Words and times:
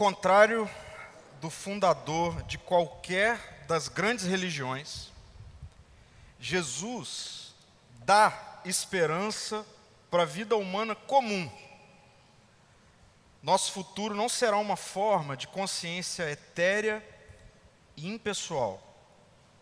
contrário 0.00 0.66
do 1.42 1.50
fundador 1.50 2.42
de 2.44 2.56
qualquer 2.56 3.66
das 3.68 3.86
grandes 3.86 4.24
religiões, 4.24 5.10
Jesus 6.40 7.54
dá 7.98 8.62
esperança 8.64 9.62
para 10.10 10.22
a 10.22 10.24
vida 10.24 10.56
humana 10.56 10.94
comum. 10.94 11.52
Nosso 13.42 13.72
futuro 13.72 14.14
não 14.14 14.26
será 14.26 14.56
uma 14.56 14.74
forma 14.74 15.36
de 15.36 15.46
consciência 15.46 16.30
etérea 16.30 17.06
e 17.94 18.08
impessoal. 18.08 18.82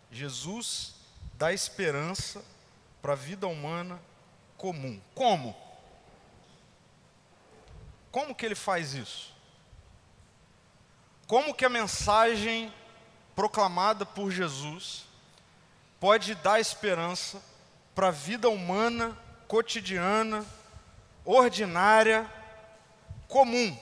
Jesus 0.09 0.95
dá 1.35 1.53
esperança 1.53 2.45
para 3.03 3.15
a 3.15 3.17
vida 3.17 3.49
humana 3.49 4.01
comum. 4.57 5.01
Como? 5.17 5.57
Como 8.13 8.37
que 8.37 8.47
ele 8.47 8.55
faz 8.55 8.95
isso? 8.95 9.37
Como 11.29 11.53
que 11.53 11.67
a 11.67 11.69
mensagem 11.69 12.73
proclamada 13.37 14.07
por 14.07 14.31
Jesus 14.31 15.05
pode 16.01 16.35
dar 16.37 16.59
esperança 16.59 17.43
para 17.95 18.09
a 18.09 18.11
vida 18.11 18.49
humana, 18.49 19.15
cotidiana, 19.47 20.43
ordinária, 21.27 22.27
comum? 23.29 23.79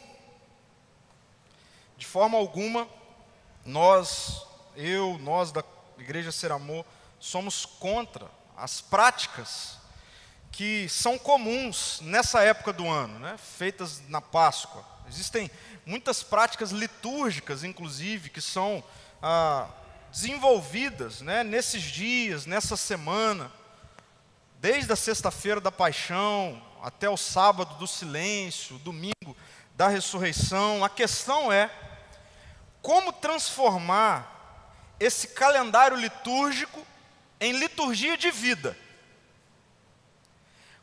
De 1.96 2.04
forma 2.04 2.36
alguma, 2.36 2.88
nós, 3.64 4.44
eu, 4.74 5.16
nós 5.18 5.52
da 5.52 5.62
Igreja 5.98 6.32
Ser 6.32 6.50
Amor, 6.50 6.84
somos 7.20 7.64
contra 7.64 8.28
as 8.56 8.80
práticas 8.80 9.78
que 10.50 10.88
são 10.88 11.16
comuns 11.16 12.00
nessa 12.02 12.42
época 12.42 12.72
do 12.72 12.88
ano, 12.88 13.20
né, 13.20 13.36
feitas 13.38 14.02
na 14.08 14.20
Páscoa. 14.20 14.84
Existem 15.08 15.48
muitas 15.86 16.20
práticas 16.20 16.72
litúrgicas, 16.72 17.62
inclusive, 17.62 18.28
que 18.28 18.40
são 18.40 18.82
ah, 19.22 19.68
desenvolvidas 20.10 21.20
né, 21.20 21.44
nesses 21.44 21.82
dias, 21.82 22.44
nessa 22.44 22.76
semana, 22.76 23.52
desde 24.60 24.92
a 24.92 24.96
sexta-feira 24.96 25.60
da 25.60 25.70
paixão 25.70 26.60
até 26.82 27.08
o 27.08 27.16
sábado 27.16 27.76
do 27.76 27.86
silêncio, 27.86 28.78
domingo 28.78 29.36
da 29.76 29.86
ressurreição. 29.86 30.84
A 30.84 30.88
questão 30.88 31.52
é 31.52 31.70
como 32.82 33.12
transformar 33.12 34.32
esse 34.98 35.28
calendário 35.28 35.96
litúrgico 35.96 36.84
em 37.40 37.52
liturgia 37.52 38.16
de 38.16 38.32
vida. 38.32 38.76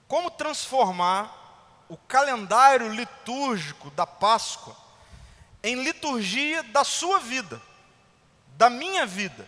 Como 0.08 0.32
transformar 0.32 1.42
o 1.90 1.98
calendário 1.98 2.88
litúrgico 2.90 3.90
da 3.92 4.06
Páscoa 4.08 4.83
em 5.64 5.82
liturgia 5.82 6.62
da 6.64 6.84
sua 6.84 7.20
vida, 7.20 7.62
da 8.58 8.70
minha 8.70 9.06
vida. 9.06 9.48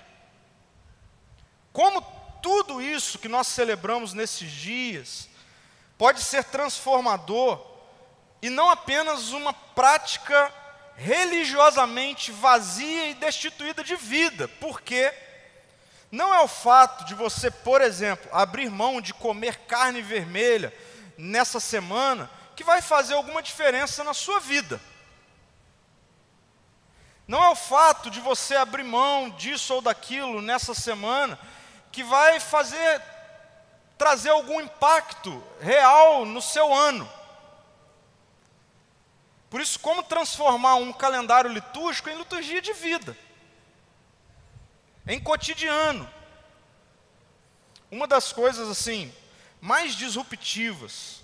Como 1.74 2.02
tudo 2.42 2.82
isso 2.82 3.20
que 3.20 3.28
nós 3.28 3.48
celebramos 3.48 4.14
nesses 4.14 4.50
dias 4.50 5.28
pode 5.98 6.22
ser 6.22 6.46
transformador 6.46 7.62
e 8.42 8.50
não 8.50 8.70
apenas 8.70 9.32
uma 9.32 9.52
prática 9.52 10.54
religiosamente 10.96 12.32
vazia 12.32 13.10
e 13.10 13.14
destituída 13.14 13.84
de 13.84 13.96
vida, 13.96 14.48
porque 14.48 15.14
não 16.12 16.34
é 16.34 16.40
o 16.42 16.48
fato 16.48 17.04
de 17.04 17.14
você, 17.14 17.52
por 17.52 17.82
exemplo, 17.82 18.30
abrir 18.32 18.70
mão 18.70 19.02
de 19.02 19.14
comer 19.14 19.58
carne 19.68 20.02
vermelha 20.02 20.74
nessa 21.18 21.60
semana 21.60 22.30
que 22.56 22.64
vai 22.64 22.82
fazer 22.82 23.16
alguma 23.16 23.42
diferença 23.42 24.04
na 24.04 24.14
sua 24.14 24.40
vida. 24.40 24.80
Não 27.28 27.44
é 27.44 27.50
o 27.50 27.56
fato 27.56 28.10
de 28.10 28.20
você 28.20 28.56
abrir 28.56 28.84
mão 28.84 29.30
disso 29.32 29.74
ou 29.74 29.82
daquilo 29.82 30.42
nessa 30.42 30.74
semana 30.74 31.40
que 31.92 32.04
vai 32.04 32.40
fazer 32.40 33.02
trazer 33.98 34.30
algum 34.30 34.60
impacto 34.60 35.42
real 35.60 36.26
no 36.26 36.42
seu 36.42 36.74
ano. 36.74 37.10
Por 39.50 39.62
isso, 39.62 39.80
como 39.80 40.04
transformar 40.04 40.76
um 40.76 40.92
calendário 40.92 41.50
litúrgico 41.50 42.10
em 42.10 42.18
liturgia 42.18 42.62
de 42.62 42.74
vida? 42.74 43.18
em 45.08 45.20
cotidiano. 45.20 46.10
Uma 47.92 48.08
das 48.08 48.32
coisas 48.32 48.68
assim 48.68 49.14
mais 49.62 49.96
disruptivas 49.96 51.22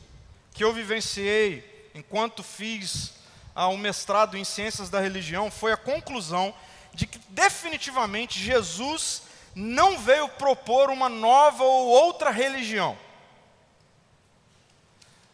que 0.53 0.63
eu 0.63 0.73
vivenciei 0.73 1.90
enquanto 1.94 2.44
fiz 2.44 3.13
ah, 3.56 3.67
um 3.67 3.78
mestrado 3.78 4.38
em 4.38 4.44
ciências 4.44 4.89
da 4.89 5.00
religião 5.00 5.51
foi 5.51 5.72
a 5.72 5.78
conclusão 5.78 6.53
de 6.94 7.06
que 7.06 7.19
definitivamente 7.29 8.39
Jesus 8.39 9.23
não 9.56 9.97
veio 9.97 10.28
propor 10.29 10.89
uma 10.89 11.09
nova 11.09 11.63
ou 11.63 11.88
outra 11.88 12.29
religião. 12.29 12.97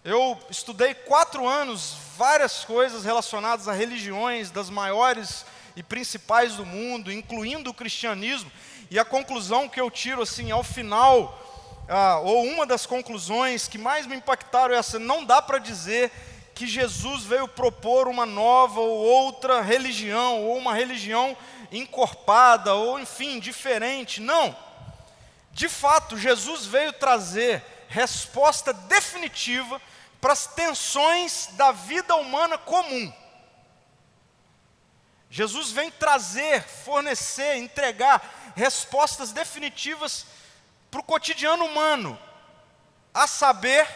Eu 0.04 0.40
estudei 0.50 0.94
quatro 0.94 1.48
anos 1.48 1.96
várias 2.18 2.64
coisas 2.64 3.04
relacionadas 3.04 3.68
a 3.68 3.74
religiões 3.74 4.50
das 4.50 4.70
maiores 4.70 5.46
e 5.76 5.84
principais 5.84 6.56
do 6.56 6.66
mundo, 6.66 7.12
incluindo 7.12 7.70
o 7.70 7.74
cristianismo. 7.74 8.52
E 8.90 8.98
a 8.98 9.06
conclusão 9.06 9.70
que 9.70 9.80
eu 9.80 9.92
tiro 9.92 10.22
assim 10.22 10.50
ao 10.50 10.64
final, 10.64 11.38
ah, 11.88 12.20
ou 12.20 12.44
uma 12.46 12.66
das 12.66 12.86
conclusões 12.86 13.68
que 13.68 13.78
mais 13.78 14.08
me 14.08 14.16
impactaram 14.16 14.74
é 14.74 14.78
essa: 14.78 14.98
não 14.98 15.24
dá 15.24 15.42
para 15.42 15.60
dizer 15.60 16.12
que 16.58 16.66
Jesus 16.66 17.24
veio 17.24 17.48
propor 17.48 18.08
uma 18.08 18.26
nova 18.26 18.80
ou 18.80 18.98
outra 18.98 19.62
religião, 19.62 20.44
ou 20.44 20.58
uma 20.58 20.74
religião 20.74 21.38
encorpada, 21.72 22.74
ou 22.74 23.00
enfim, 23.00 23.40
diferente. 23.40 24.20
Não. 24.20 24.58
De 25.52 25.70
fato, 25.70 26.18
Jesus 26.18 26.66
veio 26.66 26.92
trazer 26.94 27.64
resposta 27.88 28.74
definitiva 28.74 29.80
para 30.20 30.34
as 30.34 30.48
tensões 30.48 31.50
da 31.52 31.72
vida 31.72 32.16
humana 32.16 32.58
comum. 32.58 33.14
Jesus 35.30 35.70
vem 35.70 35.92
trazer, 35.92 36.64
fornecer, 36.64 37.58
entregar 37.58 38.54
respostas 38.56 39.32
definitivas 39.32 40.26
para 40.90 41.02
o 41.02 41.04
cotidiano 41.04 41.66
humano, 41.66 42.20
a 43.14 43.28
saber, 43.28 43.88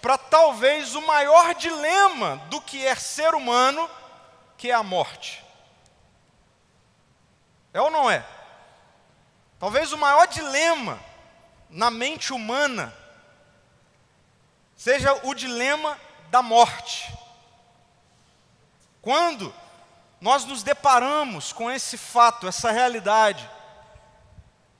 para 0.00 0.16
talvez 0.16 0.94
o 0.94 1.06
maior 1.06 1.54
dilema 1.54 2.36
do 2.48 2.60
que 2.60 2.86
é 2.86 2.94
ser 2.94 3.34
humano, 3.34 3.88
que 4.56 4.70
é 4.70 4.74
a 4.74 4.82
morte. 4.82 5.44
É 7.72 7.80
ou 7.80 7.90
não 7.90 8.10
é? 8.10 8.24
Talvez 9.58 9.92
o 9.92 9.98
maior 9.98 10.26
dilema 10.26 10.98
na 11.68 11.90
mente 11.90 12.32
humana 12.32 12.94
seja 14.74 15.12
o 15.26 15.34
dilema 15.34 15.98
da 16.30 16.42
morte. 16.42 17.14
Quando 19.02 19.54
nós 20.20 20.44
nos 20.44 20.62
deparamos 20.62 21.52
com 21.52 21.70
esse 21.70 21.96
fato, 21.96 22.48
essa 22.48 22.70
realidade, 22.70 23.48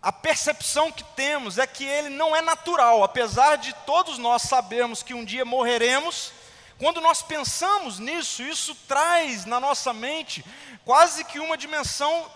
a 0.03 0.11
percepção 0.11 0.91
que 0.91 1.05
temos 1.05 1.59
é 1.59 1.67
que 1.67 1.85
ele 1.85 2.09
não 2.09 2.35
é 2.35 2.41
natural, 2.41 3.05
apesar 3.05 3.57
de 3.57 3.73
todos 3.85 4.17
nós 4.19 4.43
sabermos 4.43 5.03
que 5.03 5.13
um 5.13 5.25
dia 5.25 5.45
morreremos, 5.45 6.33
quando 6.79 7.01
nós 7.01 7.21
pensamos 7.21 7.99
nisso, 7.99 8.43
isso 8.43 8.75
traz 8.89 9.45
na 9.45 9.61
nossa 9.61 9.93
mente 9.93 10.45
quase 10.85 11.25
que 11.25 11.39
uma 11.39 11.57
dimensão 11.57 12.31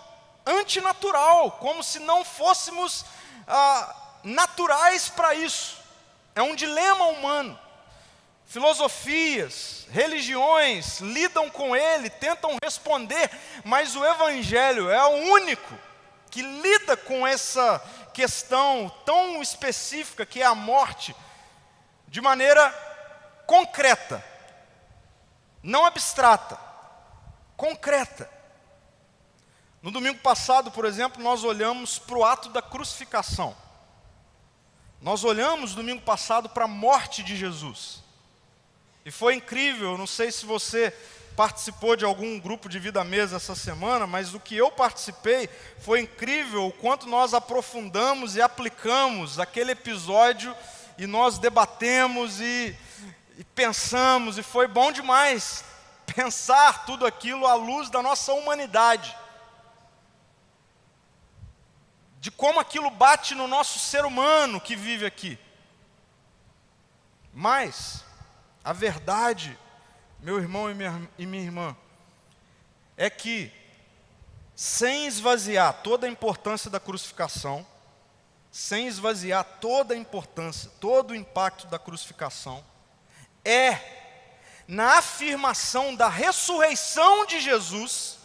antinatural, 0.45 1.53
como 1.53 1.83
se 1.83 1.97
não 1.97 2.23
fôssemos 2.23 3.03
ah, 3.47 3.95
naturais 4.23 5.09
para 5.09 5.33
isso. 5.33 5.77
É 6.35 6.43
um 6.43 6.55
dilema 6.55 7.05
humano 7.05 7.59
filosofias, 8.45 9.87
religiões 9.91 10.99
lidam 10.99 11.49
com 11.49 11.75
ele, 11.75 12.09
tentam 12.09 12.55
responder, 12.63 13.29
mas 13.63 13.95
o 13.95 14.05
Evangelho 14.05 14.89
é 14.89 15.03
o 15.03 15.33
único 15.33 15.73
que 16.35 16.41
lida 16.41 16.97
com 16.97 17.25
essa 17.25 17.79
questão 18.13 18.91
tão 19.05 19.41
específica 19.41 20.25
que 20.25 20.41
é 20.41 20.45
a 20.45 20.53
morte, 20.53 21.15
de 22.09 22.19
maneira 22.19 22.69
concreta, 23.47 24.21
não 25.63 25.85
abstrata, 25.85 26.59
concreta. 27.55 28.29
No 29.81 29.91
domingo 29.91 30.19
passado, 30.19 30.69
por 30.71 30.83
exemplo, 30.83 31.23
nós 31.23 31.45
olhamos 31.45 31.97
para 31.97 32.17
o 32.17 32.25
ato 32.25 32.49
da 32.49 32.61
crucificação. 32.61 33.55
Nós 34.99 35.23
olhamos 35.23 35.73
domingo 35.73 36.01
passado 36.01 36.49
para 36.49 36.65
a 36.65 36.67
morte 36.67 37.23
de 37.23 37.37
Jesus. 37.37 38.03
E 39.05 39.11
foi 39.11 39.35
incrível, 39.35 39.97
não 39.97 40.07
sei 40.07 40.33
se 40.33 40.45
você 40.45 40.93
participou 41.35 41.95
de 41.95 42.05
algum 42.05 42.39
grupo 42.39 42.69
de 42.69 42.79
vida 42.79 43.03
mesa 43.03 43.35
essa 43.35 43.55
semana, 43.55 44.07
mas 44.07 44.33
o 44.33 44.39
que 44.39 44.55
eu 44.55 44.71
participei 44.71 45.49
foi 45.79 46.01
incrível 46.01 46.67
o 46.67 46.71
quanto 46.71 47.07
nós 47.07 47.33
aprofundamos 47.33 48.35
e 48.35 48.41
aplicamos 48.41 49.37
aquele 49.39 49.71
episódio 49.71 50.55
e 50.97 51.05
nós 51.05 51.37
debatemos 51.37 52.39
e, 52.39 52.75
e 53.37 53.43
pensamos, 53.43 54.37
e 54.37 54.43
foi 54.43 54.67
bom 54.67 54.91
demais 54.91 55.65
pensar 56.15 56.85
tudo 56.85 57.05
aquilo 57.05 57.45
à 57.45 57.55
luz 57.55 57.89
da 57.89 58.01
nossa 58.01 58.31
humanidade, 58.31 59.15
de 62.19 62.31
como 62.31 62.59
aquilo 62.59 62.89
bate 62.89 63.35
no 63.35 63.47
nosso 63.47 63.77
ser 63.77 64.05
humano 64.05 64.61
que 64.61 64.75
vive 64.75 65.05
aqui. 65.05 65.37
Mas, 67.33 68.03
a 68.63 68.71
verdade, 68.71 69.59
meu 70.25 70.39
irmão 70.39 70.71
e 70.71 70.73
minha, 70.73 71.09
e 71.19 71.25
minha 71.27 71.43
irmã, 71.43 71.77
é 72.97 73.11
que, 73.11 73.51
sem 74.55 75.05
esvaziar 75.05 75.83
toda 75.83 76.07
a 76.07 76.09
importância 76.09 76.67
da 76.67 76.79
crucificação, 76.79 77.63
sem 78.51 78.87
esvaziar 78.87 79.43
toda 79.61 79.93
a 79.93 79.97
importância, 79.97 80.71
todo 80.81 81.11
o 81.11 81.15
impacto 81.15 81.67
da 81.67 81.77
crucificação, 81.77 82.65
é 83.43 83.79
na 84.67 84.97
afirmação 84.97 85.93
da 85.93 86.09
ressurreição 86.09 87.27
de 87.27 87.39
Jesus 87.39 88.17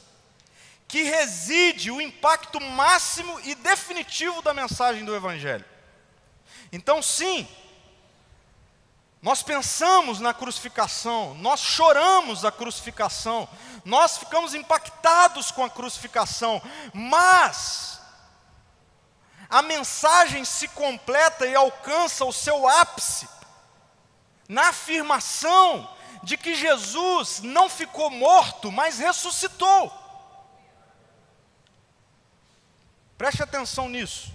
que 0.88 1.02
reside 1.02 1.90
o 1.90 2.00
impacto 2.00 2.58
máximo 2.62 3.38
e 3.40 3.54
definitivo 3.54 4.40
da 4.40 4.54
mensagem 4.54 5.04
do 5.04 5.14
Evangelho. 5.14 5.66
Então, 6.72 7.02
sim, 7.02 7.46
nós 9.22 9.42
pensamos 9.42 10.18
na 10.18 10.32
crucificação, 10.32 11.34
nós 11.34 11.60
choramos 11.60 12.44
a 12.44 12.50
crucificação, 12.50 13.46
nós 13.84 14.16
ficamos 14.16 14.54
impactados 14.54 15.50
com 15.50 15.62
a 15.62 15.68
crucificação, 15.68 16.62
mas 16.94 18.00
a 19.48 19.60
mensagem 19.60 20.44
se 20.44 20.68
completa 20.68 21.46
e 21.46 21.54
alcança 21.54 22.24
o 22.24 22.32
seu 22.32 22.66
ápice 22.66 23.28
na 24.48 24.68
afirmação 24.68 25.88
de 26.22 26.38
que 26.38 26.54
Jesus 26.54 27.40
não 27.40 27.68
ficou 27.68 28.10
morto, 28.10 28.72
mas 28.72 28.98
ressuscitou. 28.98 29.92
Preste 33.18 33.42
atenção 33.42 33.86
nisso. 33.86 34.32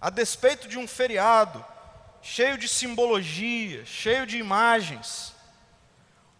A 0.00 0.10
despeito 0.10 0.66
de 0.66 0.76
um 0.76 0.88
feriado 0.88 1.64
cheio 2.22 2.58
de 2.58 2.68
simbologia, 2.68 3.84
cheio 3.84 4.26
de 4.26 4.38
imagens, 4.38 5.34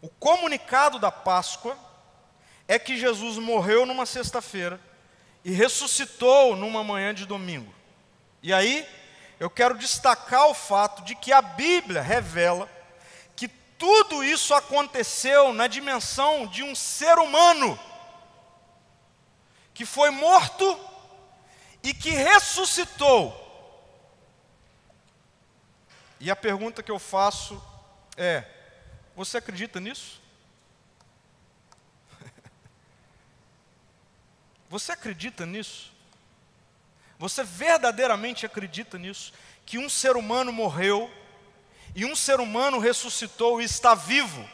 o 0.03 0.09
comunicado 0.09 0.99
da 0.99 1.11
Páscoa 1.11 1.77
é 2.67 2.79
que 2.79 2.97
Jesus 2.97 3.37
morreu 3.39 3.85
numa 3.85 4.07
sexta-feira 4.07 4.81
e 5.45 5.51
ressuscitou 5.51 6.55
numa 6.57 6.85
manhã 6.85 7.13
de 7.13 7.27
domingo. 7.27 7.75
E 8.43 8.53
aí, 8.53 8.87
eu 9.39 9.51
quero 9.51 9.77
destacar 9.77 10.49
o 10.49 10.55
fato 10.55 11.03
de 11.03 11.15
que 11.15 11.33
a 11.33 11.43
Bíblia 11.43 12.01
revela 12.03 12.69
que 13.35 13.49
tudo 13.49 14.23
isso 14.23 14.55
aconteceu 14.55 15.53
na 15.53 15.67
dimensão 15.67 16.47
de 16.47 16.63
um 16.63 16.75
ser 16.75 17.19
humano 17.19 17.79
que 19.73 19.87
foi 19.87 20.11
morto 20.11 20.79
e 21.83 21.95
que 21.95 22.11
ressuscitou. 22.11 23.40
E 26.21 26.31
a 26.31 26.37
pergunta 26.37 26.83
que 26.83 26.91
eu 26.91 26.99
faço 26.99 27.61
é: 28.15 28.45
você 29.17 29.39
acredita 29.39 29.81
nisso? 29.81 30.21
Você 34.69 34.93
acredita 34.93 35.47
nisso? 35.47 35.91
Você 37.19 37.43
verdadeiramente 37.43 38.47
acredita 38.47 38.99
nisso? 38.99 39.33
Que 39.65 39.79
um 39.79 39.89
ser 39.89 40.17
humano 40.17 40.53
morreu 40.53 41.11
e 41.95 42.05
um 42.05 42.15
ser 42.15 42.39
humano 42.39 42.79
ressuscitou 42.79 43.61
e 43.61 43.65
está 43.65 43.95
vivo? 43.95 44.49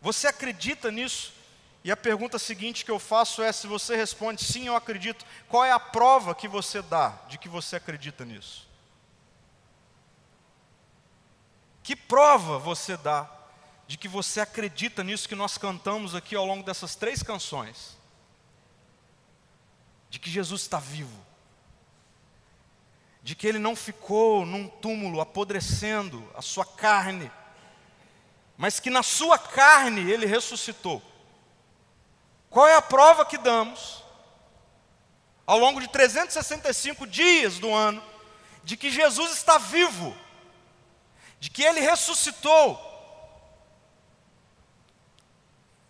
Você 0.00 0.26
acredita 0.26 0.90
nisso? 0.90 1.34
E 1.82 1.90
a 1.90 1.96
pergunta 1.96 2.38
seguinte 2.38 2.84
que 2.84 2.90
eu 2.90 2.98
faço 2.98 3.42
é: 3.42 3.52
se 3.52 3.66
você 3.66 3.96
responde 3.96 4.44
sim, 4.44 4.66
eu 4.66 4.76
acredito, 4.76 5.24
qual 5.48 5.64
é 5.64 5.72
a 5.72 5.80
prova 5.80 6.34
que 6.34 6.48
você 6.48 6.80
dá 6.80 7.10
de 7.28 7.38
que 7.38 7.48
você 7.48 7.76
acredita 7.76 8.24
nisso? 8.24 8.65
Que 11.86 11.96
prova 11.96 12.58
você 12.58 12.98
dá 12.98 13.30
de 13.86 13.96
que 13.96 14.08
você 14.08 14.40
acredita 14.40 15.02
nisso 15.02 15.28
que 15.28 15.34
nós 15.34 15.56
cantamos 15.56 16.14
aqui 16.14 16.34
ao 16.36 16.44
longo 16.44 16.64
dessas 16.64 16.94
três 16.94 17.22
canções? 17.22 17.96
de 20.16 20.18
que 20.18 20.30
Jesus 20.30 20.62
está 20.62 20.78
vivo, 20.78 21.26
de 23.22 23.34
que 23.34 23.46
ele 23.46 23.58
não 23.58 23.76
ficou 23.76 24.46
num 24.46 24.66
túmulo 24.66 25.20
apodrecendo 25.20 26.26
a 26.34 26.40
sua 26.40 26.64
carne, 26.64 27.30
mas 28.56 28.80
que 28.80 28.88
na 28.88 29.02
sua 29.02 29.38
carne 29.38 30.10
ele 30.10 30.24
ressuscitou. 30.24 31.02
Qual 32.48 32.66
é 32.66 32.76
a 32.76 32.80
prova 32.80 33.26
que 33.26 33.36
damos 33.36 34.02
ao 35.46 35.58
longo 35.58 35.82
de 35.82 35.88
365 35.88 37.06
dias 37.06 37.58
do 37.58 37.74
ano 37.74 38.02
de 38.64 38.74
que 38.74 38.90
Jesus 38.90 39.32
está 39.32 39.58
vivo, 39.58 40.16
de 41.40 41.50
que 41.50 41.62
ele 41.62 41.80
ressuscitou? 41.80 42.82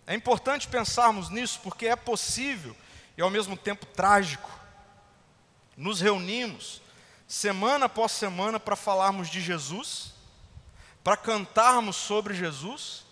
É 0.07 0.15
importante 0.15 0.69
pensarmos 0.69 1.31
nisso 1.31 1.61
porque 1.63 1.87
é 1.87 1.97
possível 1.97 2.77
e 3.17 3.23
ao 3.23 3.31
mesmo 3.31 3.57
tempo 3.57 3.85
trágico. 3.87 4.51
Nos 5.77 6.01
reunimos 6.01 6.81
semana 7.27 7.87
após 7.87 8.13
semana 8.13 8.61
para 8.61 8.77
falarmos 8.77 9.29
de 9.29 9.41
Jesus, 9.41 10.15
para 11.03 11.17
cantarmos 11.17 11.97
sobre 11.97 12.35
Jesus, 12.35 13.05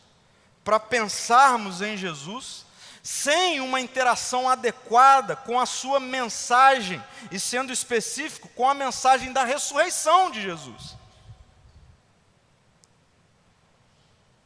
para 0.63 0.79
pensarmos 0.79 1.83
em 1.83 1.97
Jesus, 1.97 2.65
sem 3.03 3.61
uma 3.61 3.81
interação 3.81 4.49
adequada 4.49 5.37
com 5.37 5.61
a 5.61 5.67
sua 5.67 6.01
mensagem, 6.01 7.03
e 7.31 7.39
sendo 7.39 7.73
específico, 7.73 8.49
com 8.49 8.69
a 8.69 8.73
mensagem 8.73 9.33
da 9.33 9.45
ressurreição 9.45 10.31
de 10.31 10.41
Jesus. 10.41 10.97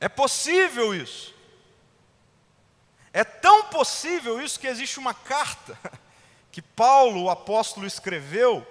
É 0.00 0.08
possível 0.08 0.94
isso. 0.94 1.34
É 3.12 3.24
tão 3.24 3.64
possível 3.64 4.40
isso 4.40 4.60
que 4.60 4.66
existe 4.66 4.98
uma 4.98 5.14
carta 5.14 5.78
que 6.52 6.62
Paulo, 6.62 7.24
o 7.24 7.30
apóstolo, 7.30 7.86
escreveu, 7.86 8.66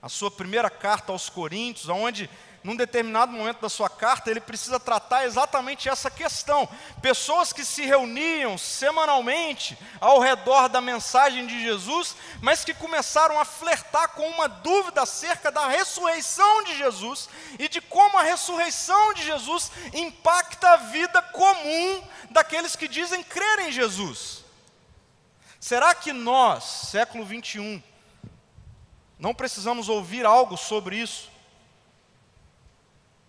a 0.00 0.08
sua 0.08 0.30
primeira 0.30 0.68
carta 0.68 1.12
aos 1.12 1.28
Coríntios, 1.28 1.88
onde 1.88 2.28
num 2.64 2.76
determinado 2.76 3.32
momento 3.32 3.60
da 3.60 3.68
sua 3.68 3.88
carta, 3.88 4.30
ele 4.30 4.40
precisa 4.40 4.78
tratar 4.78 5.24
exatamente 5.24 5.88
essa 5.88 6.08
questão. 6.08 6.68
Pessoas 7.00 7.52
que 7.52 7.64
se 7.64 7.82
reuniam 7.84 8.56
semanalmente 8.56 9.76
ao 10.00 10.20
redor 10.20 10.68
da 10.68 10.80
mensagem 10.80 11.44
de 11.44 11.60
Jesus, 11.60 12.14
mas 12.40 12.64
que 12.64 12.72
começaram 12.72 13.38
a 13.40 13.44
flertar 13.44 14.10
com 14.10 14.28
uma 14.28 14.48
dúvida 14.48 15.02
acerca 15.02 15.50
da 15.50 15.66
ressurreição 15.66 16.62
de 16.62 16.78
Jesus 16.78 17.28
e 17.58 17.68
de 17.68 17.80
como 17.80 18.16
a 18.16 18.22
ressurreição 18.22 19.12
de 19.14 19.24
Jesus 19.24 19.72
impacta 19.92 20.70
a 20.70 20.76
vida 20.76 21.20
comum 21.20 22.02
daqueles 22.30 22.76
que 22.76 22.86
dizem 22.86 23.24
crer 23.24 23.58
em 23.60 23.72
Jesus. 23.72 24.44
Será 25.58 25.96
que 25.96 26.12
nós, 26.12 26.62
século 26.62 27.24
21, 27.24 27.82
não 29.18 29.34
precisamos 29.34 29.88
ouvir 29.88 30.24
algo 30.24 30.56
sobre 30.56 30.96
isso? 30.96 31.31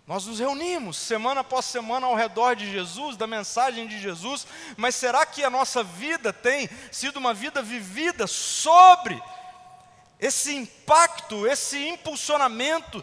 Nós 0.06 0.26
nos 0.26 0.38
reunimos 0.38 0.98
semana 0.98 1.40
após 1.40 1.64
semana 1.64 2.06
ao 2.06 2.14
redor 2.14 2.54
de 2.54 2.70
Jesus, 2.70 3.16
da 3.16 3.26
mensagem 3.26 3.86
de 3.86 3.98
Jesus, 3.98 4.46
mas 4.76 4.94
será 4.94 5.24
que 5.24 5.42
a 5.42 5.48
nossa 5.48 5.82
vida 5.82 6.30
tem 6.30 6.68
sido 6.92 7.16
uma 7.16 7.32
vida 7.32 7.62
vivida 7.62 8.26
sobre 8.26 9.20
esse 10.20 10.54
impacto, 10.54 11.46
esse 11.46 11.88
impulsionamento 11.88 13.02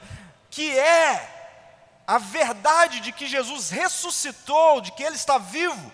que 0.52 0.78
é 0.78 2.04
a 2.06 2.20
verdade 2.20 3.00
de 3.00 3.12
que 3.12 3.26
Jesus 3.26 3.72
ressuscitou, 3.72 4.80
de 4.80 4.92
que 4.92 5.02
Ele 5.02 5.16
está 5.16 5.40
vivo? 5.40 5.92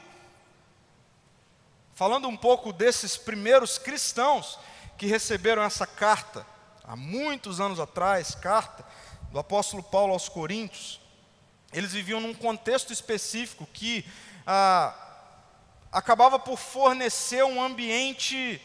Falando 1.93 2.27
um 2.27 2.35
pouco 2.35 2.73
desses 2.73 3.15
primeiros 3.15 3.77
cristãos 3.77 4.59
que 4.97 5.05
receberam 5.05 5.63
essa 5.63 5.87
carta, 5.87 6.45
há 6.83 6.97
muitos 6.97 7.61
anos 7.61 7.79
atrás, 7.79 8.35
carta 8.35 8.85
do 9.37 9.41
apóstolo 9.41 9.83
Paulo 9.83 10.13
aos 10.13 10.27
Coríntios, 10.27 10.99
eles 11.71 11.93
viviam 11.93 12.19
num 12.19 12.33
contexto 12.33 12.91
específico 12.91 13.67
que 13.71 14.03
ah, 14.47 14.95
acabava 15.91 16.39
por 16.39 16.57
fornecer 16.57 17.43
um 17.43 17.61
ambiente 17.61 18.59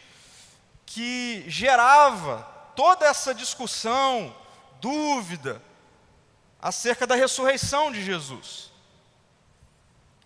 que 0.87 1.45
gerava 1.47 2.41
toda 2.75 3.05
essa 3.05 3.35
discussão, 3.35 4.35
dúvida, 4.81 5.61
acerca 6.59 7.07
da 7.07 7.17
ressurreição 7.17 7.93
de 7.93 8.02
Jesus. 8.02 8.73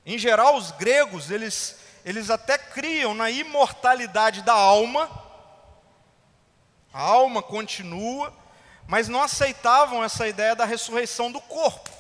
Em 0.05 0.17
geral, 0.17 0.55
os 0.55 0.71
gregos, 0.71 1.29
eles, 1.29 1.77
eles 2.05 2.31
até 2.31 2.57
criam 2.57 3.15
na 3.15 3.29
imortalidade 3.33 4.43
da 4.43 4.55
alma, 4.55 5.11
a 6.93 7.01
alma 7.03 7.43
continua, 7.43 8.33
mas 8.87 9.09
não 9.09 9.23
aceitavam 9.23 10.03
essa 10.03 10.27
ideia 10.27 10.55
da 10.55 10.65
ressurreição 10.65 11.31
do 11.31 11.41
corpo. 11.41 11.97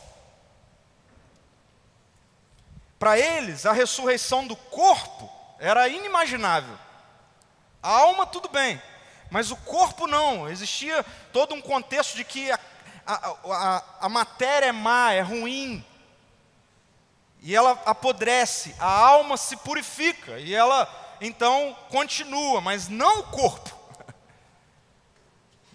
para 2.99 3.19
eles, 3.19 3.67
a 3.67 3.73
ressurreição 3.73 4.47
do 4.47 4.57
corpo 4.57 5.31
era 5.59 5.89
inimaginável. 5.89 6.77
A 7.83 7.91
alma, 7.91 8.27
tudo 8.27 8.49
bem, 8.49 8.81
mas 9.31 9.51
o 9.51 9.57
corpo 9.57 10.07
não. 10.07 10.49
Existia 10.49 11.05
todo 11.33 11.55
um 11.55 11.61
contexto 11.61 12.17
de 12.17 12.25
que 12.25 12.51
a, 12.51 12.59
a, 13.07 13.35
a, 13.45 13.83
a 14.01 14.09
matéria 14.09 14.67
é 14.67 14.73
má, 14.73 15.13
é 15.13 15.21
ruim, 15.21 15.85
e 17.43 17.55
ela 17.55 17.81
apodrece, 17.85 18.75
a 18.79 18.91
alma 18.91 19.37
se 19.37 19.57
purifica, 19.59 20.39
e 20.39 20.55
ela 20.55 20.89
então 21.21 21.77
continua, 21.91 22.61
mas 22.61 22.89
não 22.89 23.21
o 23.21 23.25
corpo, 23.25 23.76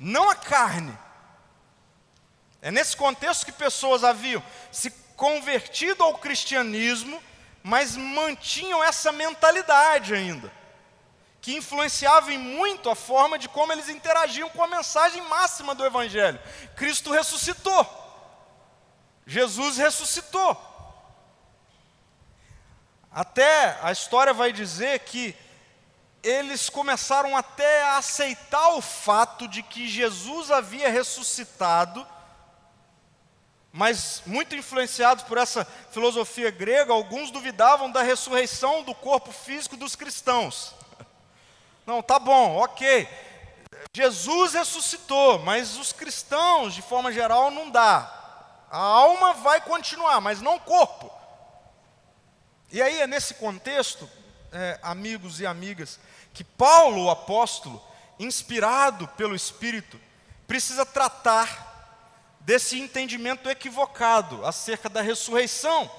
não 0.01 0.29
a 0.29 0.35
carne. 0.35 0.97
É 2.59 2.71
nesse 2.71 2.97
contexto 2.97 3.45
que 3.45 3.51
pessoas 3.51 4.03
haviam 4.03 4.43
se 4.71 4.89
convertido 5.15 6.03
ao 6.03 6.17
cristianismo, 6.17 7.21
mas 7.61 7.95
mantinham 7.95 8.83
essa 8.83 9.11
mentalidade 9.11 10.15
ainda, 10.15 10.51
que 11.39 11.55
influenciava 11.55 12.33
em 12.33 12.37
muito 12.39 12.89
a 12.89 12.95
forma 12.95 13.37
de 13.37 13.47
como 13.47 13.71
eles 13.71 13.89
interagiam 13.89 14.49
com 14.49 14.63
a 14.63 14.67
mensagem 14.67 15.21
máxima 15.23 15.75
do 15.75 15.85
Evangelho: 15.85 16.41
Cristo 16.75 17.11
ressuscitou, 17.11 17.85
Jesus 19.27 19.77
ressuscitou. 19.77 20.69
Até 23.11 23.77
a 23.83 23.91
história 23.91 24.33
vai 24.33 24.51
dizer 24.51 24.99
que 24.99 25.35
eles 26.23 26.69
começaram 26.69 27.35
até 27.35 27.83
a 27.83 27.97
aceitar 27.97 28.69
o 28.69 28.81
fato 28.81 29.47
de 29.47 29.63
que 29.63 29.87
Jesus 29.87 30.51
havia 30.51 30.89
ressuscitado 30.89 32.05
mas, 33.73 34.21
muito 34.25 34.53
influenciados 34.53 35.23
por 35.23 35.37
essa 35.37 35.63
filosofia 35.91 36.51
grega, 36.51 36.91
alguns 36.91 37.31
duvidavam 37.31 37.89
da 37.89 38.01
ressurreição 38.01 38.83
do 38.83 38.93
corpo 38.93 39.31
físico 39.31 39.77
dos 39.77 39.95
cristãos. 39.95 40.75
Não, 41.85 42.01
tá 42.01 42.19
bom, 42.19 42.57
ok. 42.57 43.07
Jesus 43.93 44.53
ressuscitou, 44.53 45.39
mas 45.39 45.77
os 45.77 45.93
cristãos, 45.93 46.73
de 46.73 46.81
forma 46.81 47.13
geral, 47.13 47.49
não 47.49 47.69
dá. 47.69 48.17
A 48.69 48.77
alma 48.77 49.33
vai 49.33 49.61
continuar, 49.61 50.19
mas 50.19 50.41
não 50.41 50.55
o 50.55 50.61
corpo. 50.61 51.11
E 52.71 52.81
aí 52.81 52.99
é 52.99 53.07
nesse 53.07 53.35
contexto, 53.35 54.09
é, 54.51 54.79
amigos 54.81 55.39
e 55.39 55.45
amigas, 55.45 55.97
que 56.33 56.43
Paulo, 56.43 57.05
o 57.05 57.09
apóstolo, 57.09 57.81
inspirado 58.19 59.07
pelo 59.09 59.35
Espírito, 59.35 59.99
precisa 60.47 60.85
tratar 60.85 61.69
desse 62.41 62.79
entendimento 62.79 63.49
equivocado 63.49 64.45
acerca 64.45 64.89
da 64.89 65.01
ressurreição. 65.01 65.89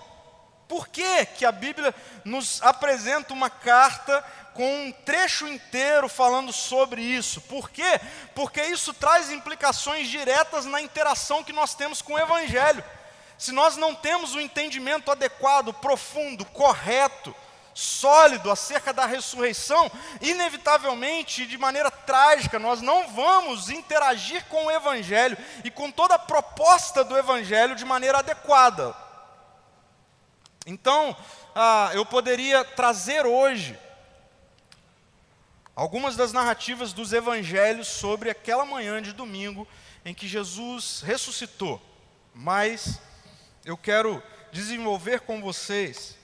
Por 0.69 0.89
que, 0.89 1.27
que 1.27 1.45
a 1.45 1.53
Bíblia 1.53 1.95
nos 2.25 2.62
apresenta 2.62 3.35
uma 3.35 3.51
carta 3.51 4.25
com 4.55 4.87
um 4.87 4.93
trecho 4.93 5.47
inteiro 5.47 6.09
falando 6.09 6.53
sobre 6.53 7.03
isso? 7.03 7.41
Por 7.43 7.71
quê? 7.71 8.01
Porque 8.35 8.62
isso 8.62 8.95
traz 8.95 9.31
implicações 9.31 10.09
diretas 10.09 10.65
na 10.65 10.81
interação 10.81 11.45
que 11.45 11.53
nós 11.53 11.75
temos 11.75 12.01
com 12.01 12.15
o 12.15 12.19
Evangelho. 12.19 12.83
Se 13.37 13.53
nós 13.53 13.77
não 13.77 13.95
temos 13.95 14.35
o 14.35 14.39
um 14.39 14.41
entendimento 14.41 15.11
adequado, 15.11 15.75
profundo, 15.75 16.45
correto, 16.47 17.35
sólido 17.75 18.50
acerca 18.50 18.93
da 18.93 19.07
ressurreição, 19.07 19.91
inevitavelmente, 20.21 21.47
de 21.47 21.57
maneira 21.57 21.91
trágica, 21.91 22.59
nós 22.59 22.81
não 22.81 23.09
vamos 23.09 23.71
interagir 23.71 24.45
com 24.47 24.67
o 24.67 24.71
Evangelho 24.71 25.37
e 25.64 25.71
com 25.71 25.91
toda 25.91 26.14
a 26.17 26.19
proposta 26.19 27.02
do 27.02 27.17
Evangelho 27.17 27.75
de 27.75 27.85
maneira 27.85 28.19
adequada. 28.19 28.95
Então, 30.67 31.17
ah, 31.55 31.91
eu 31.95 32.05
poderia 32.07 32.64
trazer 32.64 33.26
hoje 33.26 33.79
algumas 35.75 36.14
das 36.14 36.33
narrativas 36.33 36.93
dos 36.93 37.12
Evangelhos 37.12 37.88
sobre 37.88 38.31
aquela 38.31 38.64
manhã 38.64 39.00
de 39.00 39.12
domingo 39.12 39.67
em 40.05 40.14
que 40.14 40.29
Jesus 40.29 41.02
ressuscitou, 41.05 41.81
mas 42.35 43.00
eu 43.64 43.76
quero 43.76 44.23
desenvolver 44.52 45.21
com 45.21 45.41
vocês 45.41 46.22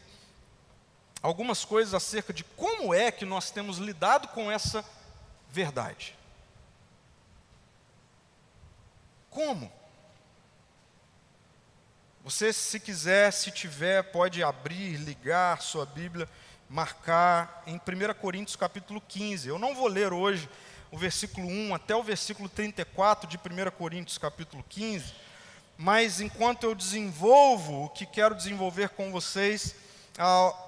algumas 1.23 1.65
coisas 1.65 1.95
acerca 1.95 2.33
de 2.33 2.45
como 2.45 2.95
é 2.95 3.11
que 3.11 3.25
nós 3.25 3.51
temos 3.51 3.79
lidado 3.79 4.29
com 4.29 4.51
essa 4.51 4.85
verdade. 5.51 6.15
Como? 9.31 9.71
Você, 12.25 12.53
se 12.53 12.79
quiser, 12.79 13.33
se 13.33 13.51
tiver, 13.51 14.03
pode 14.13 14.43
abrir, 14.43 14.97
ligar 14.97 15.63
sua 15.63 15.87
Bíblia, 15.87 16.29
marcar 16.69 17.63
em 17.67 17.77
1 17.77 17.81
Coríntios 18.21 18.57
capítulo 18.57 19.01
15. 19.01 19.49
Eu 19.49 19.59
não 19.59 19.75
vou 19.75 19.89
ler 19.89 20.13
hoje 20.13 20.49
o 20.91 20.99
versículo 20.99 21.47
1 21.47 21.75
até 21.75 21.95
o 21.95 22.03
versículo 22.03 22.49
34 22.49 23.29
de 23.29 23.37
1 23.37 23.71
Coríntios 23.73 24.19
capítulo 24.19 24.65
15, 24.69 25.15
mas 25.77 26.21
enquanto 26.21 26.65
eu 26.65 26.75
desenvolvo 26.75 27.85
o 27.85 27.89
que 27.89 28.07
quero 28.07 28.35
desenvolver 28.35 28.91
com 28.91 29.13
vocês, 29.13 29.75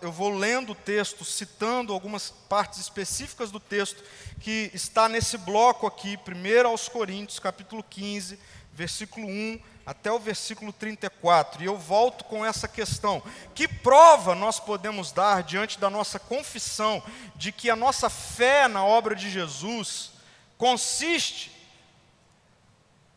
eu 0.00 0.12
vou 0.12 0.30
lendo 0.30 0.72
o 0.72 0.76
texto, 0.76 1.24
citando 1.24 1.92
algumas 1.92 2.30
partes 2.30 2.78
específicas 2.78 3.50
do 3.50 3.58
texto 3.58 4.02
que 4.38 4.70
está 4.72 5.08
nesse 5.08 5.36
bloco 5.36 5.88
aqui, 5.88 6.16
1 6.16 6.68
aos 6.68 6.88
Coríntios, 6.88 7.40
capítulo 7.40 7.82
15, 7.82 8.38
versículo 8.72 9.26
1 9.26 9.60
até 9.84 10.12
o 10.12 10.20
versículo 10.20 10.72
34. 10.72 11.62
E 11.62 11.66
eu 11.66 11.76
volto 11.76 12.24
com 12.26 12.46
essa 12.46 12.68
questão: 12.68 13.20
que 13.52 13.66
prova 13.66 14.36
nós 14.36 14.60
podemos 14.60 15.10
dar 15.10 15.42
diante 15.42 15.80
da 15.80 15.90
nossa 15.90 16.20
confissão 16.20 17.02
de 17.34 17.50
que 17.50 17.68
a 17.68 17.74
nossa 17.74 18.08
fé 18.08 18.68
na 18.68 18.84
obra 18.84 19.16
de 19.16 19.28
Jesus 19.28 20.12
consiste 20.56 21.50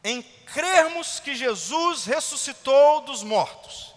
em 0.03 0.23
crermos 0.23 1.19
que 1.19 1.35
Jesus 1.35 2.05
ressuscitou 2.05 3.01
dos 3.01 3.21
mortos? 3.21 3.92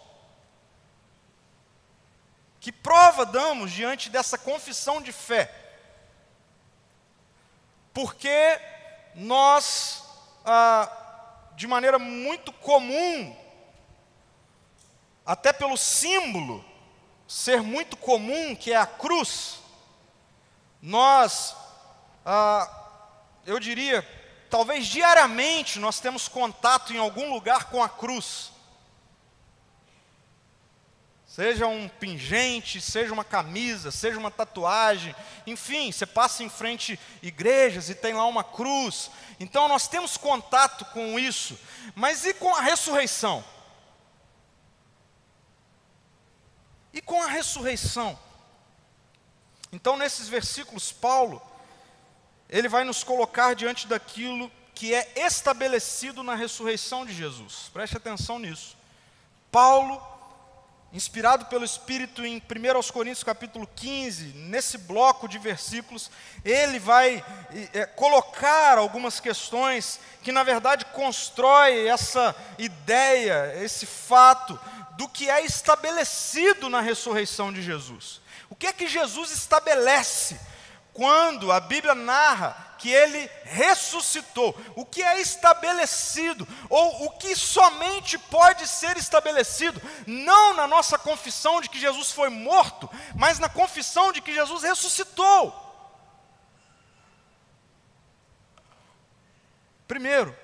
Que 2.67 2.73
prova 2.73 3.25
damos 3.25 3.71
diante 3.71 4.11
dessa 4.11 4.37
confissão 4.37 5.01
de 5.01 5.13
fé? 5.13 5.55
Porque 7.95 8.61
nós, 9.15 10.03
ah, 10.45 10.91
de 11.55 11.65
maneira 11.69 11.97
muito 11.97 12.53
comum, 12.53 13.37
até 15.25 15.53
pelo 15.53 15.77
símbolo 15.77 16.65
ser 17.29 17.63
muito 17.63 17.97
comum, 17.97 18.57
que 18.57 18.73
é 18.73 18.77
a 18.77 18.85
cruz, 18.85 19.61
nós, 20.83 21.55
ah, 22.25 22.69
eu 23.47 23.61
diria, 23.61 24.03
talvez 24.51 24.89
diariamente 24.89 25.79
nós 25.79 26.01
temos 26.01 26.27
contato 26.27 26.93
em 26.93 26.99
algum 26.99 27.33
lugar 27.33 27.67
com 27.67 27.81
a 27.81 27.89
cruz 27.89 28.56
seja 31.37 31.67
um 31.67 31.87
pingente, 31.87 32.81
seja 32.81 33.13
uma 33.13 33.23
camisa, 33.23 33.91
seja 33.91 34.19
uma 34.19 34.31
tatuagem, 34.31 35.15
enfim, 35.47 35.93
você 35.93 36.07
passa 36.07 36.43
em 36.43 36.49
frente 36.49 36.99
igrejas 37.21 37.91
e 37.91 37.95
tem 37.95 38.15
lá 38.15 38.25
uma 38.25 38.43
cruz. 38.43 39.11
Então 39.39 39.69
nós 39.69 39.87
temos 39.87 40.17
contato 40.17 40.87
com 40.95 41.19
isso. 41.19 41.59
Mas 41.95 42.25
e 42.25 42.33
com 42.33 42.55
a 42.55 42.63
ressurreição? 42.63 43.45
E 46.91 47.03
com 47.03 47.23
a 47.23 47.27
ressurreição? 47.27 48.19
Então 49.71 49.95
nesses 49.95 50.29
versículos 50.29 50.91
Paulo 50.91 51.43
ele 52.49 52.67
vai 52.67 52.83
nos 52.83 53.05
colocar 53.05 53.55
diante 53.55 53.87
daquilo 53.87 54.51
que 54.75 54.95
é 54.95 55.13
estabelecido 55.17 56.23
na 56.23 56.35
ressurreição 56.35 57.05
de 57.05 57.13
Jesus. 57.13 57.69
Preste 57.75 57.99
atenção 57.99 58.39
nisso. 58.39 58.75
Paulo 59.53 60.16
inspirado 60.93 61.47
pelo 61.47 61.65
Espírito 61.65 62.25
em 62.25 62.37
1 62.37 62.93
Coríntios 62.93 63.25
capítulo 63.25 63.69
15, 63.77 64.25
nesse 64.35 64.79
bloco 64.79 65.29
de 65.29 65.39
versículos, 65.39 66.11
ele 66.45 66.79
vai 66.79 67.25
é, 67.73 67.85
colocar 67.87 68.79
algumas 68.79 69.21
questões 69.21 70.01
que 70.23 70.33
na 70.33 70.43
verdade 70.43 70.85
constrói 70.87 71.87
essa 71.87 72.35
ideia, 72.59 73.55
esse 73.63 73.85
fato 73.85 74.59
do 74.97 75.09
que 75.09 75.29
é 75.29 75.45
estabelecido 75.45 76.71
na 76.71 76.81
ressurreição 76.81 77.53
de 77.53 77.63
Jesus. 77.63 78.21
O 78.49 78.57
que 78.57 78.67
é 78.67 78.73
que 78.73 78.89
Jesus 78.89 79.31
estabelece 79.31 80.41
quando 80.93 81.53
a 81.53 81.61
Bíblia 81.61 81.95
narra 81.95 82.66
que 82.79 82.91
ele 82.91 83.31
ressuscitou, 83.45 84.59
o 84.75 84.85
que 84.85 85.03
é 85.03 85.21
estabelecido, 85.21 86.47
ou 86.69 87.07
o 87.07 87.11
que 87.19 87.35
somente 87.35 88.19
pode 88.19 88.67
ser 88.67 88.97
estabelecido, 88.97 89.81
não 90.07 90.55
na 90.55 90.67
nossa 90.67 90.99
confissão 90.99 91.61
de 91.61 91.69
que 91.69 91.79
Jesus 91.79 92.13
foi 92.13 92.29
morto, 92.29 92.91
mas 93.15 93.39
na 93.39 93.49
confissão 93.49 94.13
de 94.13 94.21
que 94.21 94.35
Jesus 94.35 94.63
ressuscitou. 94.63 95.65
Primeiro, 99.87 100.37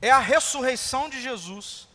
é 0.00 0.10
a 0.10 0.18
ressurreição 0.18 1.08
de 1.08 1.20
Jesus 1.20 1.88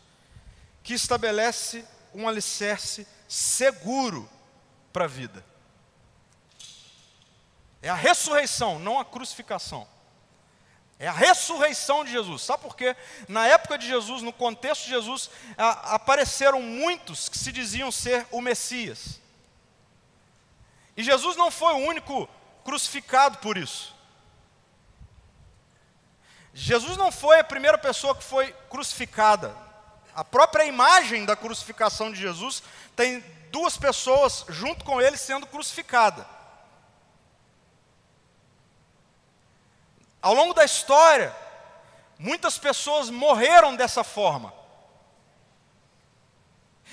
que 0.82 0.94
estabelece 0.94 1.84
um 2.12 2.28
alicerce 2.28 3.06
seguro 3.26 4.28
para 4.92 5.04
a 5.04 5.08
vida. 5.08 5.53
É 7.84 7.90
a 7.90 7.94
ressurreição, 7.94 8.78
não 8.78 8.98
a 8.98 9.04
crucificação. 9.04 9.86
É 10.98 11.06
a 11.06 11.12
ressurreição 11.12 12.02
de 12.02 12.12
Jesus. 12.12 12.40
Sabe 12.40 12.62
por 12.62 12.74
quê? 12.74 12.96
Na 13.28 13.46
época 13.46 13.76
de 13.76 13.86
Jesus, 13.86 14.22
no 14.22 14.32
contexto 14.32 14.84
de 14.84 14.88
Jesus, 14.88 15.28
a, 15.58 15.96
apareceram 15.96 16.62
muitos 16.62 17.28
que 17.28 17.36
se 17.36 17.52
diziam 17.52 17.92
ser 17.92 18.26
o 18.30 18.40
Messias. 18.40 19.20
E 20.96 21.02
Jesus 21.02 21.36
não 21.36 21.50
foi 21.50 21.74
o 21.74 21.86
único 21.86 22.26
crucificado 22.64 23.36
por 23.36 23.58
isso. 23.58 23.94
Jesus 26.54 26.96
não 26.96 27.12
foi 27.12 27.38
a 27.38 27.44
primeira 27.44 27.76
pessoa 27.76 28.16
que 28.16 28.24
foi 28.24 28.50
crucificada. 28.70 29.54
A 30.14 30.24
própria 30.24 30.64
imagem 30.64 31.26
da 31.26 31.36
crucificação 31.36 32.10
de 32.10 32.18
Jesus 32.18 32.62
tem 32.96 33.20
duas 33.50 33.76
pessoas 33.76 34.46
junto 34.48 34.86
com 34.86 35.02
ele 35.02 35.18
sendo 35.18 35.46
crucificada. 35.46 36.32
Ao 40.24 40.32
longo 40.32 40.54
da 40.54 40.64
história, 40.64 41.36
muitas 42.18 42.56
pessoas 42.56 43.10
morreram 43.10 43.76
dessa 43.76 44.02
forma. 44.02 44.54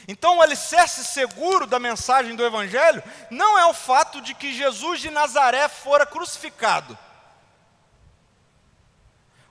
Então, 0.05 0.35
o 0.35 0.41
alicerce 0.41 1.05
seguro 1.05 1.65
da 1.65 1.79
mensagem 1.79 2.35
do 2.35 2.45
Evangelho 2.45 3.01
não 3.29 3.57
é 3.57 3.65
o 3.67 3.73
fato 3.73 4.19
de 4.19 4.33
que 4.33 4.53
Jesus 4.53 4.99
de 4.99 5.09
Nazaré 5.09 5.69
fora 5.69 6.05
crucificado. 6.05 6.97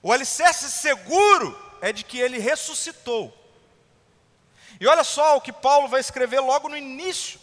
O 0.02 0.12
alicerce 0.12 0.70
seguro 0.70 1.58
é 1.80 1.90
de 1.90 2.04
que 2.04 2.20
ele 2.20 2.38
ressuscitou. 2.38 3.34
E 4.78 4.86
olha 4.86 5.04
só 5.04 5.38
o 5.38 5.40
que 5.40 5.54
Paulo 5.54 5.88
vai 5.88 6.00
escrever 6.00 6.40
logo 6.40 6.68
no 6.68 6.76
início 6.76 7.40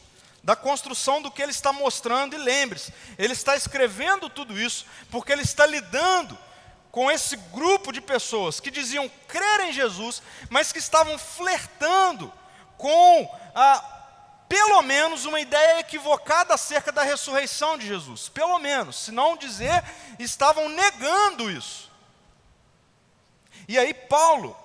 da 0.48 0.56
construção 0.56 1.22
do 1.22 1.30
que 1.30 1.42
ele 1.42 1.52
está 1.52 1.74
mostrando, 1.74 2.34
e 2.34 2.38
lembre-se, 2.38 2.94
ele 3.18 3.34
está 3.34 3.58
escrevendo 3.58 4.30
tudo 4.30 4.58
isso 4.58 4.86
porque 5.12 5.34
ele 5.34 5.42
está 5.42 5.66
lidando 5.66 6.38
com 6.90 7.12
esse 7.12 7.36
grupo 7.36 7.92
de 7.92 8.00
pessoas 8.00 8.62
que 8.62 8.72
diziam 8.72 9.12
crer 9.28 9.66
em 9.66 9.74
Jesus, 9.74 10.24
mas 10.50 10.72
que 10.72 10.80
estavam 10.80 11.18
flertando 11.18 12.32
com 12.78 13.30
a, 13.54 13.84
pelo 14.48 14.82
menos 14.84 15.26
uma 15.26 15.42
ideia 15.42 15.82
equivocada 15.82 16.54
acerca 16.54 16.94
da 16.94 17.04
ressurreição 17.04 17.78
de 17.78 17.86
Jesus, 17.86 18.30
pelo 18.30 18.58
menos, 18.58 19.04
se 19.04 19.12
não 19.12 19.36
dizer, 19.36 19.84
estavam 20.18 20.70
negando 20.70 21.52
isso. 21.52 21.92
E 23.68 23.78
aí, 23.78 23.94
Paulo, 23.94 24.56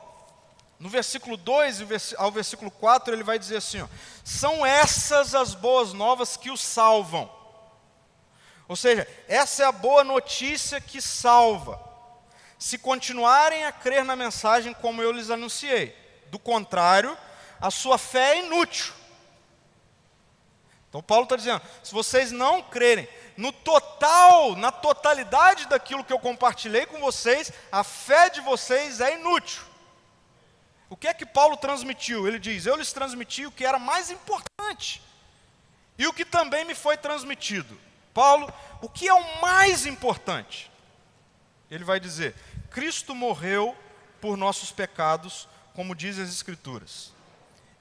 no 0.79 0.89
versículo 0.89 1.37
2 1.37 2.15
ao 2.17 2.31
versículo 2.31 2.71
4, 2.71 3.13
ele 3.13 3.23
vai 3.23 3.39
dizer 3.39 3.57
assim: 3.57 3.81
ó, 3.81 3.89
são 4.25 4.65
essas 4.65 5.35
as 5.35 5.55
boas 5.55 5.93
novas 5.93 6.37
que 6.37 6.51
o 6.51 6.57
salvam. 6.57 7.31
Ou 8.69 8.77
seja, 8.77 9.07
essa 9.29 9.65
é 9.65 9.67
a 9.67 9.73
boa 9.73 10.05
notícia 10.05 10.81
que 10.81 11.01
salva. 11.01 11.81
Se 12.59 12.79
continuarem 12.79 13.65
a 13.65 13.73
crer 13.73 14.05
na 14.05 14.15
mensagem 14.15 14.73
como 14.73 15.03
eu 15.03 15.11
lhes 15.11 15.31
anunciei, 15.31 15.97
do 16.31 16.39
contrário, 16.39 17.17
a 17.61 17.71
sua 17.71 17.99
fé 17.99 18.37
é 18.37 18.47
inútil. 18.47 18.95
Então, 20.89 21.03
Paulo 21.03 21.25
está 21.25 21.37
dizendo: 21.37 21.63
se 21.83 21.93
vocês 21.93 22.31
não 22.31 22.63
crerem 22.63 23.09
no 23.37 23.51
total, 23.51 24.55
na 24.57 24.71
totalidade 24.71 25.67
daquilo 25.67 26.05
que 26.05 26.13
eu 26.13 26.19
compartilhei 26.19 26.87
com 26.87 27.01
vocês, 27.01 27.53
a 27.71 27.83
fé 27.83 28.31
de 28.31 28.41
vocês 28.41 29.01
é 29.01 29.19
inútil. 29.19 29.72
O 30.93 30.97
que 30.97 31.09
é 31.09 31.15
que 31.15 31.25
Paulo 31.25 31.57
transmitiu? 31.57 32.29
Ele 32.29 32.39
diz: 32.39 32.67
Eu 32.67 32.77
lhes 32.77 32.93
transmiti 32.93 33.47
o 33.47 33.51
que 33.51 33.65
era 33.65 33.79
mais 33.79 34.11
importante 34.11 35.03
e 35.97 36.07
o 36.07 36.13
que 36.13 36.23
também 36.23 36.67
me 36.67 36.75
foi 36.75 36.99
transmitido. 36.99 37.81
Paulo, 38.13 38.53
o 38.83 38.91
que 38.91 39.09
é 39.09 39.15
o 39.15 39.41
mais 39.41 39.87
importante? 39.87 40.71
Ele 41.71 41.83
vai 41.83 41.99
dizer: 41.99 42.35
Cristo 42.71 43.15
morreu 43.15 43.75
por 44.21 44.37
nossos 44.37 44.71
pecados, 44.71 45.49
como 45.73 45.95
dizem 45.95 46.25
as 46.25 46.31
Escrituras. 46.31 47.11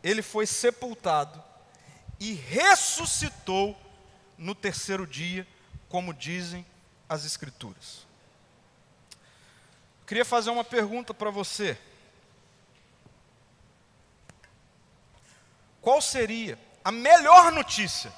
Ele 0.02 0.22
foi 0.22 0.48
sepultado 0.48 1.44
e 2.18 2.32
ressuscitou 2.32 3.78
no 4.38 4.56
terceiro 4.56 5.06
dia, 5.06 5.46
como 5.90 6.14
dizem 6.14 6.66
as 7.10 7.26
Escrituras. 7.26 8.08
Queria 10.08 10.24
fazer 10.24 10.50
uma 10.50 10.64
pergunta 10.64 11.14
para 11.14 11.30
você. 11.30 11.78
Qual 15.82 16.02
seria 16.02 16.58
a 16.84 16.92
melhor 16.92 17.52
notícia 17.52 18.14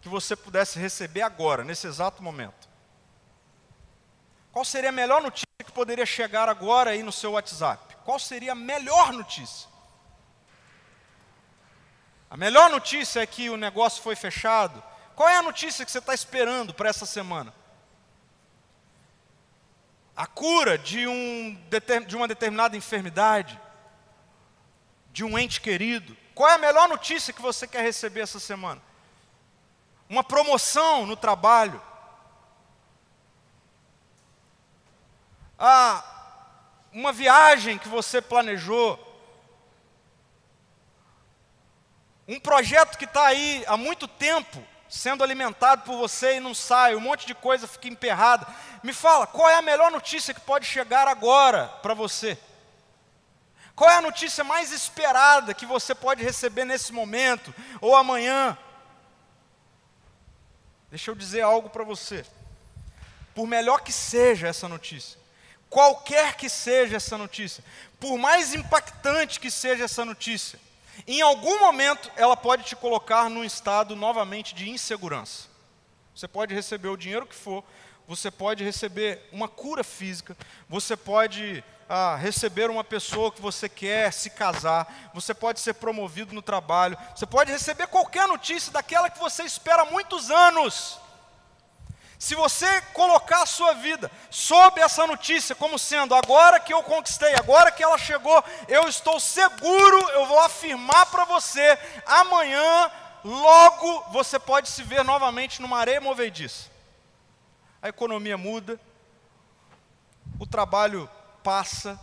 que 0.00 0.08
você 0.08 0.36
pudesse 0.36 0.78
receber 0.78 1.22
agora, 1.22 1.64
nesse 1.64 1.86
exato 1.86 2.22
momento? 2.22 2.68
Qual 4.52 4.64
seria 4.64 4.90
a 4.90 4.92
melhor 4.92 5.20
notícia 5.20 5.46
que 5.64 5.72
poderia 5.72 6.06
chegar 6.06 6.48
agora 6.48 6.90
aí 6.90 7.02
no 7.02 7.12
seu 7.12 7.32
WhatsApp? 7.32 7.96
Qual 8.04 8.18
seria 8.18 8.52
a 8.52 8.54
melhor 8.54 9.12
notícia? 9.12 9.68
A 12.30 12.36
melhor 12.36 12.70
notícia 12.70 13.20
é 13.20 13.26
que 13.26 13.50
o 13.50 13.56
negócio 13.56 14.02
foi 14.02 14.14
fechado, 14.14 14.82
qual 15.16 15.28
é 15.28 15.36
a 15.36 15.42
notícia 15.42 15.84
que 15.84 15.90
você 15.90 15.98
está 15.98 16.14
esperando 16.14 16.72
para 16.72 16.88
essa 16.88 17.04
semana? 17.04 17.52
A 20.16 20.26
cura 20.26 20.78
de, 20.78 21.06
um, 21.06 21.58
de 22.06 22.16
uma 22.16 22.28
determinada 22.28 22.76
enfermidade, 22.76 23.60
de 25.12 25.24
um 25.24 25.38
ente 25.38 25.60
querido. 25.60 26.16
Qual 26.40 26.48
é 26.48 26.54
a 26.54 26.58
melhor 26.58 26.88
notícia 26.88 27.34
que 27.34 27.42
você 27.42 27.66
quer 27.66 27.82
receber 27.82 28.22
essa 28.22 28.40
semana? 28.40 28.80
Uma 30.08 30.24
promoção 30.24 31.04
no 31.04 31.14
trabalho. 31.14 31.78
Ah, 35.58 36.02
uma 36.94 37.12
viagem 37.12 37.76
que 37.76 37.88
você 37.88 38.22
planejou. 38.22 38.98
Um 42.26 42.40
projeto 42.40 42.96
que 42.96 43.04
está 43.04 43.26
aí 43.26 43.62
há 43.66 43.76
muito 43.76 44.08
tempo 44.08 44.64
sendo 44.88 45.22
alimentado 45.22 45.82
por 45.82 45.98
você 45.98 46.36
e 46.36 46.40
não 46.40 46.54
sai, 46.54 46.96
um 46.96 47.00
monte 47.00 47.26
de 47.26 47.34
coisa 47.34 47.68
fica 47.68 47.86
emperrada. 47.86 48.46
Me 48.82 48.94
fala, 48.94 49.26
qual 49.26 49.50
é 49.50 49.56
a 49.56 49.62
melhor 49.62 49.90
notícia 49.90 50.32
que 50.32 50.40
pode 50.40 50.64
chegar 50.64 51.06
agora 51.06 51.68
para 51.82 51.92
você? 51.92 52.38
Qual 53.80 53.88
é 53.88 53.96
a 53.96 54.02
notícia 54.02 54.44
mais 54.44 54.72
esperada 54.72 55.54
que 55.54 55.64
você 55.64 55.94
pode 55.94 56.22
receber 56.22 56.66
nesse 56.66 56.92
momento 56.92 57.54
ou 57.80 57.96
amanhã? 57.96 58.58
Deixa 60.90 61.10
eu 61.10 61.14
dizer 61.14 61.40
algo 61.40 61.70
para 61.70 61.82
você. 61.82 62.26
Por 63.34 63.46
melhor 63.46 63.80
que 63.80 63.90
seja 63.90 64.48
essa 64.48 64.68
notícia, 64.68 65.18
qualquer 65.70 66.36
que 66.36 66.46
seja 66.46 66.98
essa 66.98 67.16
notícia, 67.16 67.64
por 67.98 68.18
mais 68.18 68.52
impactante 68.52 69.40
que 69.40 69.50
seja 69.50 69.84
essa 69.84 70.04
notícia, 70.04 70.60
em 71.06 71.22
algum 71.22 71.58
momento 71.60 72.12
ela 72.16 72.36
pode 72.36 72.64
te 72.64 72.76
colocar 72.76 73.30
num 73.30 73.44
estado 73.44 73.96
novamente 73.96 74.54
de 74.54 74.68
insegurança. 74.68 75.48
Você 76.14 76.28
pode 76.28 76.54
receber 76.54 76.88
o 76.88 76.98
dinheiro 76.98 77.24
que 77.24 77.34
for, 77.34 77.64
você 78.06 78.30
pode 78.30 78.62
receber 78.62 79.26
uma 79.32 79.48
cura 79.48 79.82
física, 79.82 80.36
você 80.68 80.98
pode 80.98 81.64
ah, 81.92 82.14
receber 82.14 82.70
uma 82.70 82.84
pessoa 82.84 83.32
que 83.32 83.42
você 83.42 83.68
quer 83.68 84.12
se 84.12 84.30
casar, 84.30 85.10
você 85.12 85.34
pode 85.34 85.58
ser 85.58 85.74
promovido 85.74 86.32
no 86.32 86.40
trabalho, 86.40 86.96
você 87.16 87.26
pode 87.26 87.50
receber 87.50 87.88
qualquer 87.88 88.28
notícia 88.28 88.70
daquela 88.70 89.10
que 89.10 89.18
você 89.18 89.42
espera 89.42 89.82
há 89.82 89.86
muitos 89.86 90.30
anos. 90.30 91.00
Se 92.16 92.36
você 92.36 92.80
colocar 92.92 93.42
a 93.42 93.46
sua 93.46 93.72
vida 93.72 94.08
sob 94.30 94.80
essa 94.80 95.04
notícia 95.04 95.52
como 95.56 95.80
sendo 95.80 96.14
agora 96.14 96.60
que 96.60 96.72
eu 96.72 96.80
conquistei, 96.84 97.34
agora 97.34 97.72
que 97.72 97.82
ela 97.82 97.98
chegou, 97.98 98.44
eu 98.68 98.86
estou 98.86 99.18
seguro, 99.18 99.98
eu 100.10 100.26
vou 100.26 100.38
afirmar 100.38 101.06
para 101.06 101.24
você, 101.24 101.76
amanhã, 102.06 102.88
logo 103.24 104.12
você 104.12 104.38
pode 104.38 104.68
se 104.68 104.84
ver 104.84 105.02
novamente 105.02 105.60
numa 105.60 105.78
areia 105.78 106.00
movediça. 106.00 106.70
A 107.82 107.88
economia 107.88 108.38
muda, 108.38 108.78
o 110.38 110.46
trabalho 110.46 111.10
passa, 111.50 111.98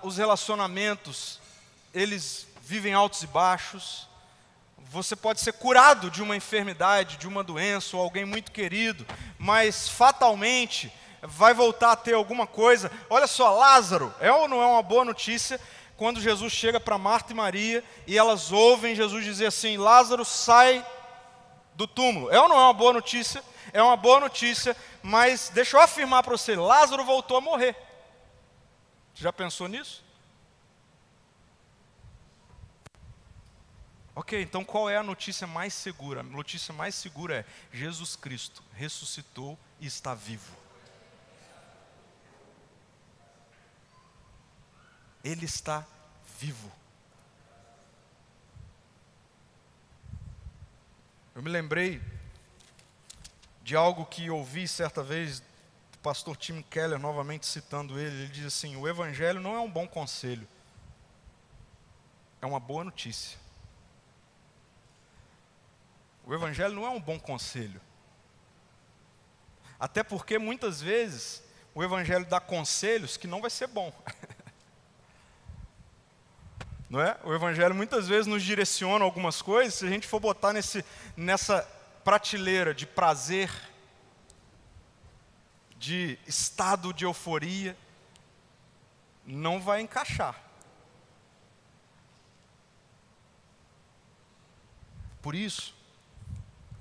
os 0.00 0.16
relacionamentos, 0.16 1.40
eles 1.92 2.46
vivem 2.62 2.94
altos 2.94 3.24
e 3.24 3.26
baixos, 3.26 4.08
você 4.78 5.16
pode 5.16 5.40
ser 5.40 5.54
curado 5.54 6.08
de 6.08 6.22
uma 6.22 6.36
enfermidade, 6.36 7.16
de 7.16 7.26
uma 7.26 7.42
doença, 7.42 7.96
ou 7.96 8.02
alguém 8.04 8.24
muito 8.24 8.52
querido, 8.52 9.04
mas 9.40 9.88
fatalmente 9.88 10.92
vai 11.20 11.52
voltar 11.52 11.90
a 11.90 11.96
ter 11.96 12.14
alguma 12.14 12.46
coisa. 12.46 12.92
Olha 13.10 13.26
só, 13.26 13.52
Lázaro, 13.58 14.14
é 14.20 14.30
ou 14.30 14.46
não 14.46 14.62
é 14.62 14.66
uma 14.66 14.82
boa 14.82 15.04
notícia 15.04 15.60
quando 15.96 16.20
Jesus 16.20 16.52
chega 16.52 16.78
para 16.78 16.96
Marta 16.96 17.32
e 17.32 17.34
Maria 17.34 17.82
e 18.06 18.16
elas 18.16 18.52
ouvem 18.52 18.94
Jesus 18.94 19.24
dizer 19.24 19.46
assim: 19.46 19.76
Lázaro 19.76 20.24
sai 20.24 20.86
do 21.74 21.88
túmulo. 21.88 22.30
É 22.30 22.40
ou 22.40 22.48
não 22.48 22.56
é 22.56 22.60
uma 22.60 22.72
boa 22.72 22.92
notícia? 22.92 23.42
É 23.72 23.82
uma 23.82 23.96
boa 23.96 24.20
notícia, 24.20 24.76
mas 25.02 25.48
deixa 25.48 25.76
eu 25.76 25.80
afirmar 25.80 26.22
para 26.22 26.36
você: 26.36 26.54
Lázaro 26.54 27.04
voltou 27.04 27.36
a 27.36 27.40
morrer. 27.40 27.76
Já 29.14 29.32
pensou 29.32 29.68
nisso? 29.68 30.04
Ok, 34.14 34.40
então 34.40 34.64
qual 34.64 34.90
é 34.90 34.96
a 34.96 35.02
notícia 35.02 35.46
mais 35.46 35.72
segura? 35.72 36.20
A 36.20 36.22
notícia 36.22 36.72
mais 36.72 36.94
segura 36.94 37.38
é: 37.38 37.44
Jesus 37.72 38.14
Cristo 38.14 38.62
ressuscitou 38.74 39.58
e 39.80 39.86
está 39.86 40.14
vivo. 40.14 40.54
Ele 45.24 45.44
está 45.44 45.86
vivo. 46.38 46.70
Eu 51.34 51.42
me 51.42 51.48
lembrei 51.48 52.02
de 53.62 53.76
algo 53.76 54.04
que 54.04 54.28
ouvi 54.30 54.66
certa 54.66 55.02
vez 55.02 55.40
do 55.40 55.98
pastor 56.02 56.36
Tim 56.36 56.62
Keller, 56.62 56.98
novamente 56.98 57.46
citando 57.46 57.98
ele. 57.98 58.22
Ele 58.22 58.28
diz 58.28 58.46
assim: 58.46 58.76
O 58.76 58.88
Evangelho 58.88 59.40
não 59.40 59.54
é 59.54 59.60
um 59.60 59.70
bom 59.70 59.86
conselho, 59.86 60.46
é 62.40 62.46
uma 62.46 62.60
boa 62.60 62.84
notícia. 62.84 63.38
O 66.24 66.34
Evangelho 66.34 66.74
não 66.74 66.86
é 66.86 66.90
um 66.90 67.00
bom 67.00 67.18
conselho. 67.18 67.80
Até 69.78 70.04
porque 70.04 70.38
muitas 70.38 70.80
vezes 70.80 71.42
o 71.74 71.82
Evangelho 71.82 72.24
dá 72.24 72.38
conselhos 72.38 73.16
que 73.16 73.26
não 73.26 73.40
vai 73.40 73.50
ser 73.50 73.66
bom. 73.66 73.92
Não 76.88 77.00
é? 77.00 77.16
O 77.24 77.32
Evangelho 77.32 77.74
muitas 77.74 78.06
vezes 78.06 78.26
nos 78.26 78.42
direciona 78.42 79.02
algumas 79.02 79.40
coisas, 79.40 79.76
se 79.76 79.86
a 79.86 79.88
gente 79.88 80.06
for 80.06 80.20
botar 80.20 80.52
nesse, 80.52 80.84
nessa 81.16 81.66
prateleira 82.04 82.74
de 82.74 82.86
prazer, 82.86 83.50
de 85.76 86.18
estado 86.26 86.92
de 86.92 87.04
euforia, 87.04 87.76
não 89.24 89.60
vai 89.60 89.80
encaixar. 89.80 90.40
Por 95.20 95.34
isso, 95.34 95.74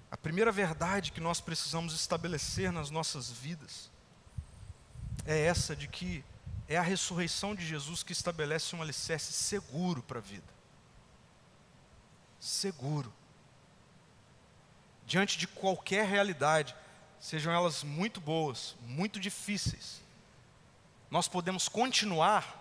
a 0.10 0.17
primeira 0.17 0.51
verdade 0.51 1.12
que 1.12 1.21
nós 1.21 1.39
precisamos 1.39 1.93
estabelecer 1.93 2.71
nas 2.71 2.89
nossas 2.89 3.31
vidas 3.31 3.89
é 5.25 5.39
essa 5.39 5.75
de 5.75 5.88
que 5.88 6.23
é 6.67 6.77
a 6.77 6.81
ressurreição 6.81 7.53
de 7.53 7.65
Jesus 7.65 8.01
que 8.01 8.12
estabelece 8.12 8.75
um 8.75 8.81
alicerce 8.81 9.31
seguro 9.34 10.01
para 10.01 10.19
a 10.19 10.21
vida. 10.21 10.51
Seguro. 12.39 13.13
Diante 15.12 15.38
de 15.38 15.45
qualquer 15.45 16.06
realidade, 16.06 16.74
sejam 17.19 17.52
elas 17.52 17.84
muito 17.84 18.21
boas, 18.21 18.78
muito 18.82 19.19
difíceis, 19.19 20.02
nós 21.10 21.28
podemos 21.28 21.67
continuar 21.67 22.58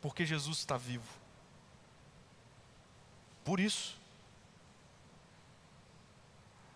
porque 0.00 0.24
Jesus 0.24 0.60
está 0.60 0.78
vivo. 0.78 1.06
Por 3.44 3.60
isso, 3.60 4.00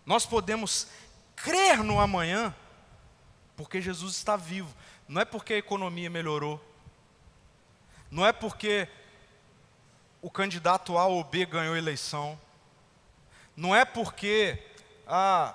nós 0.05 0.27
podemos 0.27 0.87
crer 1.35 1.83
no 1.83 1.99
amanhã, 1.99 2.53
porque 3.55 3.81
Jesus 3.81 4.13
está 4.13 4.35
vivo. 4.35 4.71
Não 5.07 5.19
é 5.19 5.25
porque 5.25 5.55
a 5.55 5.57
economia 5.57 6.07
melhorou. 6.07 6.63
Não 8.11 8.23
é 8.23 8.31
porque 8.31 8.87
o 10.21 10.29
candidato 10.29 10.99
A 10.99 11.07
ou 11.07 11.23
B 11.23 11.47
ganhou 11.47 11.75
eleição. 11.75 12.39
Não 13.57 13.75
é 13.75 13.83
porque, 13.83 14.63
ah, 15.05 15.53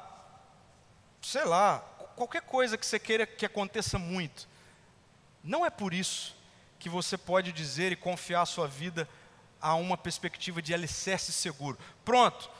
sei 1.22 1.44
lá, 1.44 1.78
qualquer 2.14 2.42
coisa 2.42 2.76
que 2.76 2.84
você 2.84 2.98
queira 2.98 3.26
que 3.26 3.46
aconteça 3.46 3.98
muito. 3.98 4.46
Não 5.42 5.64
é 5.64 5.70
por 5.70 5.94
isso 5.94 6.36
que 6.78 6.90
você 6.90 7.16
pode 7.16 7.50
dizer 7.50 7.92
e 7.92 7.96
confiar 7.96 8.42
a 8.42 8.46
sua 8.46 8.68
vida 8.68 9.08
a 9.58 9.74
uma 9.74 9.96
perspectiva 9.96 10.60
de 10.60 10.74
alicerce 10.74 11.32
seguro. 11.32 11.78
Pronto, 12.04 12.50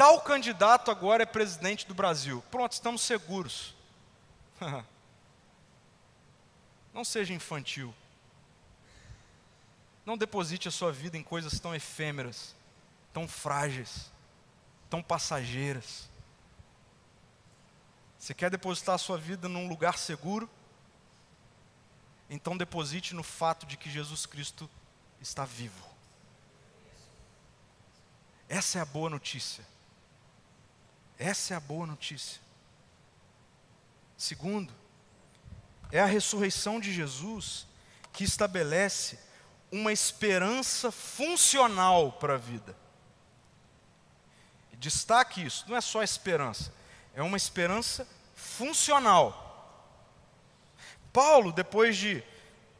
Tal 0.00 0.18
candidato 0.22 0.90
agora 0.90 1.24
é 1.24 1.26
presidente 1.26 1.86
do 1.86 1.92
Brasil. 1.92 2.42
Pronto, 2.50 2.72
estamos 2.72 3.02
seguros. 3.02 3.74
Não 6.94 7.04
seja 7.04 7.34
infantil. 7.34 7.94
Não 10.06 10.16
deposite 10.16 10.68
a 10.68 10.70
sua 10.70 10.90
vida 10.90 11.18
em 11.18 11.22
coisas 11.22 11.60
tão 11.60 11.74
efêmeras, 11.74 12.56
tão 13.12 13.26
frágeis, 13.26 14.10
tão 14.88 15.02
passageiras. 15.02 16.08
Você 18.18 18.34
quer 18.34 18.50
depositar 18.50 18.94
a 18.94 18.98
sua 18.98 19.16
vida 19.16 19.48
num 19.48 19.68
lugar 19.68 19.98
seguro? 19.98 20.48
Então 22.28 22.56
deposite 22.56 23.14
no 23.14 23.22
fato 23.22 23.66
de 23.66 23.76
que 23.76 23.90
Jesus 23.90 24.26
Cristo 24.26 24.68
está 25.20 25.44
vivo. 25.44 25.88
Essa 28.48 28.78
é 28.78 28.82
a 28.82 28.84
boa 28.84 29.08
notícia. 29.08 29.64
Essa 31.18 31.54
é 31.54 31.56
a 31.56 31.60
boa 31.60 31.86
notícia. 31.86 32.40
Segundo, 34.16 34.72
é 35.90 36.00
a 36.00 36.06
ressurreição 36.06 36.78
de 36.78 36.92
Jesus 36.92 37.66
que 38.12 38.24
estabelece 38.24 39.18
uma 39.72 39.92
esperança 39.92 40.90
funcional 40.90 42.12
para 42.12 42.34
a 42.34 42.38
vida. 42.38 42.76
Destaque 44.80 45.44
isso, 45.44 45.66
não 45.68 45.76
é 45.76 45.80
só 45.82 46.02
esperança, 46.02 46.72
é 47.14 47.22
uma 47.22 47.36
esperança 47.36 48.08
funcional. 48.34 49.46
Paulo, 51.12 51.52
depois 51.52 51.98
de 51.98 52.24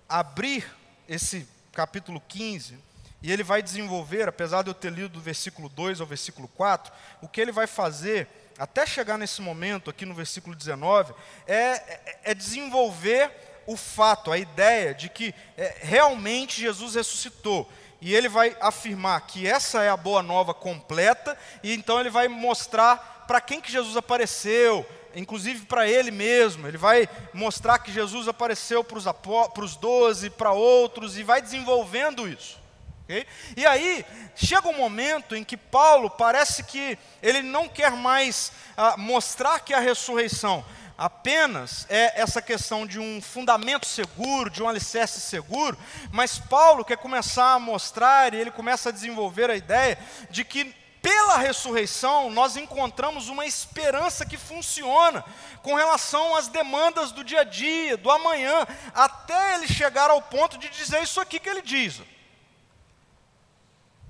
abrir 0.08 0.64
esse 1.06 1.46
capítulo 1.72 2.18
15, 2.26 2.78
e 3.22 3.30
ele 3.30 3.42
vai 3.42 3.62
desenvolver, 3.62 4.26
apesar 4.26 4.62
de 4.62 4.70
eu 4.70 4.74
ter 4.74 4.90
lido 4.90 5.10
do 5.10 5.20
versículo 5.20 5.68
2 5.68 6.00
ao 6.00 6.06
versículo 6.06 6.48
4, 6.48 6.90
o 7.20 7.28
que 7.28 7.38
ele 7.38 7.52
vai 7.52 7.66
fazer, 7.66 8.26
até 8.58 8.86
chegar 8.86 9.18
nesse 9.18 9.42
momento, 9.42 9.90
aqui 9.90 10.06
no 10.06 10.14
versículo 10.14 10.56
19, 10.56 11.12
é, 11.46 11.54
é, 11.54 12.20
é 12.24 12.34
desenvolver 12.34 13.30
o 13.66 13.76
fato, 13.76 14.32
a 14.32 14.38
ideia 14.38 14.94
de 14.94 15.10
que 15.10 15.34
é, 15.54 15.76
realmente 15.82 16.62
Jesus 16.62 16.94
ressuscitou. 16.94 17.70
E 18.00 18.14
ele 18.14 18.28
vai 18.28 18.56
afirmar 18.60 19.20
que 19.22 19.46
essa 19.46 19.82
é 19.82 19.90
a 19.90 19.96
boa 19.96 20.22
nova 20.22 20.54
completa, 20.54 21.36
e 21.62 21.74
então 21.74 22.00
ele 22.00 22.10
vai 22.10 22.28
mostrar 22.28 23.24
para 23.26 23.40
quem 23.40 23.60
que 23.60 23.70
Jesus 23.70 23.96
apareceu, 23.96 24.86
inclusive 25.14 25.66
para 25.66 25.88
ele 25.88 26.10
mesmo. 26.10 26.66
Ele 26.66 26.78
vai 26.78 27.08
mostrar 27.32 27.78
que 27.78 27.92
Jesus 27.92 28.26
apareceu 28.26 28.82
para 28.82 29.64
os 29.64 29.76
doze, 29.76 30.30
para 30.30 30.52
outros, 30.52 31.18
e 31.18 31.22
vai 31.22 31.42
desenvolvendo 31.42 32.26
isso. 32.26 32.58
Okay? 33.04 33.26
E 33.56 33.66
aí, 33.66 34.06
chega 34.36 34.68
um 34.68 34.76
momento 34.76 35.34
em 35.34 35.44
que 35.44 35.56
Paulo 35.56 36.08
parece 36.08 36.62
que 36.62 36.96
ele 37.22 37.42
não 37.42 37.68
quer 37.68 37.90
mais 37.90 38.52
ah, 38.76 38.96
mostrar 38.96 39.60
que 39.60 39.74
a 39.74 39.80
ressurreição 39.80 40.64
apenas 41.00 41.86
é 41.88 42.20
essa 42.20 42.42
questão 42.42 42.86
de 42.86 42.98
um 42.98 43.22
fundamento 43.22 43.86
seguro, 43.86 44.50
de 44.50 44.62
um 44.62 44.68
alicerce 44.68 45.18
seguro, 45.18 45.78
mas 46.12 46.38
Paulo 46.38 46.84
quer 46.84 46.98
começar 46.98 47.54
a 47.54 47.58
mostrar, 47.58 48.34
e 48.34 48.36
ele 48.36 48.50
começa 48.50 48.90
a 48.90 48.92
desenvolver 48.92 49.48
a 49.48 49.56
ideia 49.56 49.98
de 50.28 50.44
que 50.44 50.78
pela 51.00 51.38
ressurreição, 51.38 52.30
nós 52.30 52.58
encontramos 52.58 53.30
uma 53.30 53.46
esperança 53.46 54.26
que 54.26 54.36
funciona 54.36 55.24
com 55.62 55.74
relação 55.74 56.36
às 56.36 56.48
demandas 56.48 57.10
do 57.10 57.24
dia 57.24 57.40
a 57.40 57.44
dia, 57.44 57.96
do 57.96 58.10
amanhã, 58.10 58.66
até 58.94 59.54
ele 59.54 59.66
chegar 59.66 60.10
ao 60.10 60.20
ponto 60.20 60.58
de 60.58 60.68
dizer 60.68 61.02
isso 61.02 61.18
aqui 61.18 61.40
que 61.40 61.48
ele 61.48 61.62
diz. 61.62 62.02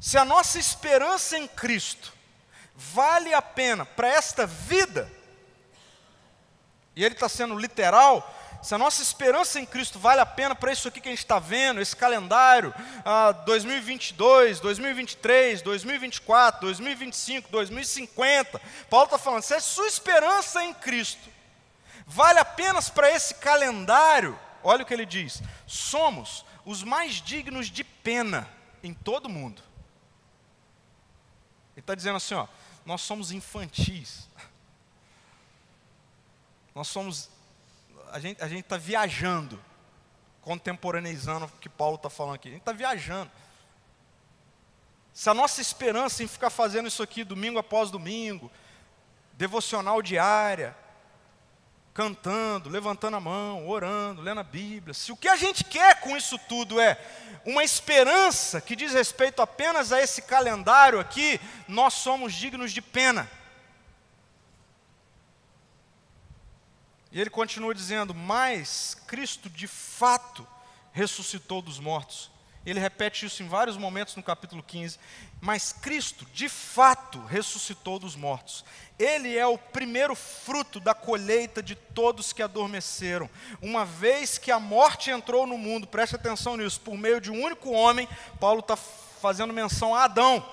Se 0.00 0.18
a 0.18 0.24
nossa 0.24 0.58
esperança 0.58 1.38
em 1.38 1.46
Cristo 1.46 2.12
vale 2.74 3.32
a 3.32 3.40
pena 3.40 3.86
para 3.86 4.08
esta 4.08 4.44
vida, 4.44 5.19
e 6.94 7.04
ele 7.04 7.14
está 7.14 7.28
sendo 7.28 7.56
literal, 7.56 8.36
se 8.62 8.74
a 8.74 8.78
nossa 8.78 9.02
esperança 9.02 9.58
em 9.58 9.64
Cristo 9.64 9.98
vale 9.98 10.20
a 10.20 10.26
pena 10.26 10.54
para 10.54 10.72
isso 10.72 10.86
aqui 10.86 11.00
que 11.00 11.08
a 11.08 11.12
gente 11.12 11.20
está 11.20 11.38
vendo, 11.38 11.80
esse 11.80 11.96
calendário, 11.96 12.74
ah, 13.04 13.32
2022, 13.32 14.60
2023, 14.60 15.62
2024, 15.62 16.60
2025, 16.60 17.50
2050, 17.50 18.60
Paulo 18.90 19.06
está 19.06 19.16
falando, 19.16 19.42
se 19.42 19.54
a 19.54 19.60
sua 19.60 19.86
esperança 19.86 20.62
em 20.62 20.74
Cristo 20.74 21.30
vale 22.06 22.38
apenas 22.38 22.90
para 22.90 23.10
esse 23.10 23.34
calendário, 23.36 24.38
olha 24.62 24.82
o 24.82 24.86
que 24.86 24.92
ele 24.92 25.06
diz: 25.06 25.42
somos 25.66 26.44
os 26.64 26.82
mais 26.82 27.14
dignos 27.14 27.70
de 27.70 27.84
pena 27.84 28.48
em 28.82 28.92
todo 28.92 29.26
o 29.26 29.30
mundo. 29.30 29.62
Ele 31.74 31.80
está 31.80 31.94
dizendo 31.94 32.16
assim: 32.16 32.34
ó, 32.34 32.46
nós 32.84 33.00
somos 33.00 33.32
infantis. 33.32 34.28
Nós 36.80 36.88
somos. 36.88 37.28
A 38.10 38.18
gente 38.18 38.42
a 38.42 38.48
está 38.48 38.78
viajando, 38.78 39.62
contemporaneizando 40.40 41.44
o 41.44 41.48
que 41.60 41.68
Paulo 41.68 41.96
está 41.96 42.08
falando 42.08 42.36
aqui. 42.36 42.48
A 42.48 42.52
gente 42.52 42.62
está 42.62 42.72
viajando. 42.72 43.30
Se 45.12 45.28
a 45.28 45.34
nossa 45.34 45.60
esperança 45.60 46.22
em 46.22 46.26
ficar 46.26 46.48
fazendo 46.48 46.88
isso 46.88 47.02
aqui 47.02 47.22
domingo 47.22 47.58
após 47.58 47.90
domingo, 47.90 48.50
devocional 49.34 50.00
diária, 50.00 50.74
cantando, 51.92 52.70
levantando 52.70 53.18
a 53.18 53.20
mão, 53.20 53.68
orando, 53.68 54.22
lendo 54.22 54.40
a 54.40 54.44
Bíblia, 54.44 54.94
se 54.94 55.12
o 55.12 55.16
que 55.18 55.28
a 55.28 55.36
gente 55.36 55.62
quer 55.62 56.00
com 56.00 56.16
isso 56.16 56.38
tudo 56.48 56.80
é 56.80 56.98
uma 57.44 57.62
esperança 57.62 58.58
que 58.58 58.74
diz 58.74 58.94
respeito 58.94 59.42
apenas 59.42 59.92
a 59.92 60.00
esse 60.00 60.22
calendário 60.22 60.98
aqui, 60.98 61.38
nós 61.68 61.92
somos 61.92 62.32
dignos 62.32 62.72
de 62.72 62.80
pena. 62.80 63.30
E 67.12 67.20
ele 67.20 67.30
continua 67.30 67.74
dizendo: 67.74 68.14
Mas 68.14 68.96
Cristo 69.06 69.48
de 69.50 69.66
fato 69.66 70.46
ressuscitou 70.92 71.60
dos 71.62 71.78
mortos. 71.78 72.30
Ele 72.64 72.78
repete 72.78 73.24
isso 73.24 73.42
em 73.42 73.48
vários 73.48 73.76
momentos 73.78 74.14
no 74.16 74.22
capítulo 74.22 74.62
15. 74.62 74.98
Mas 75.40 75.72
Cristo, 75.72 76.26
de 76.26 76.46
fato, 76.48 77.18
ressuscitou 77.24 77.98
dos 77.98 78.14
mortos. 78.14 78.64
Ele 78.98 79.36
é 79.36 79.46
o 79.46 79.56
primeiro 79.56 80.14
fruto 80.14 80.78
da 80.78 80.92
colheita 80.92 81.62
de 81.62 81.74
todos 81.74 82.34
que 82.34 82.42
adormeceram. 82.42 83.30
Uma 83.62 83.86
vez 83.86 84.36
que 84.36 84.50
a 84.50 84.60
morte 84.60 85.10
entrou 85.10 85.46
no 85.46 85.56
mundo, 85.56 85.86
preste 85.86 86.16
atenção 86.16 86.58
nisso, 86.58 86.82
por 86.82 86.98
meio 86.98 87.18
de 87.18 87.30
um 87.30 87.42
único 87.42 87.70
homem, 87.70 88.06
Paulo 88.38 88.60
está 88.60 88.76
fazendo 88.76 89.54
menção 89.54 89.94
a 89.94 90.04
Adão. 90.04 90.46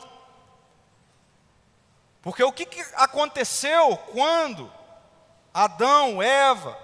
Porque 2.22 2.42
o 2.42 2.54
que, 2.54 2.66
que 2.66 2.80
aconteceu 2.96 3.98
quando 3.98 4.72
Adão, 5.58 6.22
Eva, 6.22 6.78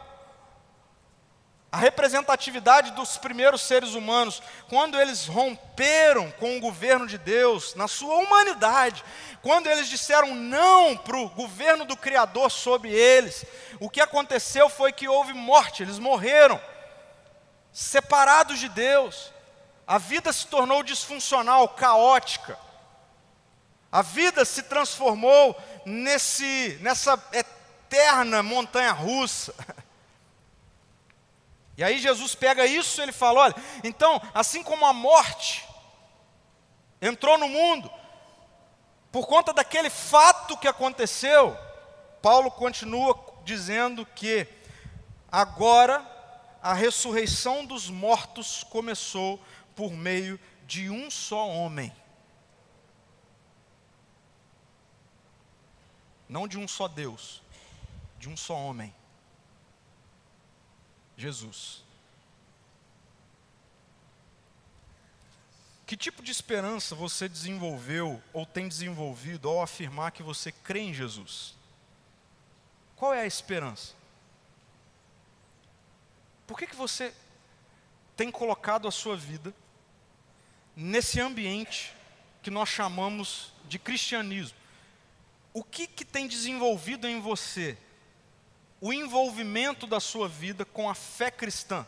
a 1.71 1.77
representatividade 1.77 2.89
dos 2.93 3.17
primeiros 3.17 3.61
seres 3.61 3.93
humanos, 3.93 4.41
quando 4.67 4.99
eles 4.99 5.27
romperam 5.27 6.31
com 6.31 6.57
o 6.57 6.59
governo 6.59 7.05
de 7.05 7.19
Deus, 7.19 7.75
na 7.75 7.87
sua 7.87 8.15
humanidade, 8.15 9.05
quando 9.43 9.67
eles 9.67 9.87
disseram 9.87 10.33
não 10.33 10.97
para 10.97 11.17
o 11.17 11.29
governo 11.29 11.85
do 11.85 11.95
Criador 11.95 12.49
sobre 12.49 12.91
eles, 12.91 13.45
o 13.79 13.91
que 13.91 14.01
aconteceu 14.01 14.67
foi 14.69 14.91
que 14.91 15.07
houve 15.07 15.33
morte, 15.33 15.83
eles 15.83 15.99
morreram, 15.99 16.59
separados 17.71 18.57
de 18.57 18.69
Deus, 18.69 19.31
a 19.85 19.99
vida 19.99 20.33
se 20.33 20.47
tornou 20.47 20.81
disfuncional, 20.81 21.69
caótica, 21.69 22.57
a 23.91 24.01
vida 24.01 24.43
se 24.43 24.63
transformou 24.63 25.55
nesse, 25.85 26.79
nessa 26.81 27.15
eterna 27.93 28.41
montanha 28.41 28.91
russa. 28.91 29.53
E 31.75 31.83
aí 31.83 31.97
Jesus 31.97 32.35
pega 32.35 32.67
isso 32.67 33.01
ele 33.01 33.11
fala: 33.11 33.39
olha, 33.39 33.55
então, 33.83 34.21
assim 34.31 34.61
como 34.61 34.85
a 34.85 34.93
morte 34.93 35.67
entrou 37.01 37.35
no 37.35 37.49
mundo, 37.49 37.89
por 39.11 39.25
conta 39.25 39.51
daquele 39.51 39.89
fato 39.89 40.55
que 40.55 40.67
aconteceu, 40.67 41.57
Paulo 42.21 42.51
continua 42.51 43.19
dizendo 43.43 44.05
que 44.05 44.47
agora 45.31 46.07
a 46.61 46.75
ressurreição 46.75 47.65
dos 47.65 47.89
mortos 47.89 48.63
começou 48.63 49.43
por 49.75 49.91
meio 49.91 50.39
de 50.67 50.91
um 50.91 51.09
só 51.09 51.49
homem. 51.49 51.91
Não 56.29 56.47
de 56.47 56.59
um 56.59 56.67
só 56.67 56.87
Deus, 56.87 57.42
de 58.23 58.29
um 58.29 58.37
só 58.37 58.55
homem. 58.55 58.95
Jesus. 61.17 61.83
Que 65.85 65.97
tipo 65.97 66.23
de 66.23 66.31
esperança 66.31 66.95
você 66.95 67.27
desenvolveu 67.27 68.23
ou 68.31 68.45
tem 68.45 68.69
desenvolvido 68.69 69.49
ao 69.49 69.61
afirmar 69.61 70.13
que 70.13 70.23
você 70.23 70.53
crê 70.53 70.79
em 70.79 70.93
Jesus? 70.93 71.53
Qual 72.95 73.13
é 73.13 73.23
a 73.23 73.27
esperança? 73.27 73.93
Por 76.47 76.57
que, 76.57 76.65
que 76.65 76.77
você 76.77 77.13
tem 78.15 78.31
colocado 78.31 78.87
a 78.87 78.91
sua 78.91 79.17
vida 79.17 79.53
nesse 80.77 81.19
ambiente 81.19 81.93
que 82.41 82.49
nós 82.49 82.69
chamamos 82.69 83.51
de 83.65 83.77
cristianismo? 83.77 84.57
O 85.53 85.61
que, 85.61 85.87
que 85.87 86.05
tem 86.05 86.25
desenvolvido 86.25 87.05
em 87.05 87.19
você 87.19 87.77
o 88.83 88.91
envolvimento 88.91 89.87
da 89.87 90.01
sua 90.01 90.27
vida 90.27 90.65
com 90.65 90.89
a 90.89 90.93
fé 90.93 91.31
cristã. 91.31 91.87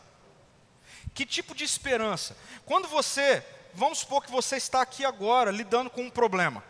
Que 1.12 1.26
tipo 1.26 1.54
de 1.54 1.62
esperança? 1.62 2.34
Quando 2.64 2.88
você, 2.88 3.46
vamos 3.74 3.98
supor 3.98 4.24
que 4.24 4.30
você 4.30 4.56
está 4.56 4.80
aqui 4.80 5.04
agora 5.04 5.50
lidando 5.50 5.90
com 5.90 6.04
um 6.04 6.10
problema. 6.10 6.64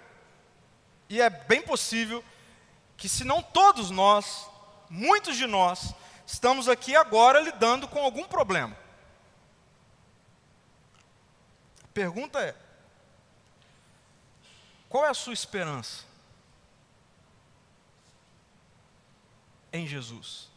E 1.08 1.20
é 1.20 1.30
bem 1.30 1.62
possível 1.62 2.24
que, 2.96 3.08
se 3.08 3.22
não 3.22 3.40
todos 3.40 3.88
nós, 3.92 4.50
muitos 4.90 5.36
de 5.36 5.46
nós, 5.46 5.94
estamos 6.26 6.68
aqui 6.68 6.96
agora 6.96 7.38
lidando 7.38 7.86
com 7.86 8.00
algum 8.00 8.24
problema. 8.24 8.76
A 11.84 11.88
pergunta 11.94 12.40
é: 12.40 12.52
qual 14.88 15.04
é 15.04 15.08
a 15.08 15.14
sua 15.14 15.34
esperança? 15.34 16.02
Em 19.76 19.86
Jesus. 19.86 20.48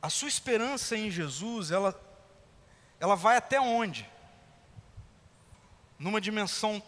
A 0.00 0.10
sua 0.10 0.28
esperança 0.28 0.96
em 0.96 1.10
Jesus, 1.10 1.70
ela, 1.70 1.98
ela 3.00 3.16
vai 3.16 3.36
até 3.36 3.60
onde? 3.60 4.08
Numa 5.98 6.20
dimensão 6.20 6.82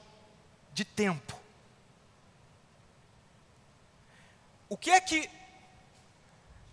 de 0.72 0.84
tempo. 0.84 1.36
O 4.68 4.76
que 4.76 4.90
é 4.90 5.00
que 5.00 5.28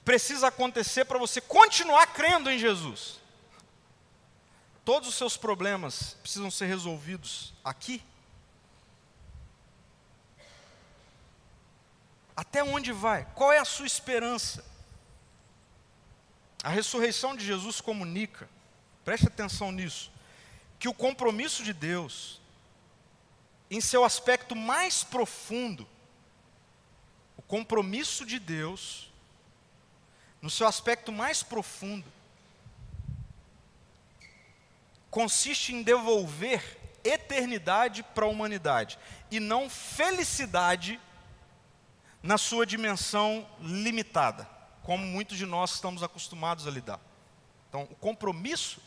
precisa 0.04 0.50
acontecer 0.50 1.06
para 1.06 1.18
você 1.18 1.42
continuar 1.42 2.06
crendo 2.08 2.52
em 2.52 2.60
Jesus? 2.60 3.20
Todos 4.84 5.10
os 5.10 5.16
seus 5.16 5.36
problemas 5.36 6.16
precisam 6.22 6.52
ser 6.52 6.68
resolvidos 6.68 7.54
aqui? 7.64 8.04
Até 12.36 12.64
onde 12.64 12.92
vai? 12.92 13.26
Qual 13.34 13.52
é 13.52 13.60
a 13.60 13.66
sua 13.66 13.86
esperança? 13.86 14.64
A 16.64 16.70
ressurreição 16.70 17.36
de 17.36 17.46
Jesus 17.46 17.80
comunica, 17.80 18.50
preste 19.04 19.28
atenção 19.28 19.72
nisso, 19.72 20.12
que 20.78 20.90
o 20.90 20.94
compromisso 20.94 21.64
de 21.64 21.72
Deus, 21.72 22.42
em 23.70 23.80
seu 23.80 24.04
aspecto 24.04 24.56
mais 24.56 25.04
profundo, 25.04 25.88
o 27.38 27.42
compromisso 27.42 28.26
de 28.26 28.40
Deus, 28.40 29.12
no 30.42 30.50
seu 30.50 30.68
aspecto 30.68 31.12
mais 31.12 31.42
profundo, 31.42 32.12
consiste 35.10 35.74
em 35.74 35.82
devolver 35.82 36.78
eternidade 37.04 38.04
para 38.04 38.26
a 38.26 38.30
humanidade 38.30 39.00
e 39.32 39.40
não 39.40 39.70
felicidade 39.70 41.00
na 42.26 42.40
sua 42.40 42.66
dimensão 42.66 43.48
limitada, 43.62 44.50
como 44.82 45.06
muitos 45.06 45.38
de 45.38 45.46
nós 45.46 45.76
estamos 45.76 46.02
acostumados 46.02 46.66
a 46.66 46.72
lidar. 46.72 47.00
Então, 47.70 47.84
o 47.84 47.96
compromisso 47.96 48.82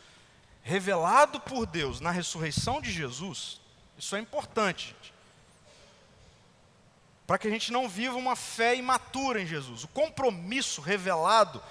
revelado 0.60 1.38
por 1.40 1.64
Deus 1.64 2.00
na 2.00 2.10
ressurreição 2.10 2.80
de 2.80 2.90
Jesus, 2.90 3.60
isso 3.96 4.16
é 4.16 4.18
importante, 4.18 4.94
para 7.28 7.38
que 7.38 7.46
a 7.46 7.50
gente 7.50 7.70
não 7.70 7.88
viva 7.88 8.16
uma 8.16 8.34
fé 8.34 8.74
imatura 8.74 9.40
em 9.40 9.46
Jesus. 9.46 9.84
O 9.84 9.88
compromisso 9.88 10.80
revelado 10.80 11.62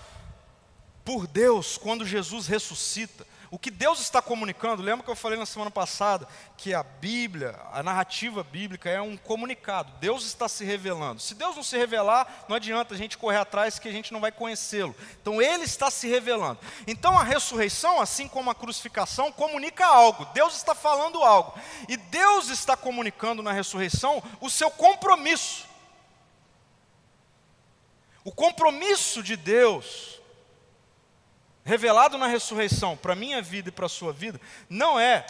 por 1.03 1.27
Deus 1.27 1.77
quando 1.77 2.05
Jesus 2.05 2.47
ressuscita, 2.47 3.27
o 3.49 3.57
que 3.57 3.71
Deus 3.71 4.01
está 4.01 4.21
comunicando, 4.21 4.83
lembra 4.83 5.05
que 5.05 5.09
eu 5.09 5.15
falei 5.15 5.39
na 5.39 5.45
semana 5.45 5.71
passada 5.71 6.27
que 6.57 6.73
a 6.73 6.83
Bíblia, 6.83 7.55
a 7.71 7.81
narrativa 7.81 8.43
bíblica 8.43 8.89
é 8.89 9.01
um 9.01 9.15
comunicado. 9.15 9.93
Deus 10.01 10.25
está 10.25 10.49
se 10.49 10.65
revelando. 10.65 11.21
Se 11.21 11.33
Deus 11.33 11.55
não 11.55 11.63
se 11.63 11.77
revelar, 11.77 12.45
não 12.49 12.57
adianta 12.57 12.93
a 12.93 12.97
gente 12.97 13.17
correr 13.17 13.37
atrás 13.37 13.79
que 13.79 13.87
a 13.87 13.91
gente 13.91 14.11
não 14.11 14.19
vai 14.19 14.33
conhecê-lo. 14.33 14.93
Então 15.21 15.41
ele 15.41 15.63
está 15.63 15.89
se 15.89 16.09
revelando. 16.09 16.59
Então 16.85 17.17
a 17.17 17.23
ressurreição, 17.23 18.01
assim 18.01 18.27
como 18.27 18.49
a 18.49 18.55
crucificação, 18.55 19.31
comunica 19.31 19.85
algo. 19.85 20.25
Deus 20.33 20.55
está 20.55 20.75
falando 20.75 21.23
algo. 21.23 21.57
E 21.87 21.95
Deus 21.95 22.49
está 22.49 22.75
comunicando 22.75 23.41
na 23.41 23.53
ressurreição 23.53 24.21
o 24.41 24.49
seu 24.49 24.69
compromisso. 24.69 25.65
O 28.25 28.31
compromisso 28.31 29.23
de 29.23 29.37
Deus 29.37 30.19
revelado 31.67 32.17
na 32.17 32.27
ressurreição 32.27 32.95
para 32.95 33.11
a 33.11 33.15
minha 33.15 33.41
vida 33.41 33.67
e 33.67 33.73
para 33.73 33.87
a 33.87 33.89
sua 33.89 34.13
vida, 34.13 34.39
não 34.69 34.97
é 34.97 35.27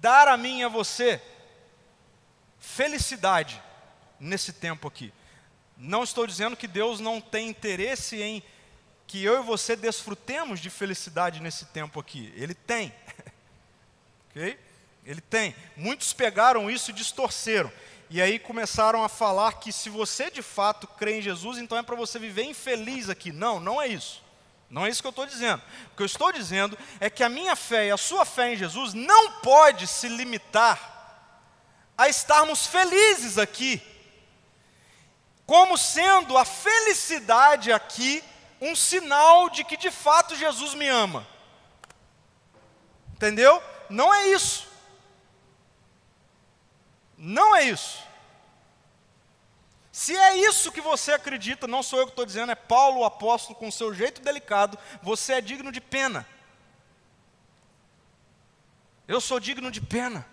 dar 0.00 0.28
a 0.28 0.36
mim 0.36 0.60
e 0.60 0.64
a 0.64 0.68
você 0.68 1.20
felicidade 2.58 3.62
nesse 4.18 4.50
tempo 4.50 4.88
aqui. 4.88 5.12
Não 5.76 6.02
estou 6.02 6.26
dizendo 6.26 6.56
que 6.56 6.66
Deus 6.66 7.00
não 7.00 7.20
tem 7.20 7.50
interesse 7.50 8.22
em 8.22 8.42
que 9.06 9.22
eu 9.22 9.40
e 9.40 9.44
você 9.44 9.76
desfrutemos 9.76 10.58
de 10.58 10.70
felicidade 10.70 11.38
nesse 11.38 11.66
tempo 11.66 12.00
aqui. 12.00 12.32
Ele 12.34 12.54
tem. 12.54 12.90
ok? 14.30 14.58
Ele 15.04 15.20
tem. 15.20 15.54
Muitos 15.76 16.14
pegaram 16.14 16.70
isso 16.70 16.90
e 16.90 16.94
distorceram. 16.94 17.70
E 18.08 18.22
aí 18.22 18.38
começaram 18.38 19.04
a 19.04 19.08
falar 19.10 19.60
que 19.60 19.70
se 19.70 19.90
você 19.90 20.30
de 20.30 20.40
fato 20.40 20.86
crê 20.86 21.18
em 21.18 21.22
Jesus, 21.22 21.58
então 21.58 21.76
é 21.76 21.82
para 21.82 21.94
você 21.94 22.18
viver 22.18 22.44
infeliz 22.44 23.10
aqui. 23.10 23.32
Não, 23.32 23.60
não 23.60 23.82
é 23.82 23.86
isso. 23.86 24.23
Não 24.74 24.84
é 24.84 24.88
isso 24.88 25.00
que 25.00 25.06
eu 25.06 25.10
estou 25.10 25.24
dizendo. 25.24 25.62
O 25.92 25.96
que 25.96 26.02
eu 26.02 26.06
estou 26.06 26.32
dizendo 26.32 26.76
é 26.98 27.08
que 27.08 27.22
a 27.22 27.28
minha 27.28 27.54
fé 27.54 27.86
e 27.86 27.90
a 27.92 27.96
sua 27.96 28.24
fé 28.24 28.52
em 28.52 28.56
Jesus 28.56 28.92
não 28.92 29.34
pode 29.34 29.86
se 29.86 30.08
limitar 30.08 30.90
a 31.96 32.08
estarmos 32.08 32.66
felizes 32.66 33.38
aqui, 33.38 33.80
como 35.46 35.78
sendo 35.78 36.36
a 36.36 36.44
felicidade 36.44 37.70
aqui 37.70 38.20
um 38.60 38.74
sinal 38.74 39.48
de 39.48 39.62
que 39.62 39.76
de 39.76 39.92
fato 39.92 40.34
Jesus 40.34 40.74
me 40.74 40.88
ama. 40.88 41.24
Entendeu? 43.12 43.62
Não 43.88 44.12
é 44.12 44.26
isso. 44.26 44.66
Não 47.16 47.54
é 47.54 47.62
isso. 47.62 48.02
Se 49.94 50.16
é 50.16 50.38
isso 50.38 50.72
que 50.72 50.80
você 50.80 51.12
acredita, 51.12 51.68
não 51.68 51.80
sou 51.80 52.00
eu 52.00 52.06
que 52.06 52.10
estou 52.10 52.26
dizendo, 52.26 52.50
é 52.50 52.56
Paulo 52.56 52.98
o 52.98 53.04
apóstolo 53.04 53.54
com 53.54 53.70
seu 53.70 53.94
jeito 53.94 54.20
delicado, 54.20 54.76
você 55.00 55.34
é 55.34 55.40
digno 55.40 55.70
de 55.70 55.80
pena. 55.80 56.26
Eu 59.06 59.20
sou 59.20 59.38
digno 59.38 59.70
de 59.70 59.80
pena. 59.80 60.26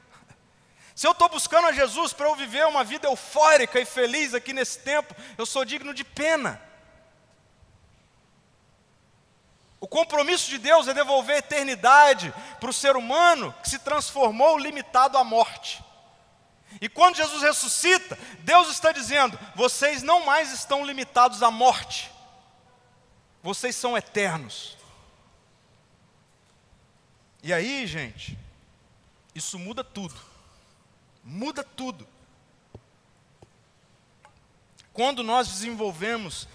Se 0.96 1.06
eu 1.06 1.12
estou 1.12 1.30
buscando 1.30 1.68
a 1.68 1.72
Jesus 1.72 2.12
para 2.12 2.28
eu 2.28 2.36
viver 2.36 2.66
uma 2.66 2.84
vida 2.84 3.08
eufórica 3.08 3.80
e 3.80 3.86
feliz 3.86 4.34
aqui 4.34 4.52
nesse 4.52 4.80
tempo, 4.80 5.16
eu 5.38 5.46
sou 5.46 5.64
digno 5.64 5.94
de 5.94 6.04
pena. 6.04 6.60
O 9.80 9.88
compromisso 9.88 10.50
de 10.50 10.58
Deus 10.58 10.88
é 10.88 10.94
devolver 10.96 11.36
a 11.36 11.40
eternidade 11.40 12.34
para 12.60 12.72
o 12.72 12.74
ser 12.74 12.98
humano 12.98 13.54
que 13.62 13.70
se 13.70 13.78
transformou 13.78 14.58
limitado 14.58 15.20
à 15.20 15.24
morte. 15.24 15.84
E 16.80 16.88
quando 16.88 17.18
Jesus 17.18 17.42
ressuscita, 17.42 18.18
Deus 18.40 18.70
está 18.70 18.92
dizendo: 18.92 19.38
vocês 19.56 20.02
não 20.02 20.26
mais 20.26 20.52
estão 20.52 20.86
limitados 20.86 21.44
à 21.44 21.52
morte, 21.52 22.12
vocês 23.44 23.76
são 23.76 23.98
eternos. 23.98 24.78
E 27.44 27.52
aí, 27.52 27.88
gente, 27.88 28.38
isso 29.34 29.58
muda 29.58 29.84
tudo. 29.84 30.16
Muda 31.24 31.64
tudo. 31.64 32.08
Quando 34.94 35.24
nós 35.24 35.48
desenvolvemos 35.48 36.48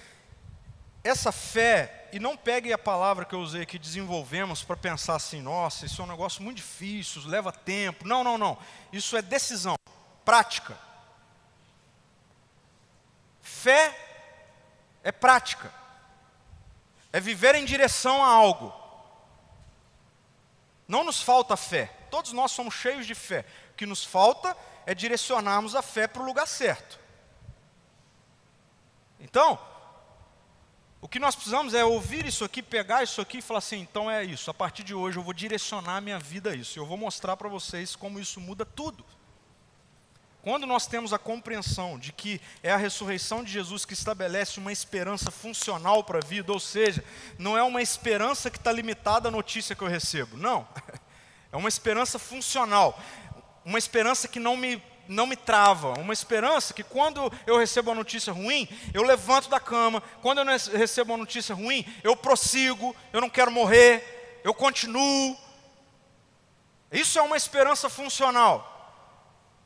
essa 1.02 1.32
fé, 1.32 2.08
e 2.12 2.18
não 2.18 2.36
pegue 2.36 2.72
a 2.72 2.78
palavra 2.78 3.24
que 3.24 3.34
eu 3.34 3.40
usei 3.40 3.62
aqui, 3.62 3.78
desenvolvemos, 3.78 4.62
para 4.62 4.76
pensar 4.76 5.16
assim, 5.16 5.40
nossa, 5.40 5.86
isso 5.86 6.00
é 6.00 6.04
um 6.04 6.08
negócio 6.08 6.42
muito 6.42 6.56
difícil, 6.56 7.22
leva 7.26 7.52
tempo. 7.52 8.06
Não, 8.06 8.24
não, 8.24 8.38
não. 8.38 8.58
Isso 8.92 9.16
é 9.16 9.22
decisão, 9.22 9.76
prática. 10.26 10.76
Fé 13.40 13.96
é 15.04 15.12
prática, 15.12 15.72
é 17.12 17.20
viver 17.20 17.54
em 17.54 17.64
direção 17.64 18.22
a 18.22 18.26
algo. 18.26 18.74
Não 20.88 21.04
nos 21.04 21.22
falta 21.22 21.56
fé, 21.56 21.86
todos 22.10 22.32
nós 22.32 22.50
somos 22.50 22.74
cheios 22.74 23.06
de 23.06 23.14
fé, 23.14 23.46
o 23.70 23.74
que 23.74 23.86
nos 23.86 24.04
falta 24.04 24.56
é 24.84 24.94
direcionarmos 24.94 25.76
a 25.76 25.82
fé 25.82 26.08
para 26.08 26.22
o 26.22 26.26
lugar 26.26 26.46
certo. 26.46 26.98
Então, 29.20 29.58
o 31.00 31.08
que 31.08 31.20
nós 31.20 31.36
precisamos 31.36 31.72
é 31.72 31.84
ouvir 31.84 32.26
isso 32.26 32.44
aqui, 32.44 32.60
pegar 32.62 33.04
isso 33.04 33.20
aqui 33.20 33.38
e 33.38 33.42
falar 33.42 33.58
assim: 33.58 33.78
então 33.78 34.10
é 34.10 34.24
isso, 34.24 34.50
a 34.50 34.54
partir 34.54 34.82
de 34.82 34.92
hoje 34.92 35.18
eu 35.18 35.22
vou 35.22 35.32
direcionar 35.32 35.96
a 35.96 36.00
minha 36.00 36.18
vida 36.18 36.50
a 36.50 36.54
isso. 36.54 36.78
Eu 36.78 36.86
vou 36.86 36.96
mostrar 36.96 37.36
para 37.36 37.48
vocês 37.48 37.94
como 37.94 38.18
isso 38.18 38.40
muda 38.40 38.66
tudo. 38.66 39.04
Quando 40.46 40.64
nós 40.64 40.86
temos 40.86 41.12
a 41.12 41.18
compreensão 41.18 41.98
de 41.98 42.12
que 42.12 42.40
é 42.62 42.70
a 42.70 42.76
ressurreição 42.76 43.42
de 43.42 43.50
Jesus 43.50 43.84
que 43.84 43.94
estabelece 43.94 44.60
uma 44.60 44.70
esperança 44.70 45.28
funcional 45.28 46.04
para 46.04 46.20
a 46.20 46.24
vida, 46.24 46.52
ou 46.52 46.60
seja, 46.60 47.02
não 47.36 47.58
é 47.58 47.64
uma 47.64 47.82
esperança 47.82 48.48
que 48.48 48.56
está 48.56 48.70
limitada 48.70 49.26
à 49.26 49.30
notícia 49.32 49.74
que 49.74 49.82
eu 49.82 49.88
recebo, 49.88 50.36
não, 50.36 50.64
é 51.50 51.56
uma 51.56 51.68
esperança 51.68 52.16
funcional 52.16 52.96
uma 53.64 53.78
esperança 53.78 54.28
que 54.28 54.38
não 54.38 54.56
me, 54.56 54.80
não 55.08 55.26
me 55.26 55.34
trava, 55.34 55.98
uma 55.98 56.12
esperança 56.12 56.72
que 56.72 56.84
quando 56.84 57.32
eu 57.44 57.58
recebo 57.58 57.90
uma 57.90 57.96
notícia 57.96 58.32
ruim, 58.32 58.68
eu 58.94 59.02
levanto 59.02 59.48
da 59.48 59.58
cama, 59.58 60.00
quando 60.22 60.38
eu 60.38 60.44
recebo 60.78 61.10
uma 61.10 61.18
notícia 61.18 61.56
ruim, 61.56 61.84
eu 62.04 62.14
prossigo, 62.14 62.94
eu 63.12 63.20
não 63.20 63.28
quero 63.28 63.50
morrer, 63.50 64.40
eu 64.44 64.54
continuo. 64.54 65.36
Isso 66.92 67.18
é 67.18 67.22
uma 67.22 67.36
esperança 67.36 67.90
funcional. 67.90 68.75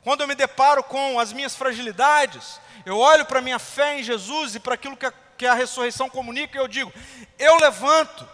Quando 0.03 0.21
eu 0.21 0.27
me 0.27 0.35
deparo 0.35 0.83
com 0.83 1.19
as 1.19 1.31
minhas 1.31 1.55
fragilidades, 1.55 2.59
eu 2.85 2.97
olho 2.97 3.25
para 3.25 3.39
a 3.39 3.41
minha 3.41 3.59
fé 3.59 3.99
em 3.99 4.03
Jesus 4.03 4.55
e 4.55 4.59
para 4.59 4.73
aquilo 4.73 4.97
que 4.97 5.05
a, 5.05 5.11
que 5.11 5.45
a 5.45 5.53
ressurreição 5.53 6.09
comunica 6.09 6.57
e 6.57 6.61
eu 6.61 6.67
digo: 6.67 6.91
eu 7.37 7.57
levanto. 7.57 8.27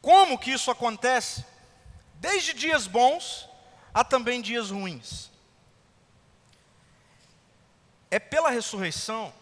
Como 0.00 0.38
que 0.38 0.50
isso 0.50 0.70
acontece? 0.70 1.44
Desde 2.16 2.52
dias 2.52 2.86
bons 2.86 3.48
há 3.92 4.04
também 4.04 4.42
dias 4.42 4.70
ruins. 4.70 5.30
É 8.10 8.18
pela 8.18 8.50
ressurreição 8.50 9.32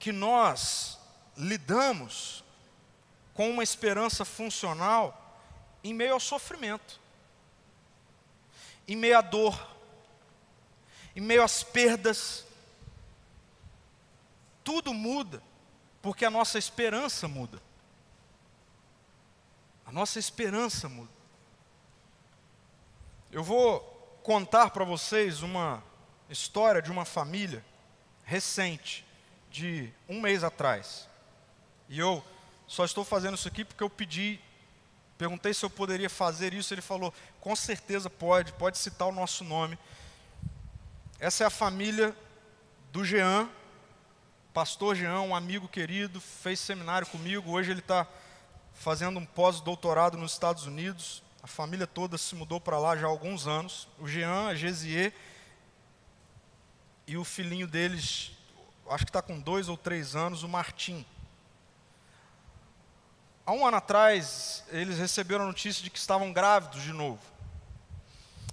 que 0.00 0.10
nós 0.10 0.98
lidamos 1.36 2.42
com 3.34 3.48
uma 3.50 3.62
esperança 3.62 4.24
funcional 4.24 5.40
em 5.82 5.94
meio 5.94 6.14
ao 6.14 6.20
sofrimento, 6.20 7.00
em 8.86 8.96
meio 8.96 9.18
à 9.18 9.20
dor, 9.20 9.76
em 11.14 11.20
meio 11.20 11.42
às 11.42 11.62
perdas. 11.62 12.46
Tudo 14.64 14.94
muda, 14.94 15.42
porque 16.00 16.24
a 16.24 16.30
nossa 16.30 16.58
esperança 16.58 17.26
muda. 17.28 17.60
A 19.84 19.92
nossa 19.92 20.18
esperança 20.18 20.88
muda. 20.88 21.10
Eu 23.30 23.42
vou 23.42 23.80
contar 24.22 24.70
para 24.70 24.84
vocês 24.84 25.42
uma 25.42 25.82
história 26.28 26.80
de 26.80 26.90
uma 26.90 27.04
família 27.04 27.64
recente, 28.24 29.04
de 29.50 29.92
um 30.08 30.20
mês 30.20 30.44
atrás. 30.44 31.08
E 31.88 31.98
eu 31.98 32.24
só 32.66 32.84
estou 32.84 33.04
fazendo 33.04 33.34
isso 33.34 33.48
aqui 33.48 33.64
porque 33.64 33.82
eu 33.82 33.90
pedi, 33.90 34.40
perguntei 35.22 35.54
se 35.54 35.64
eu 35.64 35.70
poderia 35.70 36.10
fazer 36.10 36.52
isso. 36.52 36.74
Ele 36.74 36.82
falou: 36.82 37.14
com 37.40 37.54
certeza 37.54 38.10
pode, 38.10 38.52
pode 38.54 38.76
citar 38.76 39.06
o 39.06 39.12
nosso 39.12 39.44
nome. 39.44 39.78
Essa 41.20 41.44
é 41.44 41.46
a 41.46 41.50
família 41.50 42.16
do 42.90 43.04
Jean, 43.04 43.48
pastor 44.52 44.96
Jean, 44.96 45.20
um 45.20 45.36
amigo 45.36 45.68
querido, 45.68 46.20
fez 46.20 46.58
seminário 46.58 47.06
comigo. 47.06 47.52
Hoje 47.52 47.70
ele 47.70 47.78
está 47.78 48.04
fazendo 48.74 49.20
um 49.20 49.24
pós-doutorado 49.24 50.18
nos 50.18 50.32
Estados 50.32 50.66
Unidos. 50.66 51.22
A 51.40 51.46
família 51.46 51.86
toda 51.86 52.18
se 52.18 52.34
mudou 52.34 52.60
para 52.60 52.76
lá 52.80 52.96
já 52.96 53.06
há 53.06 53.10
alguns 53.10 53.46
anos. 53.46 53.86
O 54.00 54.08
Jean, 54.08 54.48
a 54.48 54.56
Gesier 54.56 55.12
e 57.06 57.16
o 57.16 57.22
filhinho 57.22 57.68
deles, 57.68 58.32
acho 58.90 59.04
que 59.04 59.10
está 59.10 59.22
com 59.22 59.38
dois 59.38 59.68
ou 59.68 59.76
três 59.76 60.16
anos, 60.16 60.42
o 60.42 60.48
Martim. 60.48 61.06
Há 63.44 63.52
um 63.52 63.66
ano 63.66 63.76
atrás, 63.76 64.62
eles 64.68 64.98
receberam 64.98 65.44
a 65.44 65.48
notícia 65.48 65.82
de 65.82 65.90
que 65.90 65.98
estavam 65.98 66.32
grávidos 66.32 66.82
de 66.82 66.92
novo. 66.92 67.20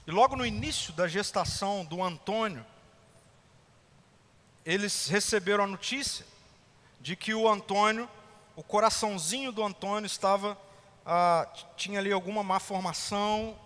E 0.08 0.12
logo 0.12 0.36
no 0.36 0.44
início 0.44 0.92
da 0.94 1.08
gestação 1.08 1.86
do 1.86 2.04
Antônio, 2.04 2.66
eles 4.66 5.08
receberam 5.08 5.66
a 5.66 5.68
notícia 5.68 6.26
de 7.00 7.16
que 7.16 7.36
o 7.36 7.48
Antônio, 7.48 8.10
o 8.56 8.64
coraçãozinho 8.64 9.52
do 9.52 9.64
Antônio 9.64 10.08
estava 10.08 10.58
ah, 11.06 11.48
tinha 11.78 12.00
ali 12.00 12.12
alguma 12.12 12.44
má 12.44 12.60
formação, 12.60 13.58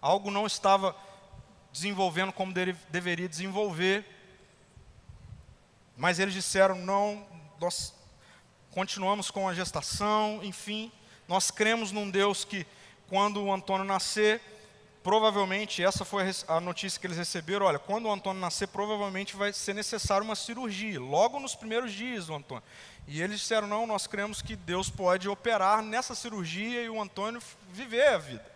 algo 0.00 0.30
não 0.30 0.46
estava 0.46 0.94
desenvolvendo 1.72 2.32
como 2.32 2.52
dele, 2.52 2.76
deveria 2.90 3.28
desenvolver. 3.28 4.04
Mas 5.96 6.18
eles 6.18 6.34
disseram: 6.34 6.76
não, 6.76 7.26
nós 7.60 7.94
continuamos 8.74 9.30
com 9.30 9.48
a 9.48 9.54
gestação, 9.54 10.40
enfim, 10.42 10.90
nós 11.28 11.48
cremos 11.48 11.92
num 11.92 12.10
Deus 12.10 12.44
que, 12.44 12.66
quando 13.08 13.40
o 13.40 13.52
Antônio 13.52 13.84
nascer, 13.84 14.40
provavelmente, 15.00 15.82
essa 15.82 16.04
foi 16.04 16.24
a 16.48 16.60
notícia 16.60 17.00
que 17.00 17.06
eles 17.06 17.16
receberam: 17.16 17.66
olha, 17.66 17.78
quando 17.78 18.06
o 18.06 18.12
Antônio 18.12 18.40
nascer, 18.40 18.66
provavelmente 18.66 19.36
vai 19.36 19.52
ser 19.52 19.74
necessário 19.74 20.24
uma 20.24 20.34
cirurgia, 20.34 21.00
logo 21.00 21.38
nos 21.38 21.54
primeiros 21.54 21.92
dias 21.92 22.26
do 22.26 22.34
Antônio. 22.34 22.64
E 23.06 23.22
eles 23.22 23.38
disseram: 23.38 23.68
não, 23.68 23.86
nós 23.86 24.08
cremos 24.08 24.42
que 24.42 24.56
Deus 24.56 24.90
pode 24.90 25.28
operar 25.28 25.80
nessa 25.80 26.16
cirurgia 26.16 26.82
e 26.82 26.90
o 26.90 27.00
Antônio 27.00 27.40
viver 27.70 28.08
a 28.08 28.18
vida. 28.18 28.54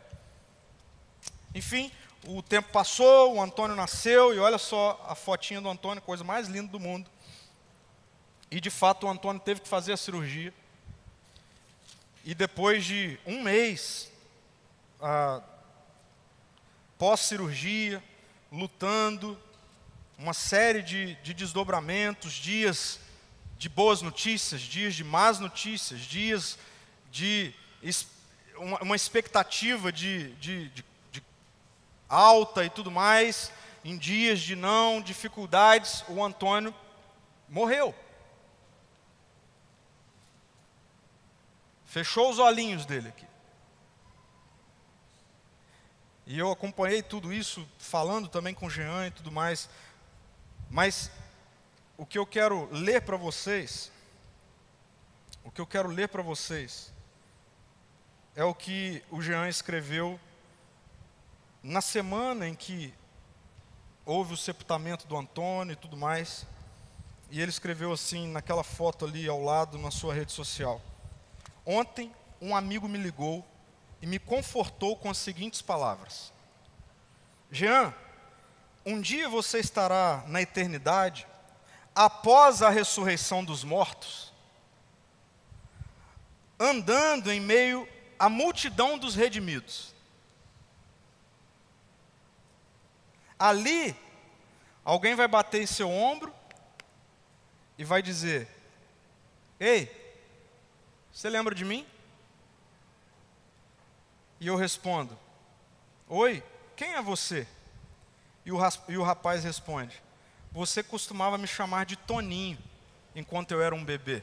Enfim, 1.55 1.93
o 2.27 2.43
tempo 2.43 2.71
passou, 2.73 3.37
o 3.37 3.41
Antônio 3.41 3.77
nasceu, 3.77 4.35
e 4.35 4.41
olha 4.41 4.59
só 4.59 5.01
a 5.09 5.15
fotinha 5.15 5.61
do 5.61 5.69
Antônio, 5.69 6.03
coisa 6.03 6.25
mais 6.25 6.49
linda 6.49 6.73
do 6.73 6.81
mundo. 6.81 7.09
E 8.51 8.61
de 8.61 8.71
fato 8.71 9.07
o 9.07 9.11
Antônio 9.11 9.41
teve 9.41 9.61
que 9.61 9.69
fazer 9.69 9.93
a 9.93 9.97
cirurgia. 9.97 10.53
E 12.25 12.35
depois 12.35 12.85
de 12.85 13.19
um 13.27 13.43
mês, 13.43 14.11
pós-cirurgia, 16.99 18.03
lutando, 18.51 19.39
uma 20.19 20.35
série 20.35 20.83
de, 20.83 21.15
de 21.17 21.33
desdobramentos, 21.33 22.33
dias 22.33 22.99
de 23.57 23.69
boas 23.69 24.03
notícias, 24.03 24.61
dias 24.61 24.95
de 24.95 25.05
más 25.05 25.39
notícias, 25.39 26.01
dias 26.01 26.59
de 27.11 27.55
uma, 28.57 28.83
uma 28.83 28.97
expectativa 28.97 29.93
de, 29.93 30.33
de, 30.35 30.69
de, 30.69 30.85
de 31.13 31.23
alta 32.09 32.65
e 32.65 32.71
tudo 32.71 32.91
mais, 32.91 33.53
em 33.85 33.97
dias 33.97 34.41
de 34.41 34.57
não, 34.57 35.01
dificuldades, 35.01 36.05
o 36.09 36.23
Antônio 36.25 36.75
morreu. 37.49 37.95
Fechou 41.99 42.31
os 42.31 42.39
olhinhos 42.39 42.87
dele 42.87 43.09
aqui. 43.09 43.27
E 46.29 46.39
eu 46.39 46.49
acompanhei 46.53 47.03
tudo 47.03 47.33
isso, 47.33 47.69
falando 47.77 48.29
também 48.29 48.55
com 48.55 48.67
o 48.67 48.71
Jean 48.71 49.09
e 49.09 49.11
tudo 49.11 49.33
mais. 49.33 49.69
Mas 50.71 51.11
o 51.97 52.07
que 52.07 52.17
eu 52.17 52.25
quero 52.25 52.69
ler 52.71 53.03
para 53.03 53.17
vocês, 53.17 53.91
o 55.43 55.51
que 55.51 55.61
eu 55.61 55.67
quero 55.67 55.89
ler 55.89 56.07
para 56.07 56.23
vocês, 56.23 56.93
é 58.37 58.45
o 58.45 58.55
que 58.55 59.03
o 59.11 59.21
Jean 59.21 59.49
escreveu 59.49 60.21
na 61.65 61.81
semana 61.81 62.47
em 62.47 62.55
que 62.55 62.95
houve 64.07 64.35
o 64.35 64.37
sepultamento 64.37 65.05
do 65.09 65.17
Antônio 65.17 65.73
e 65.73 65.77
tudo 65.77 65.97
mais. 65.97 66.47
E 67.29 67.41
ele 67.41 67.51
escreveu 67.51 67.91
assim, 67.91 68.29
naquela 68.29 68.63
foto 68.63 69.05
ali 69.05 69.29
ao 69.29 69.43
lado, 69.43 69.77
na 69.79 69.91
sua 69.91 70.15
rede 70.15 70.31
social. 70.31 70.81
Ontem, 71.71 72.11
um 72.41 72.57
amigo 72.57 72.89
me 72.89 72.97
ligou 72.97 73.47
e 74.01 74.07
me 74.07 74.19
confortou 74.19 74.97
com 74.97 75.11
as 75.11 75.19
seguintes 75.19 75.61
palavras: 75.61 76.33
Jean, 77.53 77.95
um 78.87 78.99
dia 78.99 79.29
você 79.29 79.59
estará 79.59 80.25
na 80.29 80.41
eternidade, 80.41 81.27
após 81.95 82.63
a 82.63 82.71
ressurreição 82.71 83.45
dos 83.45 83.65
mortos, 83.65 84.33
andando 86.59 87.31
em 87.31 87.39
meio 87.39 87.87
à 88.19 88.31
multidão 88.31 88.97
dos 88.97 89.15
redimidos. 89.15 89.95
Ali, 93.39 93.95
alguém 94.83 95.15
vai 95.15 95.29
bater 95.29 95.61
em 95.61 95.67
seu 95.67 95.91
ombro 95.91 96.35
e 97.77 97.85
vai 97.85 98.01
dizer: 98.01 98.49
Ei, 99.61 100.08
você 101.19 101.29
lembra 101.29 101.53
de 101.53 101.65
mim? 101.65 101.85
E 104.39 104.47
eu 104.47 104.55
respondo: 104.55 105.19
Oi, 106.07 106.45
quem 106.77 106.95
é 106.95 107.03
você? 107.03 107.45
E 108.47 108.53
o, 108.53 108.59
e 108.87 108.97
o 108.97 109.03
rapaz 109.03 109.43
responde: 109.43 110.01
Você 110.53 110.81
costumava 110.81 111.37
me 111.37 111.49
chamar 111.49 111.87
de 111.87 111.97
Toninho 111.97 112.57
enquanto 113.17 113.51
eu 113.51 113.61
era 113.61 113.75
um 113.75 113.85
bebê. 113.85 114.23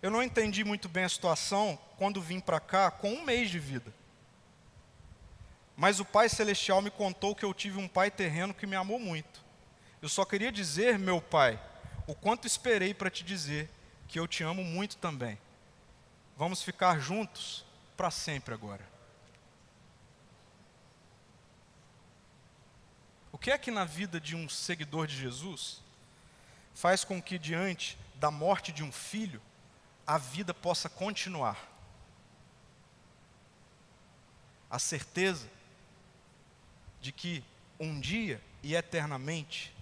Eu 0.00 0.10
não 0.10 0.22
entendi 0.22 0.64
muito 0.64 0.88
bem 0.88 1.04
a 1.04 1.08
situação 1.10 1.78
quando 1.98 2.22
vim 2.22 2.40
para 2.40 2.58
cá 2.58 2.90
com 2.90 3.12
um 3.12 3.22
mês 3.22 3.50
de 3.50 3.58
vida. 3.58 3.92
Mas 5.76 6.00
o 6.00 6.06
Pai 6.06 6.30
Celestial 6.30 6.80
me 6.80 6.90
contou 6.90 7.34
que 7.34 7.44
eu 7.44 7.52
tive 7.52 7.78
um 7.78 7.86
pai 7.86 8.10
terreno 8.10 8.54
que 8.54 8.66
me 8.66 8.76
amou 8.76 8.98
muito. 8.98 9.44
Eu 10.00 10.08
só 10.08 10.24
queria 10.24 10.50
dizer, 10.50 10.98
meu 10.98 11.20
Pai, 11.20 11.60
o 12.06 12.14
quanto 12.14 12.46
esperei 12.46 12.94
para 12.94 13.10
te 13.10 13.22
dizer 13.22 13.68
que 14.10 14.18
eu 14.18 14.26
te 14.26 14.42
amo 14.42 14.64
muito 14.64 14.96
também. 14.96 15.38
Vamos 16.36 16.64
ficar 16.64 16.98
juntos 16.98 17.64
para 17.96 18.10
sempre 18.10 18.52
agora. 18.52 18.84
O 23.30 23.38
que 23.38 23.52
é 23.52 23.56
que 23.56 23.70
na 23.70 23.84
vida 23.84 24.20
de 24.20 24.34
um 24.34 24.48
seguidor 24.48 25.06
de 25.06 25.16
Jesus 25.16 25.80
faz 26.74 27.04
com 27.04 27.22
que, 27.22 27.38
diante 27.38 27.96
da 28.16 28.32
morte 28.32 28.72
de 28.72 28.82
um 28.82 28.90
filho, 28.90 29.40
a 30.04 30.18
vida 30.18 30.52
possa 30.52 30.88
continuar? 30.88 31.68
A 34.68 34.80
certeza 34.80 35.48
de 37.00 37.12
que 37.12 37.44
um 37.78 38.00
dia 38.00 38.42
e 38.60 38.74
eternamente 38.74 39.72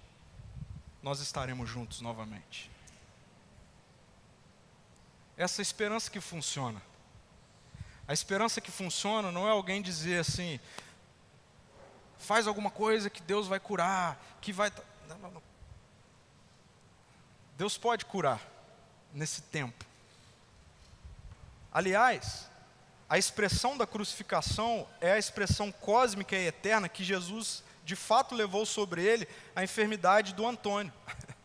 nós 1.03 1.21
estaremos 1.21 1.67
juntos 1.67 2.03
novamente 2.03 2.71
essa 5.39 5.63
esperança 5.63 6.11
que 6.11 6.21
funciona. 6.21 6.83
A 8.07 8.13
esperança 8.13 8.61
que 8.61 8.73
funciona 8.73 9.31
não 9.31 9.47
é 9.47 9.51
alguém 9.51 9.81
dizer 9.81 10.19
assim, 10.19 10.59
faz 12.19 12.49
alguma 12.49 12.71
coisa 12.71 13.09
que 13.09 13.23
Deus 13.23 13.47
vai 13.47 13.61
curar, 13.61 14.21
que 14.41 14.53
vai. 14.53 14.73
Não, 15.09 15.19
não, 15.19 15.31
não. 15.31 15.43
Deus 17.57 17.79
pode 17.79 18.05
curar 18.05 18.41
nesse 19.15 19.43
tempo. 19.43 19.87
Aliás, 21.73 22.49
a 23.09 23.17
expressão 23.17 23.79
da 23.79 23.87
crucificação 23.87 24.89
é 25.01 25.13
a 25.13 25.19
expressão 25.19 25.71
cósmica 25.71 26.35
e 26.35 26.47
eterna 26.49 26.89
que 26.89 27.05
Jesus 27.05 27.63
de 27.85 27.95
fato 27.95 28.35
levou 28.35 28.67
sobre 28.67 29.05
ele 29.05 29.29
a 29.55 29.63
enfermidade 29.63 30.35
do 30.35 30.47
Antônio. 30.47 30.93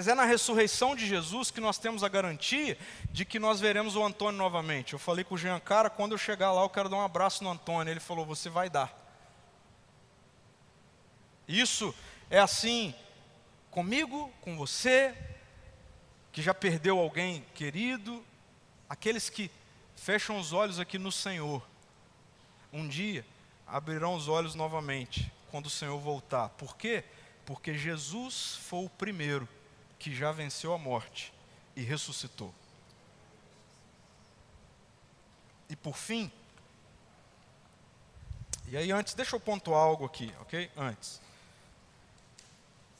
Mas 0.00 0.08
é 0.08 0.14
na 0.14 0.24
ressurreição 0.24 0.96
de 0.96 1.06
Jesus 1.06 1.50
que 1.50 1.60
nós 1.60 1.76
temos 1.76 2.02
a 2.02 2.08
garantia 2.08 2.78
de 3.12 3.22
que 3.22 3.38
nós 3.38 3.60
veremos 3.60 3.96
o 3.96 4.02
Antônio 4.02 4.38
novamente. 4.38 4.94
Eu 4.94 4.98
falei 4.98 5.22
com 5.22 5.34
o 5.34 5.36
Jean, 5.36 5.60
cara, 5.60 5.90
quando 5.90 6.12
eu 6.12 6.18
chegar 6.18 6.52
lá 6.52 6.62
eu 6.62 6.70
quero 6.70 6.88
dar 6.88 6.96
um 6.96 7.04
abraço 7.04 7.44
no 7.44 7.50
Antônio. 7.50 7.92
Ele 7.92 8.00
falou, 8.00 8.24
você 8.24 8.48
vai 8.48 8.70
dar. 8.70 8.90
Isso 11.46 11.94
é 12.30 12.38
assim 12.38 12.94
comigo, 13.70 14.32
com 14.40 14.56
você, 14.56 15.14
que 16.32 16.40
já 16.40 16.54
perdeu 16.54 16.98
alguém 16.98 17.44
querido, 17.54 18.24
aqueles 18.88 19.28
que 19.28 19.50
fecham 19.96 20.38
os 20.38 20.54
olhos 20.54 20.80
aqui 20.80 20.96
no 20.96 21.12
Senhor. 21.12 21.62
Um 22.72 22.88
dia 22.88 23.22
abrirão 23.66 24.14
os 24.14 24.28
olhos 24.28 24.54
novamente 24.54 25.30
quando 25.50 25.66
o 25.66 25.70
Senhor 25.70 26.00
voltar. 26.00 26.48
Por 26.48 26.74
quê? 26.74 27.04
Porque 27.44 27.74
Jesus 27.74 28.58
foi 28.62 28.86
o 28.86 28.88
primeiro 28.88 29.46
que 30.00 30.12
já 30.12 30.32
venceu 30.32 30.72
a 30.72 30.78
morte 30.78 31.32
e 31.76 31.82
ressuscitou. 31.82 32.52
E 35.68 35.76
por 35.76 35.96
fim, 35.96 36.32
e 38.66 38.76
aí 38.76 38.90
antes, 38.90 39.14
deixa 39.14 39.36
eu 39.36 39.40
pontuar 39.40 39.80
algo 39.80 40.04
aqui, 40.04 40.32
ok? 40.40 40.70
Antes. 40.76 41.20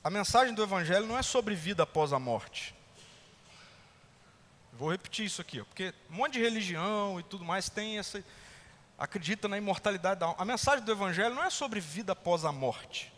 A 0.04 0.10
mensagem 0.10 0.52
do 0.52 0.62
Evangelho 0.62 1.06
não 1.06 1.16
é 1.16 1.22
sobre 1.22 1.54
vida 1.54 1.84
após 1.84 2.12
a 2.12 2.18
morte. 2.18 2.74
Vou 4.72 4.90
repetir 4.90 5.26
isso 5.26 5.40
aqui, 5.40 5.62
porque 5.62 5.94
um 6.10 6.16
monte 6.16 6.34
de 6.34 6.40
religião 6.40 7.18
e 7.18 7.22
tudo 7.22 7.44
mais 7.44 7.68
tem 7.68 7.98
essa. 7.98 8.22
acredita 8.98 9.48
na 9.48 9.56
imortalidade 9.56 10.20
da 10.20 10.26
alma. 10.26 10.40
A 10.40 10.44
mensagem 10.44 10.84
do 10.84 10.92
Evangelho 10.92 11.34
não 11.34 11.44
é 11.44 11.50
sobre 11.50 11.80
vida 11.80 12.12
após 12.12 12.44
a 12.44 12.52
morte. 12.52 13.12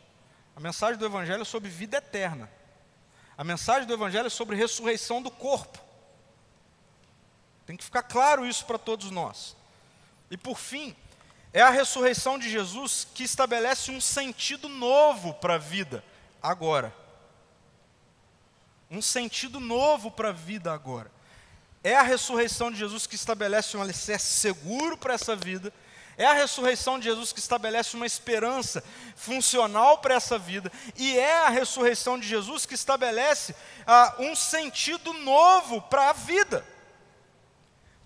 A 0.54 0.60
mensagem 0.60 0.98
do 0.98 1.04
Evangelho 1.04 1.42
é 1.42 1.44
sobre 1.44 1.68
vida 1.68 1.96
eterna. 1.96 2.48
A 3.36 3.44
mensagem 3.44 3.86
do 3.86 3.94
Evangelho 3.94 4.26
é 4.26 4.30
sobre 4.30 4.56
ressurreição 4.56 5.22
do 5.22 5.30
corpo. 5.30 5.78
Tem 7.66 7.76
que 7.76 7.84
ficar 7.84 8.02
claro 8.02 8.44
isso 8.44 8.64
para 8.66 8.78
todos 8.78 9.10
nós. 9.10 9.56
E 10.30 10.36
por 10.36 10.58
fim, 10.58 10.94
é 11.52 11.60
a 11.60 11.70
ressurreição 11.70 12.38
de 12.38 12.50
Jesus 12.50 13.06
que 13.14 13.22
estabelece 13.22 13.90
um 13.90 14.00
sentido 14.00 14.68
novo 14.68 15.34
para 15.34 15.54
a 15.54 15.58
vida 15.58 16.04
agora. 16.42 16.94
Um 18.90 19.02
sentido 19.02 19.60
novo 19.60 20.10
para 20.10 20.30
a 20.30 20.32
vida 20.32 20.72
agora. 20.72 21.10
É 21.84 21.96
a 21.96 22.02
ressurreição 22.02 22.70
de 22.70 22.78
Jesus 22.78 23.06
que 23.06 23.14
estabelece 23.14 23.76
um 23.76 23.82
alicerce 23.82 24.26
seguro 24.26 24.96
para 24.96 25.14
essa 25.14 25.34
vida 25.34 25.72
é 26.22 26.26
a 26.26 26.32
ressurreição 26.34 26.98
de 26.98 27.06
Jesus 27.06 27.32
que 27.32 27.40
estabelece 27.40 27.96
uma 27.96 28.06
esperança 28.06 28.82
funcional 29.16 29.98
para 29.98 30.14
essa 30.14 30.38
vida, 30.38 30.70
e 30.96 31.18
é 31.18 31.40
a 31.40 31.48
ressurreição 31.48 32.18
de 32.18 32.26
Jesus 32.26 32.64
que 32.64 32.74
estabelece 32.74 33.54
ah, 33.86 34.14
um 34.18 34.34
sentido 34.36 35.12
novo 35.14 35.82
para 35.82 36.10
a 36.10 36.12
vida. 36.12 36.64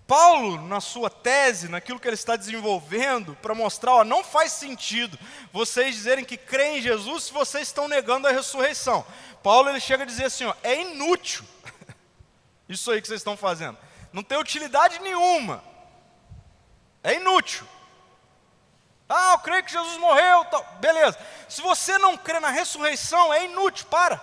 Paulo, 0.07 0.61
na 0.67 0.79
sua 0.79 1.09
tese, 1.09 1.67
naquilo 1.67 1.99
que 1.99 2.07
ele 2.07 2.15
está 2.15 2.37
desenvolvendo, 2.37 3.35
para 3.41 3.53
mostrar, 3.53 3.93
ó, 3.93 4.03
não 4.03 4.23
faz 4.23 4.53
sentido 4.53 5.19
vocês 5.51 5.93
dizerem 5.93 6.23
que 6.23 6.37
creem 6.37 6.77
em 6.77 6.81
Jesus 6.81 7.25
se 7.25 7.33
vocês 7.33 7.67
estão 7.67 7.87
negando 7.87 8.27
a 8.27 8.31
ressurreição. 8.31 9.05
Paulo 9.43 9.69
ele 9.69 9.81
chega 9.81 10.03
a 10.03 10.07
dizer 10.07 10.25
assim, 10.25 10.45
ó, 10.45 10.55
é 10.63 10.81
inútil 10.81 11.45
isso 12.69 12.89
aí 12.89 13.01
que 13.01 13.07
vocês 13.07 13.19
estão 13.19 13.35
fazendo. 13.35 13.77
Não 14.13 14.23
tem 14.23 14.39
utilidade 14.39 14.99
nenhuma. 14.99 15.61
É 17.03 17.15
inútil. 17.15 17.67
Ah, 19.09 19.33
eu 19.33 19.39
creio 19.39 19.63
que 19.63 19.71
Jesus 19.71 19.97
morreu. 19.97 20.45
Tal. 20.45 20.63
Beleza. 20.79 21.17
Se 21.47 21.61
você 21.61 21.97
não 21.97 22.17
crê 22.17 22.39
na 22.39 22.49
ressurreição, 22.49 23.33
é 23.33 23.45
inútil, 23.45 23.85
para. 23.87 24.19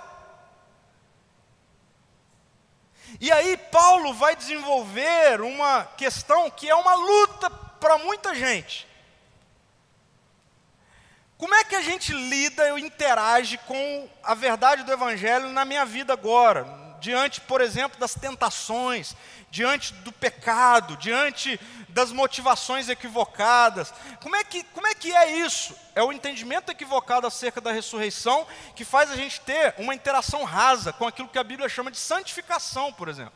E 3.20 3.30
aí 3.30 3.56
Paulo 3.56 4.12
vai 4.12 4.34
desenvolver 4.34 5.40
uma 5.40 5.84
questão 5.96 6.50
que 6.50 6.68
é 6.68 6.74
uma 6.74 6.94
luta 6.94 7.48
para 7.50 7.98
muita 7.98 8.34
gente. 8.34 8.86
Como 11.38 11.54
é 11.54 11.64
que 11.64 11.76
a 11.76 11.80
gente 11.80 12.12
lida 12.12 12.72
ou 12.72 12.78
interage 12.78 13.58
com 13.58 14.08
a 14.22 14.34
verdade 14.34 14.82
do 14.82 14.92
Evangelho 14.92 15.48
na 15.50 15.64
minha 15.64 15.84
vida 15.84 16.12
agora? 16.12 16.83
Diante, 17.04 17.38
por 17.42 17.60
exemplo, 17.60 18.00
das 18.00 18.14
tentações, 18.14 19.14
diante 19.50 19.92
do 19.92 20.10
pecado, 20.10 20.96
diante 20.96 21.60
das 21.90 22.10
motivações 22.10 22.88
equivocadas. 22.88 23.92
Como 24.22 24.34
é, 24.34 24.42
que, 24.42 24.64
como 24.64 24.86
é 24.86 24.94
que 24.94 25.14
é 25.14 25.36
isso? 25.36 25.76
É 25.94 26.02
o 26.02 26.10
entendimento 26.10 26.72
equivocado 26.72 27.26
acerca 27.26 27.60
da 27.60 27.70
ressurreição 27.70 28.46
que 28.74 28.86
faz 28.86 29.10
a 29.10 29.16
gente 29.16 29.38
ter 29.42 29.74
uma 29.76 29.94
interação 29.94 30.44
rasa 30.44 30.94
com 30.94 31.06
aquilo 31.06 31.28
que 31.28 31.38
a 31.38 31.44
Bíblia 31.44 31.68
chama 31.68 31.90
de 31.90 31.98
santificação, 31.98 32.90
por 32.90 33.10
exemplo. 33.10 33.34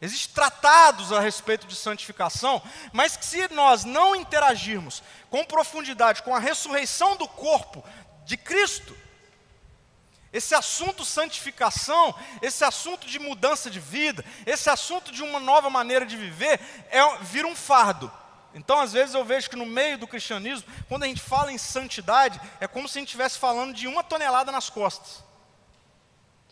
Existem 0.00 0.32
tratados 0.32 1.12
a 1.12 1.18
respeito 1.18 1.66
de 1.66 1.74
santificação, 1.74 2.62
mas 2.92 3.16
que 3.16 3.24
se 3.24 3.52
nós 3.52 3.84
não 3.84 4.14
interagirmos 4.14 5.02
com 5.28 5.44
profundidade 5.44 6.22
com 6.22 6.32
a 6.32 6.38
ressurreição 6.38 7.16
do 7.16 7.26
corpo 7.26 7.84
de 8.24 8.36
Cristo, 8.36 8.96
esse 10.32 10.54
assunto 10.54 11.04
santificação, 11.04 12.14
esse 12.40 12.64
assunto 12.64 13.06
de 13.06 13.18
mudança 13.18 13.68
de 13.68 13.80
vida, 13.80 14.24
esse 14.46 14.70
assunto 14.70 15.10
de 15.10 15.22
uma 15.22 15.40
nova 15.40 15.68
maneira 15.68 16.06
de 16.06 16.16
viver, 16.16 16.60
é, 16.90 17.00
vira 17.22 17.48
um 17.48 17.56
fardo. 17.56 18.10
Então, 18.54 18.80
às 18.80 18.92
vezes, 18.92 19.14
eu 19.14 19.24
vejo 19.24 19.48
que 19.48 19.56
no 19.56 19.66
meio 19.66 19.98
do 19.98 20.06
cristianismo, 20.06 20.68
quando 20.88 21.04
a 21.04 21.06
gente 21.06 21.20
fala 21.20 21.52
em 21.52 21.58
santidade, 21.58 22.40
é 22.60 22.66
como 22.66 22.88
se 22.88 22.98
a 22.98 23.00
gente 23.00 23.08
estivesse 23.08 23.38
falando 23.38 23.72
de 23.74 23.86
uma 23.86 24.02
tonelada 24.02 24.50
nas 24.50 24.70
costas. 24.70 25.22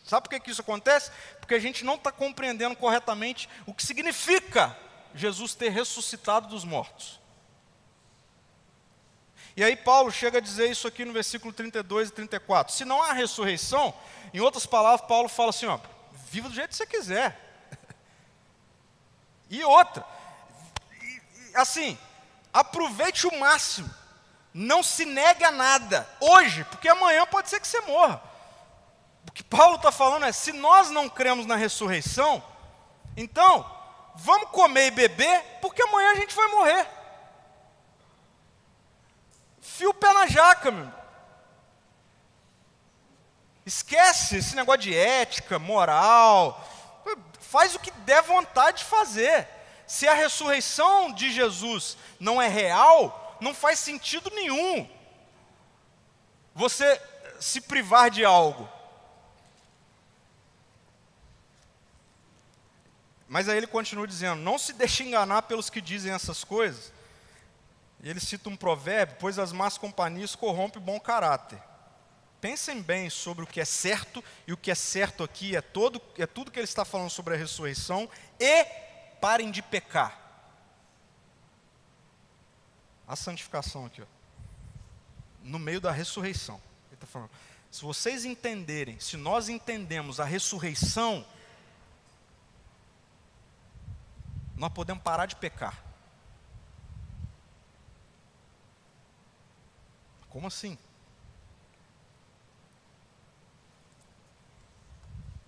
Sabe 0.03 0.23
por 0.23 0.29
que, 0.29 0.39
que 0.39 0.51
isso 0.51 0.61
acontece? 0.61 1.11
Porque 1.39 1.53
a 1.53 1.59
gente 1.59 1.85
não 1.85 1.95
está 1.95 2.11
compreendendo 2.11 2.75
corretamente 2.75 3.47
o 3.65 3.73
que 3.73 3.85
significa 3.85 4.75
Jesus 5.13 5.53
ter 5.53 5.69
ressuscitado 5.69 6.47
dos 6.47 6.63
mortos. 6.63 7.19
E 9.59 9.63
aí 9.63 9.75
Paulo 9.75 10.09
chega 10.09 10.37
a 10.37 10.41
dizer 10.41 10.71
isso 10.71 10.87
aqui 10.87 11.03
no 11.03 11.11
versículo 11.11 11.51
32 11.51 12.07
e 12.07 12.11
34. 12.13 12.73
Se 12.73 12.85
não 12.85 13.03
há 13.03 13.11
ressurreição, 13.11 13.93
em 14.33 14.39
outras 14.39 14.65
palavras, 14.65 15.05
Paulo 15.05 15.27
fala 15.27 15.49
assim, 15.49 15.65
ó, 15.65 15.77
viva 16.29 16.47
do 16.47 16.55
jeito 16.55 16.69
que 16.69 16.77
você 16.77 16.85
quiser. 16.85 17.37
e 19.49 19.61
outra, 19.65 20.05
assim, 21.53 21.99
aproveite 22.53 23.27
o 23.27 23.37
máximo. 23.37 23.93
Não 24.53 24.81
se 24.81 25.03
negue 25.03 25.43
a 25.43 25.51
nada 25.51 26.07
hoje, 26.21 26.63
porque 26.63 26.87
amanhã 26.87 27.25
pode 27.25 27.49
ser 27.49 27.59
que 27.59 27.67
você 27.67 27.81
morra. 27.81 28.23
O 29.27 29.31
que 29.33 29.43
Paulo 29.43 29.75
está 29.75 29.91
falando 29.91 30.25
é: 30.25 30.31
se 30.31 30.53
nós 30.53 30.89
não 30.89 31.09
cremos 31.09 31.45
na 31.45 31.57
ressurreição, 31.57 32.41
então 33.17 33.69
vamos 34.15 34.51
comer 34.51 34.85
e 34.85 34.91
beber, 34.91 35.43
porque 35.61 35.81
amanhã 35.81 36.11
a 36.11 36.15
gente 36.15 36.33
vai 36.33 36.47
morrer. 36.47 36.99
Fio 39.79 39.91
o 39.91 39.93
pé 39.93 40.11
na 40.11 40.18
jaca, 40.29 40.71
meu. 40.71 40.91
Esquece 43.65 44.37
esse 44.37 44.55
negócio 44.55 44.81
de 44.81 44.95
ética, 44.95 45.59
moral. 45.59 46.67
Faz 47.39 47.75
o 47.75 47.79
que 47.79 47.91
der 47.91 48.21
vontade 48.23 48.79
de 48.79 48.85
fazer. 48.85 49.47
Se 49.85 50.07
a 50.07 50.13
ressurreição 50.13 51.11
de 51.11 51.31
Jesus 51.31 51.97
não 52.19 52.41
é 52.41 52.47
real, 52.47 53.37
não 53.41 53.53
faz 53.53 53.79
sentido 53.79 54.29
nenhum 54.31 54.87
você 56.53 57.01
se 57.39 57.61
privar 57.61 58.09
de 58.09 58.25
algo. 58.25 58.69
Mas 63.27 63.47
aí 63.47 63.57
ele 63.57 63.67
continua 63.67 64.07
dizendo: 64.07 64.41
Não 64.41 64.57
se 64.57 64.73
deixe 64.73 65.03
enganar 65.03 65.43
pelos 65.43 65.69
que 65.69 65.79
dizem 65.79 66.11
essas 66.11 66.43
coisas. 66.43 66.91
E 68.01 68.09
ele 68.09 68.19
cita 68.19 68.49
um 68.49 68.55
provérbio: 68.55 69.17
Pois 69.19 69.37
as 69.37 69.51
más 69.51 69.77
companhias 69.77 70.35
corrompem 70.35 70.81
o 70.81 70.85
bom 70.85 70.99
caráter. 70.99 71.61
Pensem 72.39 72.81
bem 72.81 73.09
sobre 73.09 73.43
o 73.43 73.47
que 73.47 73.59
é 73.59 73.65
certo, 73.65 74.23
e 74.47 74.53
o 74.53 74.57
que 74.57 74.71
é 74.71 74.75
certo 74.75 75.23
aqui 75.23 75.55
é, 75.55 75.61
todo, 75.61 76.01
é 76.17 76.25
tudo 76.25 76.51
que 76.51 76.57
ele 76.57 76.63
está 76.63 76.85
falando 76.85 77.09
sobre 77.09 77.35
a 77.35 77.37
ressurreição, 77.37 78.09
e 78.39 78.65
parem 79.19 79.51
de 79.51 79.61
pecar. 79.61 80.17
A 83.05 83.15
santificação 83.15 83.85
aqui, 83.85 84.01
ó. 84.01 84.05
no 85.43 85.59
meio 85.59 85.81
da 85.81 85.91
ressurreição. 85.91 86.61
Ele 86.87 86.95
está 86.95 87.07
falando: 87.07 87.31
se 87.69 87.81
vocês 87.81 88.23
entenderem, 88.23 88.97
se 89.01 89.17
nós 89.17 89.49
entendemos 89.49 90.19
a 90.19 90.25
ressurreição, 90.25 91.25
nós 94.55 94.71
podemos 94.71 95.03
parar 95.03 95.25
de 95.25 95.35
pecar. 95.35 95.88
Como 100.29 100.47
assim? 100.47 100.77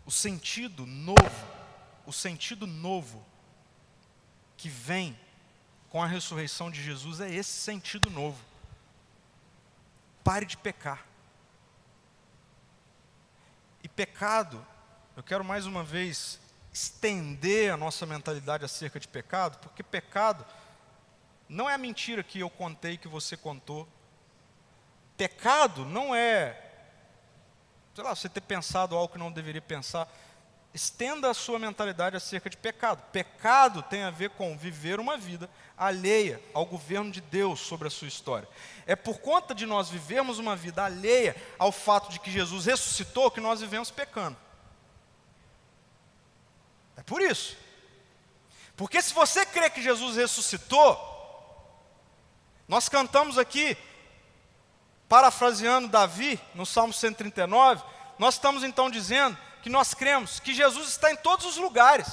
O 0.05 0.11
sentido 0.11 0.85
novo, 0.85 1.47
o 2.05 2.11
sentido 2.11 2.65
novo 2.67 3.25
que 4.57 4.67
vem 4.67 5.17
com 5.89 6.01
a 6.01 6.07
ressurreição 6.07 6.71
de 6.71 6.81
Jesus 6.81 7.19
é 7.19 7.31
esse 7.31 7.51
sentido 7.51 8.09
novo. 8.09 8.37
Pare 10.23 10.45
de 10.45 10.57
pecar. 10.57 11.05
E 13.83 13.89
pecado, 13.89 14.65
eu 15.15 15.23
quero 15.23 15.43
mais 15.43 15.65
uma 15.65 15.83
vez 15.83 16.39
estender 16.73 17.71
a 17.71 17.77
nossa 17.77 18.05
mentalidade 18.05 18.63
acerca 18.63 18.99
de 18.99 19.07
pecado, 19.07 19.57
porque 19.59 19.83
pecado 19.83 20.45
não 21.49 21.69
é 21.69 21.73
a 21.73 21.77
mentira 21.77 22.23
que 22.23 22.39
eu 22.39 22.49
contei 22.49 22.97
que 22.97 23.07
você 23.07 23.35
contou. 23.35 23.87
Pecado 25.21 25.85
não 25.85 26.15
é, 26.15 26.59
sei 27.93 28.03
lá, 28.03 28.15
você 28.15 28.27
ter 28.27 28.41
pensado 28.41 28.95
algo 28.95 29.13
que 29.13 29.19
não 29.19 29.31
deveria 29.31 29.61
pensar. 29.61 30.11
Estenda 30.73 31.29
a 31.29 31.33
sua 31.35 31.59
mentalidade 31.59 32.15
acerca 32.15 32.49
de 32.49 32.57
pecado. 32.57 33.03
Pecado 33.11 33.83
tem 33.83 34.01
a 34.01 34.09
ver 34.09 34.31
com 34.31 34.57
viver 34.57 34.99
uma 34.99 35.19
vida 35.19 35.47
alheia 35.77 36.41
ao 36.55 36.65
governo 36.65 37.11
de 37.11 37.21
Deus 37.21 37.59
sobre 37.59 37.87
a 37.87 37.91
sua 37.91 38.07
história. 38.07 38.49
É 38.87 38.95
por 38.95 39.19
conta 39.19 39.53
de 39.53 39.67
nós 39.67 39.89
vivermos 39.91 40.39
uma 40.39 40.55
vida 40.55 40.83
alheia 40.83 41.35
ao 41.59 41.71
fato 41.71 42.09
de 42.09 42.19
que 42.19 42.31
Jesus 42.31 42.65
ressuscitou 42.65 43.29
que 43.29 43.39
nós 43.39 43.61
vivemos 43.61 43.91
pecando. 43.91 44.35
É 46.97 47.03
por 47.03 47.21
isso. 47.21 47.55
Porque 48.75 48.99
se 49.03 49.13
você 49.13 49.45
crê 49.45 49.69
que 49.69 49.83
Jesus 49.83 50.15
ressuscitou, 50.15 50.97
nós 52.67 52.89
cantamos 52.89 53.37
aqui, 53.37 53.77
parafraseando 55.11 55.89
Davi, 55.89 56.39
no 56.55 56.65
Salmo 56.65 56.93
139, 56.93 57.83
nós 58.17 58.35
estamos 58.35 58.63
então 58.63 58.89
dizendo 58.89 59.37
que 59.61 59.69
nós 59.69 59.93
cremos 59.93 60.39
que 60.39 60.53
Jesus 60.53 60.87
está 60.87 61.11
em 61.11 61.17
todos 61.17 61.45
os 61.45 61.57
lugares. 61.57 62.07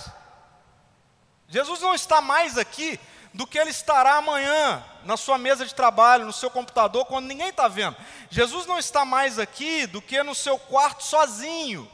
Jesus 1.47 1.81
não 1.81 1.95
está 1.95 2.21
mais 2.21 2.59
aqui 2.59 2.99
do 3.33 3.47
que 3.47 3.57
ele 3.57 3.71
estará 3.71 4.15
amanhã 4.17 4.85
na 5.05 5.17
sua 5.17 5.39
mesa 5.39 5.65
de 5.65 5.77
trabalho, 5.77 6.27
no 6.27 6.33
seu 6.33 6.51
computador, 6.51 7.05
quando 7.05 7.29
ninguém 7.29 7.51
está 7.51 7.69
vendo. 7.69 7.97
Jesus 8.31 8.67
não 8.67 8.81
está 8.81 9.05
mais 9.05 9.39
aqui 9.39 9.87
do 9.87 10.03
que 10.03 10.21
no 10.25 10.35
seu 10.35 10.59
quarto 10.59 11.05
sozinho, 11.05 11.89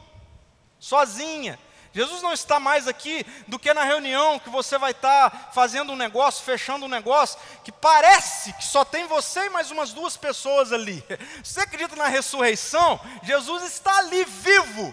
sozinha. 0.79 1.59
Jesus 1.95 2.23
não 2.23 2.33
está 2.33 2.59
mais 2.59 2.89
aqui 2.89 3.25
do 3.47 3.57
que 3.57 3.73
na 3.73 3.85
reunião 3.85 4.41
que 4.41 4.51
você 4.51 4.77
vai 4.77 4.91
estar 4.91 5.53
fazendo 5.53 5.93
um 5.93 5.97
negócio, 5.97 6.45
fechando 6.45 6.87
um 6.87 6.89
negócio, 6.89 7.39
que 7.63 7.71
parece 7.71 8.53
que 8.55 8.65
só 8.65 8.85
tem 8.85 9.07
você 9.07 9.47
e 9.47 9.51
mais 9.51 9.71
umas 9.71 9.93
duas 9.93 10.17
pessoas 10.17 10.73
ali. 10.73 11.05
Você 11.43 11.61
acredita 11.61 11.95
na 11.95 12.09
ressurreição? 12.09 12.99
Jesus 13.23 13.63
está 13.63 13.99
ali 13.99 14.25
vivo. 14.25 14.93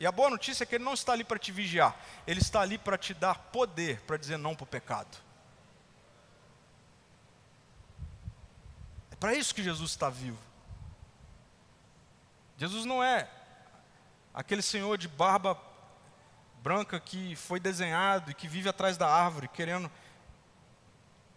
E 0.00 0.06
a 0.06 0.10
boa 0.10 0.30
notícia 0.30 0.64
é 0.64 0.66
que 0.66 0.74
Ele 0.74 0.84
não 0.84 0.94
está 0.94 1.12
ali 1.12 1.22
para 1.22 1.38
te 1.38 1.52
vigiar, 1.52 1.94
Ele 2.26 2.40
está 2.40 2.60
ali 2.60 2.76
para 2.76 2.98
te 2.98 3.14
dar 3.14 3.36
poder 3.52 4.00
para 4.00 4.16
dizer 4.16 4.36
não 4.36 4.56
para 4.56 4.64
o 4.64 4.66
pecado. 4.66 5.16
É 9.12 9.16
para 9.16 9.32
isso 9.32 9.54
que 9.54 9.62
Jesus 9.62 9.92
está 9.92 10.10
vivo. 10.10 10.38
Jesus 12.56 12.84
não 12.84 13.02
é 13.02 13.28
aquele 14.32 14.62
senhor 14.62 14.96
de 14.98 15.08
barba 15.08 15.60
branca 16.62 17.00
que 17.00 17.34
foi 17.36 17.60
desenhado 17.60 18.30
e 18.30 18.34
que 18.34 18.48
vive 18.48 18.68
atrás 18.68 18.96
da 18.96 19.08
árvore, 19.08 19.48
querendo 19.48 19.90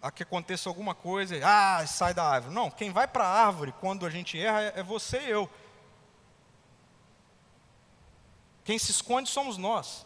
a 0.02 0.12
que 0.12 0.24
aconteça 0.24 0.68
alguma 0.68 0.96
coisa, 0.96 1.38
e, 1.38 1.44
ah, 1.44 1.86
sai 1.88 2.14
da 2.14 2.24
árvore. 2.24 2.54
Não, 2.56 2.72
quem 2.72 2.92
vai 2.92 3.08
para 3.08 3.24
a 3.24 3.46
árvore 3.46 3.74
quando 3.80 4.06
a 4.06 4.10
gente 4.10 4.39
erra 4.39 4.62
é, 4.62 4.74
é 4.80 4.84
você 4.84 5.20
e 5.22 5.30
eu. 5.30 5.50
Quem 8.64 8.78
se 8.80 8.92
esconde 8.92 9.30
somos 9.30 9.58
nós. 9.58 10.06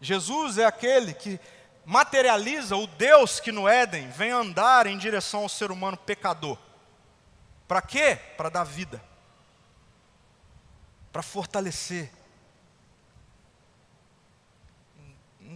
Jesus 0.00 0.58
é 0.58 0.64
aquele 0.64 1.14
que 1.14 1.40
materializa 1.84 2.76
o 2.76 2.86
Deus 2.86 3.40
que 3.40 3.52
no 3.52 3.68
Éden 3.68 4.08
vem 4.10 4.30
andar 4.30 4.86
em 4.86 4.98
direção 4.98 5.42
ao 5.42 5.48
ser 5.48 5.70
humano 5.70 5.96
pecador. 5.96 6.58
Para 7.68 7.80
quê? 7.80 8.16
Para 8.36 8.48
dar 8.48 8.64
vida 8.64 9.13
para 11.14 11.22
fortalecer, 11.22 12.10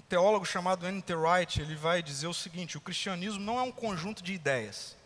teólogo 0.09 0.47
chamado 0.47 0.87
N.T. 0.87 1.13
Wright, 1.15 1.61
ele 1.61 1.75
vai 1.75 2.01
dizer 2.01 2.29
o 2.29 2.33
seguinte: 2.33 2.79
o 2.79 2.81
cristianismo 2.81 3.41
não 3.41 3.59
é 3.59 3.63
um 3.63 3.73
conjunto 3.73 4.23
de 4.23 4.33
ideias. 4.33 4.97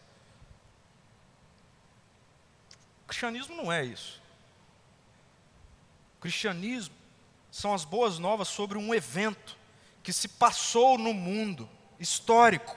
O 3.02 3.08
cristianismo 3.08 3.56
não 3.56 3.72
é 3.72 3.82
isso. 3.82 4.20
O 6.18 6.20
cristianismo 6.20 6.94
são 7.50 7.72
as 7.72 7.86
boas 7.86 8.18
novas 8.18 8.48
sobre 8.48 8.76
um 8.76 8.94
evento 8.94 9.56
que 10.02 10.12
se 10.12 10.28
passou 10.28 10.98
no 10.98 11.14
mundo 11.14 11.66
histórico. 11.98 12.76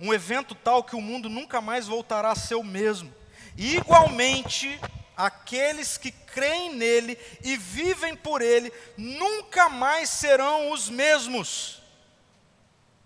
Um 0.00 0.14
evento 0.14 0.54
tal 0.54 0.82
que 0.82 0.96
o 0.96 1.00
mundo 1.00 1.28
nunca 1.28 1.60
mais 1.60 1.86
voltará 1.86 2.30
a 2.30 2.34
ser 2.36 2.54
o 2.54 2.64
mesmo. 2.64 3.12
E, 3.54 3.76
igualmente, 3.76 4.80
aqueles 5.16 5.96
que 5.96 6.10
creem 6.10 6.74
nele 6.74 7.18
e 7.42 7.56
vivem 7.56 8.16
por 8.16 8.40
ele 8.40 8.72
nunca 8.96 9.68
mais 9.68 10.08
serão 10.08 10.70
os 10.70 10.88
mesmos. 10.88 11.82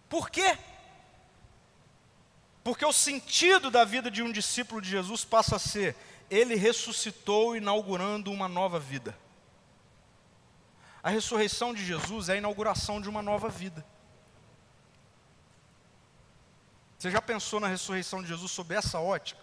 Por 0.08 0.30
quê? 0.30 0.58
Porque 2.62 2.84
o 2.84 2.92
sentido 2.92 3.70
da 3.70 3.84
vida 3.84 4.10
de 4.10 4.22
um 4.22 4.32
discípulo 4.32 4.80
de 4.80 4.90
Jesus 4.90 5.24
passa 5.24 5.56
a 5.56 5.58
ser: 5.58 5.96
ele 6.30 6.54
ressuscitou, 6.54 7.56
inaugurando 7.56 8.32
uma 8.32 8.48
nova 8.48 8.78
vida. 8.78 9.16
A 11.02 11.10
ressurreição 11.10 11.72
de 11.72 11.84
Jesus 11.84 12.28
é 12.28 12.32
a 12.32 12.36
inauguração 12.36 13.00
de 13.00 13.08
uma 13.08 13.22
nova 13.22 13.48
vida. 13.48 13.86
Você 16.98 17.10
já 17.10 17.22
pensou 17.22 17.60
na 17.60 17.68
ressurreição 17.68 18.22
de 18.22 18.28
Jesus 18.28 18.50
sob 18.50 18.74
essa 18.74 18.98
ótica? 18.98 19.40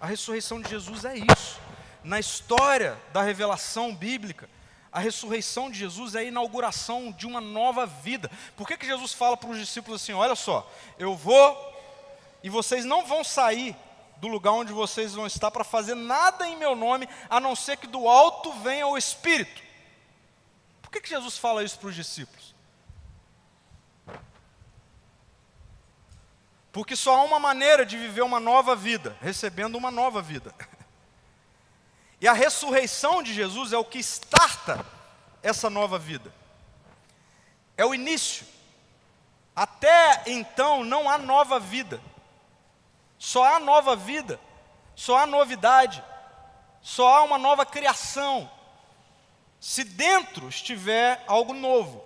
A 0.00 0.06
ressurreição 0.06 0.60
de 0.60 0.68
Jesus 0.68 1.04
é 1.04 1.16
isso. 1.16 1.60
Na 2.02 2.18
história 2.18 3.00
da 3.12 3.22
revelação 3.22 3.94
bíblica, 3.94 4.48
a 4.90 5.00
ressurreição 5.00 5.70
de 5.70 5.78
Jesus 5.78 6.14
é 6.14 6.20
a 6.20 6.24
inauguração 6.24 7.12
de 7.12 7.26
uma 7.26 7.40
nova 7.40 7.86
vida. 7.86 8.30
Por 8.56 8.66
que, 8.66 8.76
que 8.76 8.86
Jesus 8.86 9.12
fala 9.12 9.36
para 9.36 9.50
os 9.50 9.58
discípulos 9.58 10.02
assim: 10.02 10.12
olha 10.12 10.34
só, 10.34 10.68
eu 10.98 11.14
vou 11.14 11.68
e 12.42 12.48
vocês 12.48 12.84
não 12.84 13.06
vão 13.06 13.22
sair 13.22 13.76
do 14.16 14.28
lugar 14.28 14.52
onde 14.52 14.72
vocês 14.72 15.14
vão 15.14 15.26
estar 15.26 15.50
para 15.50 15.64
fazer 15.64 15.94
nada 15.94 16.48
em 16.48 16.56
meu 16.56 16.74
nome, 16.74 17.08
a 17.28 17.38
não 17.38 17.54
ser 17.54 17.76
que 17.76 17.86
do 17.86 18.08
alto 18.08 18.52
venha 18.52 18.86
o 18.86 18.98
Espírito. 18.98 19.62
Por 20.82 20.90
que, 20.90 21.00
que 21.00 21.08
Jesus 21.08 21.36
fala 21.36 21.62
isso 21.62 21.78
para 21.78 21.88
os 21.88 21.94
discípulos? 21.94 22.54
Porque 26.72 26.96
só 26.96 27.16
há 27.16 27.22
uma 27.22 27.38
maneira 27.38 27.84
de 27.84 27.96
viver 27.96 28.22
uma 28.22 28.40
nova 28.40 28.74
vida, 28.74 29.16
recebendo 29.20 29.76
uma 29.76 29.90
nova 29.90 30.22
vida. 30.22 30.54
E 32.20 32.26
a 32.26 32.32
ressurreição 32.32 33.22
de 33.22 33.32
Jesus 33.32 33.72
é 33.72 33.78
o 33.78 33.84
que 33.84 33.98
starta 33.98 34.84
essa 35.42 35.70
nova 35.70 35.98
vida. 35.98 36.32
É 37.76 37.84
o 37.84 37.94
início. 37.94 38.46
Até 39.54 40.24
então 40.26 40.84
não 40.84 41.08
há 41.08 41.18
nova 41.18 41.60
vida. 41.60 42.00
Só 43.18 43.44
há 43.44 43.58
nova 43.58 43.96
vida, 43.96 44.38
só 44.94 45.18
há 45.18 45.26
novidade, 45.26 46.02
só 46.80 47.16
há 47.16 47.22
uma 47.24 47.36
nova 47.36 47.66
criação, 47.66 48.48
se 49.58 49.82
dentro 49.82 50.48
estiver 50.48 51.24
algo 51.26 51.52
novo. 51.52 52.04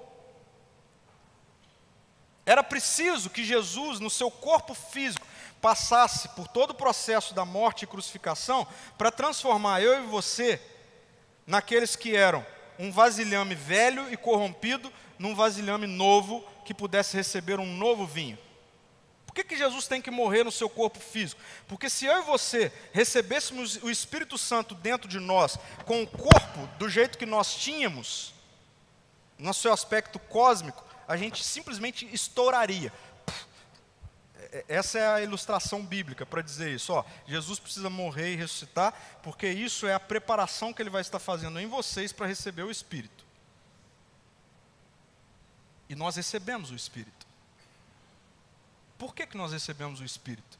Era 2.47 2.63
preciso 2.63 3.29
que 3.29 3.45
Jesus, 3.45 4.01
no 4.01 4.09
seu 4.09 4.31
corpo 4.31 4.73
físico, 4.75 5.27
passasse 5.63 6.29
por 6.31 6.49
todo 6.49 6.73
o 6.73 6.75
processo 6.75 7.33
da 7.33 7.45
morte 7.45 7.85
e 7.85 7.87
crucificação 7.87 8.67
para 8.99 9.13
transformar 9.13 9.81
eu 9.81 10.03
e 10.03 10.07
você 10.09 10.61
naqueles 11.47 11.95
que 11.95 12.17
eram 12.17 12.45
um 12.79 12.91
vasilhame 12.91 13.55
velho 13.55 14.13
e 14.13 14.17
corrompido 14.17 14.93
num 15.19 15.37
vasilhame 15.37 15.87
novo 15.87 16.45
que 16.65 16.75
pudesse 16.75 17.17
receber 17.17 17.61
um 17.61 17.77
novo 17.77 18.05
vinho. 18.05 18.37
Por 19.25 19.37
que, 19.37 19.45
que 19.45 19.57
Jesus 19.57 19.87
tem 19.87 20.03
que 20.03 20.11
morrer 20.11 20.45
no 20.45 20.53
seu 20.53 20.69
corpo 20.69 20.99
físico? 20.99 21.41
Porque 21.67 21.89
se 21.89 22.05
eu 22.05 22.19
e 22.19 22.23
você 22.23 22.71
recebêssemos 22.93 23.77
o 23.83 23.89
Espírito 23.89 24.37
Santo 24.37 24.75
dentro 24.75 25.09
de 25.09 25.19
nós, 25.19 25.57
com 25.87 26.03
o 26.03 26.07
corpo 26.07 26.67
do 26.77 26.89
jeito 26.89 27.17
que 27.17 27.25
nós 27.25 27.55
tínhamos, 27.55 28.35
no 29.39 29.55
seu 29.55 29.73
aspecto 29.73 30.19
cósmico, 30.19 30.85
a 31.09 31.17
gente 31.17 31.43
simplesmente 31.43 32.07
estouraria. 32.13 32.93
É, 34.53 34.65
essa 34.69 34.99
é 34.99 35.07
a 35.07 35.23
ilustração 35.23 35.85
bíblica 35.85 36.27
para 36.27 36.43
dizer 36.43 36.71
isso. 36.75 36.93
Ó, 36.93 37.05
Jesus 37.27 37.59
precisa 37.59 37.89
morrer 37.89 38.35
e 38.35 38.37
ressuscitar, 38.37 38.93
porque 39.23 39.49
isso 39.49 39.87
é 39.87 39.95
a 39.95 40.01
preparação 40.01 40.73
que 40.73 40.83
ele 40.83 40.91
vai 40.91 41.01
estar 41.01 41.19
fazendo 41.19 41.59
em 41.59 41.67
vocês 41.67 42.13
para 42.13 42.27
receber 42.27 42.63
o 42.63 42.71
Espírito. 42.71 43.25
E 45.89 45.95
nós 45.95 46.17
recebemos 46.17 46.71
o 46.71 46.75
Espírito. 46.75 47.27
Por 48.99 49.15
que, 49.15 49.27
que 49.27 49.37
nós 49.37 49.53
recebemos 49.53 50.01
o 50.01 50.05
Espírito? 50.05 50.59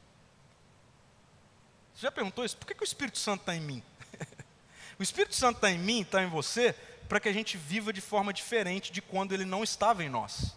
Você 1.95 2.01
já 2.01 2.11
perguntou 2.11 2.43
isso? 2.43 2.57
Por 2.57 2.65
que, 2.65 2.73
que 2.73 2.83
o 2.83 2.85
Espírito 2.85 3.19
Santo 3.19 3.41
está 3.41 3.55
em 3.55 3.61
mim? 3.61 3.83
o 4.99 5.03
Espírito 5.03 5.35
Santo 5.35 5.57
está 5.57 5.71
em 5.71 5.77
mim, 5.77 6.01
está 6.01 6.23
em 6.23 6.27
você, 6.27 6.73
para 7.07 7.19
que 7.19 7.29
a 7.29 7.33
gente 7.33 7.57
viva 7.57 7.93
de 7.93 8.01
forma 8.01 8.33
diferente 8.33 8.91
de 8.91 9.01
quando 9.01 9.33
ele 9.33 9.45
não 9.45 9.63
estava 9.63 10.03
em 10.03 10.09
nós. 10.09 10.55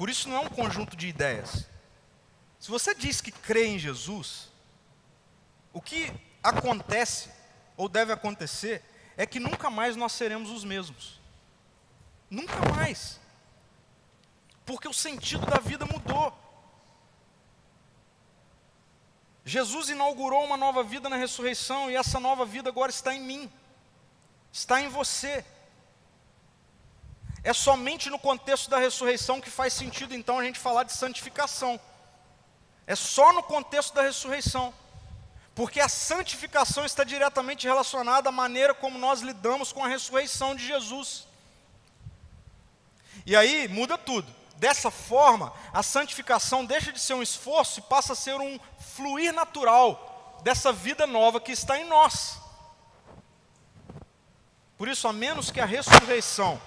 Por 0.00 0.08
isso 0.08 0.30
não 0.30 0.36
é 0.36 0.40
um 0.40 0.48
conjunto 0.48 0.96
de 0.96 1.08
ideias. 1.08 1.66
Se 2.58 2.70
você 2.70 2.94
diz 2.94 3.20
que 3.20 3.30
crê 3.30 3.66
em 3.66 3.78
Jesus, 3.78 4.48
o 5.74 5.80
que 5.82 6.10
acontece, 6.42 7.28
ou 7.76 7.86
deve 7.86 8.10
acontecer, 8.10 8.82
é 9.14 9.26
que 9.26 9.38
nunca 9.38 9.68
mais 9.68 9.96
nós 9.96 10.12
seremos 10.12 10.48
os 10.48 10.64
mesmos. 10.64 11.20
Nunca 12.30 12.72
mais 12.74 13.20
porque 14.64 14.88
o 14.88 14.94
sentido 14.94 15.44
da 15.44 15.58
vida 15.58 15.84
mudou. 15.84 16.32
Jesus 19.44 19.90
inaugurou 19.90 20.46
uma 20.46 20.56
nova 20.56 20.82
vida 20.82 21.10
na 21.10 21.16
ressurreição 21.16 21.90
e 21.90 21.96
essa 21.96 22.18
nova 22.18 22.46
vida 22.46 22.70
agora 22.70 22.90
está 22.90 23.14
em 23.14 23.20
mim, 23.20 23.52
está 24.50 24.80
em 24.80 24.88
você. 24.88 25.44
É 27.42 27.52
somente 27.52 28.10
no 28.10 28.18
contexto 28.18 28.68
da 28.68 28.78
ressurreição 28.78 29.40
que 29.40 29.50
faz 29.50 29.72
sentido 29.72 30.14
então 30.14 30.38
a 30.38 30.44
gente 30.44 30.58
falar 30.58 30.84
de 30.84 30.92
santificação. 30.92 31.80
É 32.86 32.94
só 32.94 33.32
no 33.32 33.42
contexto 33.42 33.94
da 33.94 34.02
ressurreição. 34.02 34.74
Porque 35.54 35.80
a 35.80 35.88
santificação 35.88 36.84
está 36.84 37.04
diretamente 37.04 37.66
relacionada 37.66 38.28
à 38.28 38.32
maneira 38.32 38.74
como 38.74 38.98
nós 38.98 39.20
lidamos 39.20 39.72
com 39.72 39.84
a 39.84 39.88
ressurreição 39.88 40.54
de 40.54 40.66
Jesus. 40.66 41.26
E 43.26 43.36
aí 43.36 43.68
muda 43.68 43.98
tudo. 43.98 44.40
Dessa 44.56 44.90
forma, 44.90 45.52
a 45.72 45.82
santificação 45.82 46.64
deixa 46.64 46.92
de 46.92 47.00
ser 47.00 47.14
um 47.14 47.22
esforço 47.22 47.80
e 47.80 47.82
passa 47.82 48.12
a 48.12 48.16
ser 48.16 48.34
um 48.34 48.60
fluir 48.78 49.32
natural 49.32 50.40
dessa 50.42 50.72
vida 50.72 51.06
nova 51.06 51.40
que 51.40 51.52
está 51.52 51.78
em 51.78 51.84
nós. 51.84 52.38
Por 54.76 54.88
isso, 54.88 55.06
a 55.06 55.12
menos 55.12 55.50
que 55.50 55.60
a 55.60 55.66
ressurreição, 55.66 56.60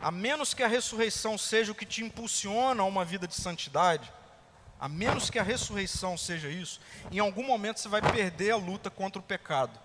a 0.00 0.10
menos 0.10 0.54
que 0.54 0.62
a 0.62 0.68
ressurreição 0.68 1.36
seja 1.36 1.72
o 1.72 1.74
que 1.74 1.86
te 1.86 2.02
impulsiona 2.02 2.82
a 2.82 2.86
uma 2.86 3.04
vida 3.04 3.26
de 3.26 3.34
santidade, 3.34 4.12
a 4.78 4.88
menos 4.88 5.30
que 5.30 5.38
a 5.38 5.42
ressurreição 5.42 6.16
seja 6.16 6.48
isso, 6.48 6.80
em 7.10 7.18
algum 7.18 7.42
momento 7.42 7.80
você 7.80 7.88
vai 7.88 8.02
perder 8.02 8.52
a 8.52 8.56
luta 8.56 8.90
contra 8.90 9.18
o 9.18 9.22
pecado, 9.22 9.78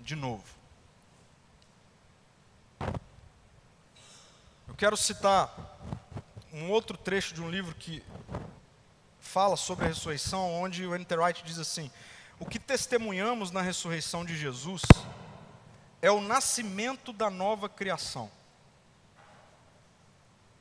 de 0.00 0.14
novo. 0.14 0.44
Eu 4.68 4.74
quero 4.76 4.96
citar 4.96 5.78
um 6.52 6.70
outro 6.70 6.96
trecho 6.96 7.34
de 7.34 7.42
um 7.42 7.50
livro 7.50 7.74
que 7.74 8.02
fala 9.20 9.56
sobre 9.56 9.84
a 9.84 9.88
ressurreição, 9.88 10.52
onde 10.54 10.86
o 10.86 10.96
Enter 10.96 11.20
Wright 11.20 11.42
diz 11.44 11.58
assim: 11.58 11.90
O 12.38 12.46
que 12.46 12.58
testemunhamos 12.58 13.50
na 13.50 13.62
ressurreição 13.62 14.24
de 14.24 14.36
Jesus 14.36 14.82
é 16.02 16.10
o 16.10 16.20
nascimento 16.20 17.12
da 17.12 17.30
nova 17.30 17.68
criação. 17.68 18.30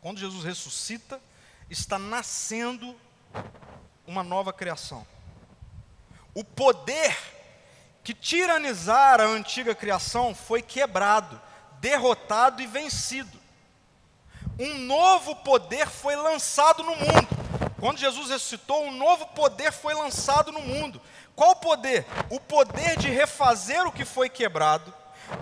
Quando 0.01 0.19
Jesus 0.19 0.43
ressuscita, 0.43 1.21
está 1.69 1.99
nascendo 1.99 2.95
uma 4.07 4.23
nova 4.23 4.53
criação. 4.53 5.05
O 6.33 6.43
poder 6.43 7.17
que 8.03 8.13
tiranizara 8.13 9.23
a 9.23 9.27
antiga 9.27 9.75
criação 9.75 10.33
foi 10.33 10.61
quebrado, 10.61 11.39
derrotado 11.79 12.61
e 12.61 12.67
vencido 12.67 13.39
um 14.59 14.77
novo 14.79 15.37
poder 15.37 15.87
foi 15.87 16.17
lançado 16.17 16.83
no 16.83 16.93
mundo. 16.93 17.27
Quando 17.79 17.97
Jesus 17.97 18.29
ressuscitou, 18.29 18.83
um 18.83 18.91
novo 18.91 19.25
poder 19.27 19.71
foi 19.71 19.93
lançado 19.93 20.51
no 20.51 20.59
mundo. 20.59 21.01
Qual 21.33 21.55
poder? 21.55 22.05
O 22.29 22.41
poder 22.41 22.97
de 22.97 23.07
refazer 23.07 23.87
o 23.87 23.91
que 23.91 24.03
foi 24.03 24.27
quebrado, 24.27 24.93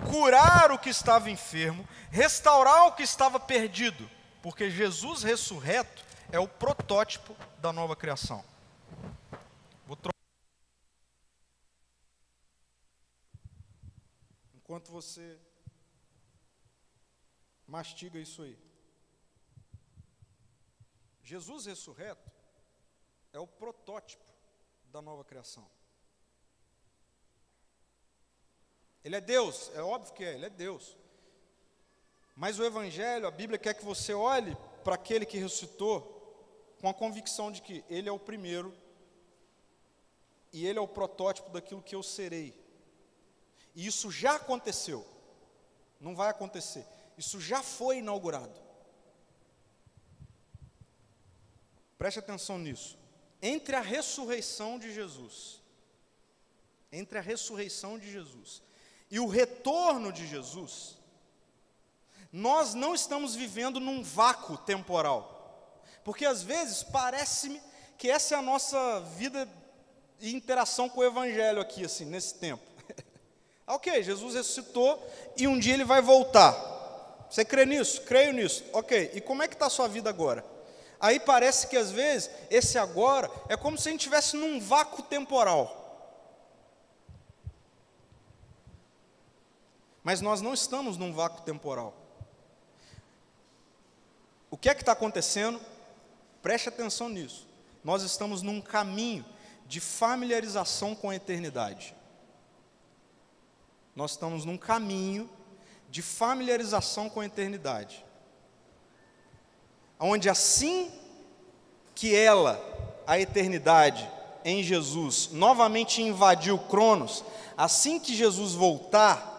curar 0.08 0.70
o 0.70 0.78
que 0.78 0.88
estava 0.88 1.28
enfermo, 1.28 1.86
restaurar 2.12 2.86
o 2.86 2.92
que 2.92 3.02
estava 3.02 3.40
perdido, 3.40 4.08
porque 4.42 4.70
Jesus 4.70 5.22
ressurreto 5.22 6.04
é 6.30 6.38
o 6.38 6.48
protótipo 6.48 7.36
da 7.58 7.72
nova 7.72 7.96
criação. 7.96 8.44
Vou 9.86 9.96
trocar. 9.96 10.16
Enquanto 14.54 14.90
você 14.92 15.38
Mastiga 17.68 18.18
isso 18.18 18.40
aí. 18.42 18.58
Jesus 21.22 21.66
ressurreto 21.66 22.32
é 23.30 23.38
o 23.38 23.46
protótipo 23.46 24.24
da 24.90 25.02
nova 25.02 25.22
criação. 25.22 25.70
Ele 29.04 29.16
é 29.16 29.20
Deus, 29.20 29.70
é 29.74 29.82
óbvio 29.82 30.14
que 30.14 30.24
é, 30.24 30.34
ele 30.34 30.46
é 30.46 30.50
Deus. 30.50 30.96
Mas 32.38 32.56
o 32.56 32.64
Evangelho, 32.64 33.26
a 33.26 33.32
Bíblia 33.32 33.58
quer 33.58 33.74
que 33.74 33.84
você 33.84 34.14
olhe 34.14 34.56
para 34.84 34.94
aquele 34.94 35.26
que 35.26 35.36
ressuscitou 35.36 36.14
com 36.80 36.88
a 36.88 36.94
convicção 36.94 37.50
de 37.50 37.60
que 37.60 37.84
ele 37.90 38.08
é 38.08 38.12
o 38.12 38.18
primeiro 38.18 38.72
e 40.52 40.64
ele 40.64 40.78
é 40.78 40.80
o 40.80 40.86
protótipo 40.86 41.50
daquilo 41.50 41.82
que 41.82 41.96
eu 41.96 42.02
serei. 42.02 42.56
E 43.74 43.84
isso 43.84 44.08
já 44.08 44.36
aconteceu, 44.36 45.04
não 46.00 46.14
vai 46.14 46.30
acontecer, 46.30 46.86
isso 47.16 47.40
já 47.40 47.60
foi 47.60 47.98
inaugurado. 47.98 48.60
Preste 51.98 52.20
atenção 52.20 52.56
nisso. 52.56 52.96
Entre 53.42 53.74
a 53.74 53.80
ressurreição 53.80 54.78
de 54.78 54.94
Jesus, 54.94 55.60
entre 56.92 57.18
a 57.18 57.20
ressurreição 57.20 57.98
de 57.98 58.08
Jesus 58.08 58.62
e 59.10 59.18
o 59.18 59.26
retorno 59.26 60.12
de 60.12 60.24
Jesus, 60.24 60.97
nós 62.32 62.74
não 62.74 62.94
estamos 62.94 63.34
vivendo 63.34 63.80
num 63.80 64.02
vácuo 64.02 64.56
temporal. 64.58 65.38
Porque 66.04 66.24
às 66.24 66.42
vezes 66.42 66.82
parece-me 66.82 67.60
que 67.96 68.10
essa 68.10 68.34
é 68.34 68.38
a 68.38 68.42
nossa 68.42 69.00
vida 69.16 69.48
e 70.20 70.34
interação 70.34 70.88
com 70.88 71.00
o 71.00 71.04
Evangelho 71.04 71.60
aqui, 71.60 71.84
assim, 71.84 72.04
nesse 72.04 72.34
tempo. 72.34 72.62
ok, 73.66 74.02
Jesus 74.02 74.34
ressuscitou 74.34 75.04
e 75.36 75.46
um 75.46 75.58
dia 75.58 75.74
ele 75.74 75.84
vai 75.84 76.00
voltar. 76.00 76.54
Você 77.28 77.44
crê 77.44 77.66
nisso? 77.66 78.02
Creio 78.02 78.32
nisso. 78.32 78.64
Ok, 78.72 79.12
e 79.14 79.20
como 79.20 79.42
é 79.42 79.48
que 79.48 79.54
está 79.54 79.66
a 79.66 79.70
sua 79.70 79.88
vida 79.88 80.08
agora? 80.08 80.44
Aí 81.00 81.20
parece 81.20 81.68
que 81.68 81.76
às 81.76 81.90
vezes 81.90 82.30
esse 82.50 82.78
agora 82.78 83.30
é 83.48 83.56
como 83.56 83.78
se 83.78 83.88
a 83.88 83.92
gente 83.92 84.00
estivesse 84.00 84.36
num 84.36 84.58
vácuo 84.58 85.02
temporal. 85.02 85.76
Mas 90.02 90.20
nós 90.20 90.40
não 90.40 90.54
estamos 90.54 90.96
num 90.96 91.12
vácuo 91.12 91.42
temporal. 91.42 92.07
O 94.50 94.56
que 94.56 94.68
é 94.68 94.74
que 94.74 94.82
está 94.82 94.92
acontecendo? 94.92 95.60
Preste 96.42 96.68
atenção 96.68 97.08
nisso. 97.08 97.46
Nós 97.84 98.02
estamos 98.02 98.42
num 98.42 98.60
caminho 98.60 99.24
de 99.66 99.80
familiarização 99.80 100.94
com 100.94 101.10
a 101.10 101.16
eternidade. 101.16 101.94
Nós 103.94 104.12
estamos 104.12 104.44
num 104.44 104.56
caminho 104.56 105.28
de 105.90 106.02
familiarização 106.02 107.08
com 107.08 107.20
a 107.20 107.26
eternidade. 107.26 108.04
Onde 109.98 110.30
assim 110.30 110.90
que 111.94 112.14
ela, 112.14 112.62
a 113.06 113.18
eternidade, 113.18 114.08
em 114.44 114.62
Jesus, 114.62 115.30
novamente 115.32 116.00
invadiu 116.00 116.58
Cronos, 116.58 117.24
assim 117.56 117.98
que 117.98 118.14
Jesus 118.14 118.54
voltar, 118.54 119.36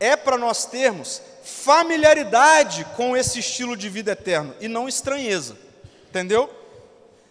é 0.00 0.16
para 0.16 0.36
nós 0.36 0.66
termos 0.66 1.22
familiaridade 1.48 2.84
com 2.96 3.16
esse 3.16 3.38
estilo 3.38 3.76
de 3.76 3.88
vida 3.88 4.12
eterno 4.12 4.54
e 4.60 4.68
não 4.68 4.86
estranheza. 4.86 5.56
Entendeu? 6.08 6.50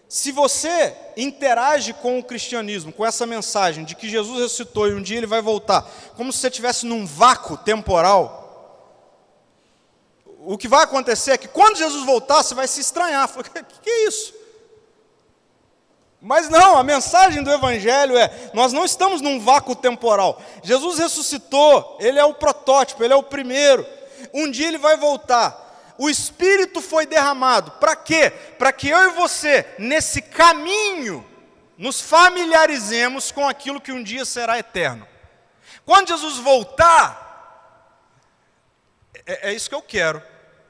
Se 0.09 0.32
você 0.32 0.95
interage 1.15 1.93
com 1.93 2.18
o 2.18 2.24
cristianismo, 2.24 2.91
com 2.91 3.05
essa 3.05 3.26
mensagem 3.26 3.84
de 3.84 3.95
que 3.95 4.09
Jesus 4.09 4.39
ressuscitou 4.39 4.88
e 4.88 4.93
um 4.93 5.01
dia 5.01 5.18
ele 5.18 5.28
vai 5.28 5.41
voltar, 5.41 5.84
como 6.15 6.32
se 6.32 6.39
você 6.39 6.47
estivesse 6.47 6.86
num 6.86 7.05
vácuo 7.05 7.57
temporal, 7.57 8.45
o 10.39 10.57
que 10.57 10.68
vai 10.68 10.84
acontecer 10.84 11.32
é 11.32 11.38
que 11.38 11.47
quando 11.47 11.78
Jesus 11.78 12.05
voltar, 12.05 12.41
você 12.41 12.55
vai 12.55 12.68
se 12.68 12.80
estranhar. 12.80 13.30
O 13.38 13.43
que, 13.43 13.89
é 13.89 14.07
isso? 14.07 14.34
Mas 16.22 16.49
não, 16.49 16.78
a 16.78 16.84
mensagem 16.84 17.43
do 17.43 17.51
Evangelho 17.51 18.18
é: 18.18 18.49
nós 18.53 18.72
não 18.72 18.86
estamos 18.86 19.22
num 19.22 19.39
vácuo 19.39 19.76
temporal. 19.76 20.41
Jesus 20.63 20.99
ressuscitou, 20.99 21.97
ele 21.99 22.18
é 22.18 22.24
o 22.24 22.34
protótipo, 22.34 23.03
ele 23.03 23.13
é 23.13 23.18
o 23.18 23.24
primeiro. 23.24 23.86
Um 24.38 24.52
dia 24.52 24.68
ele 24.68 24.78
vai 24.78 24.96
voltar. 24.96 25.96
O 25.98 26.08
Espírito 26.08 26.80
foi 26.80 27.08
derramado. 27.08 27.72
Para 27.72 27.96
quê? 27.96 28.30
Para 28.30 28.72
que 28.72 28.88
eu 28.88 29.10
e 29.10 29.14
você, 29.14 29.66
nesse 29.80 30.22
caminho, 30.22 31.26
nos 31.76 32.00
familiarizemos 32.00 33.32
com 33.32 33.50
aquilo 33.50 33.82
que 33.82 33.92
um 33.92 34.04
dia 34.04 34.26
será 34.26 34.60
eterno. 34.60 35.08
Quando 35.84 36.10
Jesus 36.10 36.38
voltar, 36.38 37.26
é, 39.26 39.50
é 39.50 39.54
isso 39.54 39.70
que 39.70 39.76
eu 39.76 39.82
quero. 39.82 40.22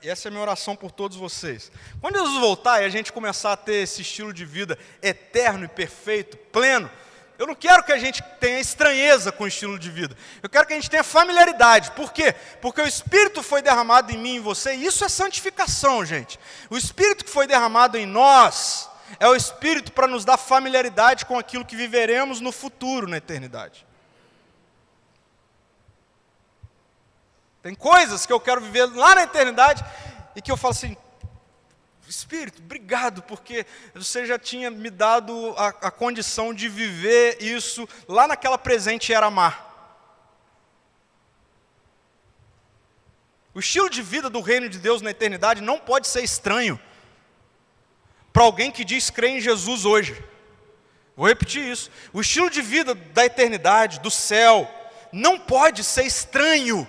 E 0.01 0.09
essa 0.09 0.27
é 0.27 0.29
a 0.29 0.31
minha 0.31 0.43
oração 0.43 0.73
por 0.73 0.89
todos 0.89 1.17
vocês. 1.17 1.69
Quando 1.99 2.17
Jesus 2.17 2.39
voltar 2.39 2.81
e 2.81 2.85
a 2.85 2.89
gente 2.89 3.11
começar 3.11 3.51
a 3.51 3.57
ter 3.57 3.83
esse 3.83 4.01
estilo 4.01 4.31
de 4.31 4.45
vida 4.45 4.79
eterno 5.01 5.65
e 5.65 5.67
perfeito, 5.67 6.37
pleno, 6.37 6.89
eu 7.37 7.45
não 7.45 7.53
quero 7.53 7.83
que 7.83 7.91
a 7.91 7.99
gente 7.99 8.23
tenha 8.39 8.59
estranheza 8.59 9.31
com 9.31 9.43
o 9.43 9.47
estilo 9.47 9.77
de 9.77 9.91
vida. 9.91 10.17
Eu 10.41 10.49
quero 10.49 10.65
que 10.65 10.73
a 10.73 10.75
gente 10.75 10.89
tenha 10.89 11.03
familiaridade. 11.03 11.91
Por 11.91 12.11
quê? 12.11 12.33
Porque 12.61 12.81
o 12.81 12.87
Espírito 12.87 13.43
foi 13.43 13.61
derramado 13.61 14.11
em 14.11 14.17
mim 14.17 14.33
e 14.33 14.37
em 14.37 14.39
você, 14.39 14.75
e 14.75 14.85
isso 14.85 15.05
é 15.05 15.09
santificação, 15.09 16.03
gente. 16.03 16.39
O 16.69 16.77
Espírito 16.77 17.23
que 17.23 17.31
foi 17.31 17.45
derramado 17.45 17.97
em 17.97 18.05
nós 18.05 18.89
é 19.19 19.27
o 19.27 19.35
Espírito 19.35 19.91
para 19.91 20.07
nos 20.07 20.25
dar 20.25 20.37
familiaridade 20.37 21.25
com 21.25 21.37
aquilo 21.37 21.65
que 21.65 21.75
viveremos 21.75 22.41
no 22.41 22.51
futuro, 22.51 23.07
na 23.07 23.17
eternidade. 23.17 23.85
Tem 27.61 27.75
coisas 27.75 28.25
que 28.25 28.33
eu 28.33 28.39
quero 28.39 28.61
viver 28.61 28.85
lá 28.95 29.13
na 29.13 29.23
eternidade 29.23 29.83
e 30.35 30.41
que 30.41 30.51
eu 30.51 30.57
falo 30.57 30.71
assim: 30.71 30.97
Espírito, 32.09 32.61
obrigado, 32.61 33.21
porque 33.23 33.65
você 33.93 34.25
já 34.25 34.39
tinha 34.39 34.71
me 34.71 34.89
dado 34.89 35.53
a, 35.57 35.67
a 35.67 35.91
condição 35.91 36.53
de 36.53 36.69
viver 36.69 37.41
isso 37.41 37.87
lá 38.07 38.27
naquela 38.27 38.57
presente 38.57 39.13
era 39.13 39.29
mar. 39.29 39.65
O 43.53 43.59
estilo 43.59 43.89
de 43.89 44.01
vida 44.01 44.29
do 44.29 44.39
reino 44.39 44.69
de 44.69 44.77
Deus 44.77 45.01
na 45.01 45.11
eternidade 45.11 45.61
não 45.61 45.79
pode 45.79 46.07
ser 46.07 46.23
estranho 46.23 46.79
para 48.31 48.43
alguém 48.43 48.71
que 48.71 48.85
diz 48.85 49.09
crer 49.09 49.31
em 49.31 49.41
Jesus 49.41 49.83
hoje. 49.83 50.23
Vou 51.15 51.27
repetir 51.27 51.63
isso. 51.69 51.91
O 52.13 52.21
estilo 52.21 52.49
de 52.49 52.61
vida 52.61 52.95
da 52.95 53.25
eternidade, 53.25 53.99
do 53.99 54.11
céu, 54.11 54.71
não 55.11 55.37
pode 55.39 55.83
ser 55.83 56.03
estranho 56.03 56.87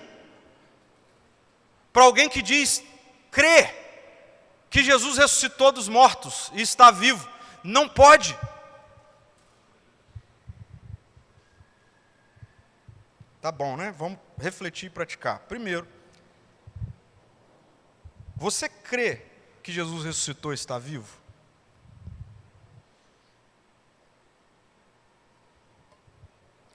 para 1.92 2.04
alguém 2.04 2.28
que 2.28 2.42
diz 2.42 2.84
crer 3.32 3.77
que 4.70 4.82
Jesus 4.82 5.16
ressuscitou 5.16 5.72
dos 5.72 5.88
mortos 5.88 6.50
e 6.54 6.60
está 6.60 6.90
vivo. 6.90 7.28
Não 7.64 7.88
pode. 7.88 8.38
Tá 13.40 13.50
bom, 13.50 13.76
né? 13.76 13.92
Vamos 13.92 14.18
refletir 14.38 14.86
e 14.86 14.90
praticar. 14.90 15.40
Primeiro, 15.40 15.86
você 18.36 18.68
crê 18.68 19.22
que 19.62 19.72
Jesus 19.72 20.04
ressuscitou 20.04 20.52
e 20.52 20.54
está 20.54 20.78
vivo? 20.78 21.18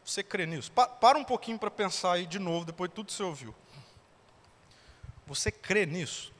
Você 0.03 0.21
crê 0.21 0.45
nisso? 0.45 0.71
Pa 0.71 0.87
para 0.87 1.17
um 1.17 1.23
pouquinho 1.23 1.57
para 1.57 1.71
pensar 1.71 2.13
aí 2.13 2.27
de 2.27 2.37
novo, 2.37 2.65
depois 2.65 2.89
de 2.89 2.95
tudo 2.95 3.07
que 3.07 3.13
você 3.13 3.23
ouviu. 3.23 3.55
Você 5.25 5.51
crê 5.51 5.85
nisso? 5.85 6.33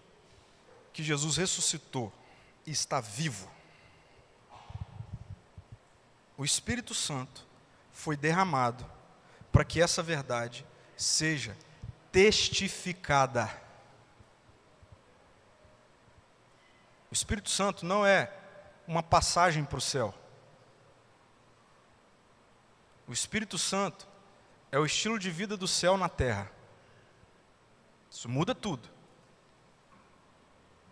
Que 0.93 1.03
Jesus 1.03 1.37
ressuscitou 1.37 2.13
e 2.65 2.71
está 2.71 3.01
vivo, 3.01 3.51
o 6.37 6.45
Espírito 6.45 6.93
Santo 6.93 7.45
foi 7.91 8.15
derramado 8.15 8.89
para 9.51 9.65
que 9.65 9.81
essa 9.81 10.01
verdade 10.01 10.65
seja 10.95 11.55
testificada. 12.11 13.49
O 17.09 17.13
Espírito 17.13 17.49
Santo 17.49 17.85
não 17.85 18.05
é 18.05 18.31
uma 18.87 19.03
passagem 19.03 19.63
para 19.63 19.77
o 19.77 19.81
céu. 19.81 20.13
O 23.07 23.13
Espírito 23.13 23.57
Santo 23.57 24.07
é 24.71 24.79
o 24.79 24.85
estilo 24.85 25.19
de 25.19 25.29
vida 25.29 25.55
do 25.55 25.67
céu 25.67 25.97
na 25.97 26.09
terra. 26.09 26.51
Isso 28.09 28.27
muda 28.27 28.55
tudo. 28.55 28.92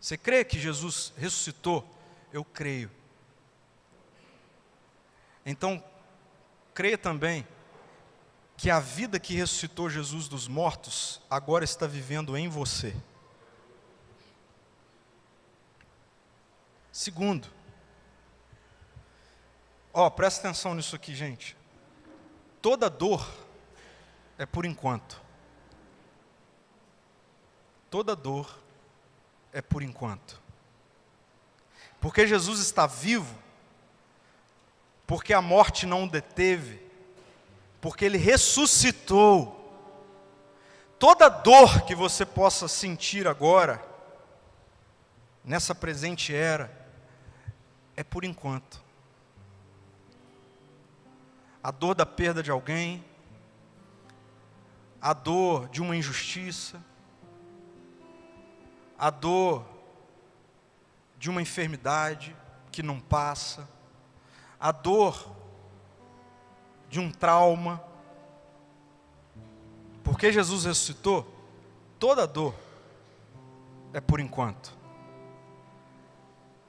Você 0.02 0.18
crê 0.18 0.44
que 0.44 0.60
Jesus 0.60 1.14
ressuscitou? 1.16 1.88
Eu 2.34 2.44
creio. 2.44 2.90
Então, 5.46 5.84
creia 6.74 6.98
também 6.98 7.48
que 8.58 8.72
a 8.72 8.80
vida 8.80 9.20
que 9.20 9.36
ressuscitou 9.36 9.92
Jesus 9.92 10.28
dos 10.28 10.48
mortos 10.48 11.22
agora 11.30 11.64
está 11.64 11.86
vivendo 11.86 12.36
em 12.36 12.50
você. 12.50 12.96
Segundo, 16.92 17.48
ó, 19.94 20.10
presta 20.10 20.48
atenção 20.48 20.74
nisso 20.74 20.96
aqui, 20.96 21.14
gente. 21.14 21.56
Toda 22.60 22.90
dor 22.90 23.28
é 24.38 24.48
por 24.48 24.66
enquanto. 24.66 25.22
toda 27.92 28.16
dor 28.16 28.61
é 29.54 29.62
por 29.62 29.84
enquanto. 29.84 30.42
Porque 32.00 32.26
Jesus 32.26 32.60
está 32.60 32.88
vivo, 32.88 33.36
porque 35.06 35.34
a 35.34 35.42
morte 35.42 35.86
não 35.86 36.06
o 36.06 36.10
deteve, 36.10 36.82
porque 37.80 38.06
ele 38.06 38.18
ressuscitou. 38.18 39.58
Toda 40.98 41.30
dor 41.30 41.82
que 41.82 41.96
você 41.96 42.26
possa 42.26 42.68
sentir 42.68 43.28
agora, 43.28 43.84
nessa 45.44 45.74
presente 45.76 46.34
era, 46.34 46.72
é 47.96 48.04
por 48.04 48.24
enquanto. 48.24 48.82
A 51.64 51.70
dor 51.72 51.94
da 51.94 52.06
perda 52.06 52.42
de 52.42 52.50
alguém, 52.50 53.04
a 55.00 55.14
dor 55.14 55.70
de 55.70 55.82
uma 55.82 55.96
injustiça, 55.96 56.84
a 59.02 59.10
dor 59.10 59.66
de 61.18 61.28
uma 61.28 61.42
enfermidade 61.42 62.36
que 62.72 62.84
não 62.84 63.00
passa, 63.00 63.68
a 64.60 64.72
dor 64.72 65.36
de 66.88 67.00
um 67.00 67.12
trauma. 67.12 67.84
Porque 70.04 70.32
Jesus 70.32 70.66
ressuscitou, 70.66 71.26
toda 71.98 72.28
dor 72.28 72.54
é 73.92 74.00
por 74.00 74.20
enquanto. 74.20 74.72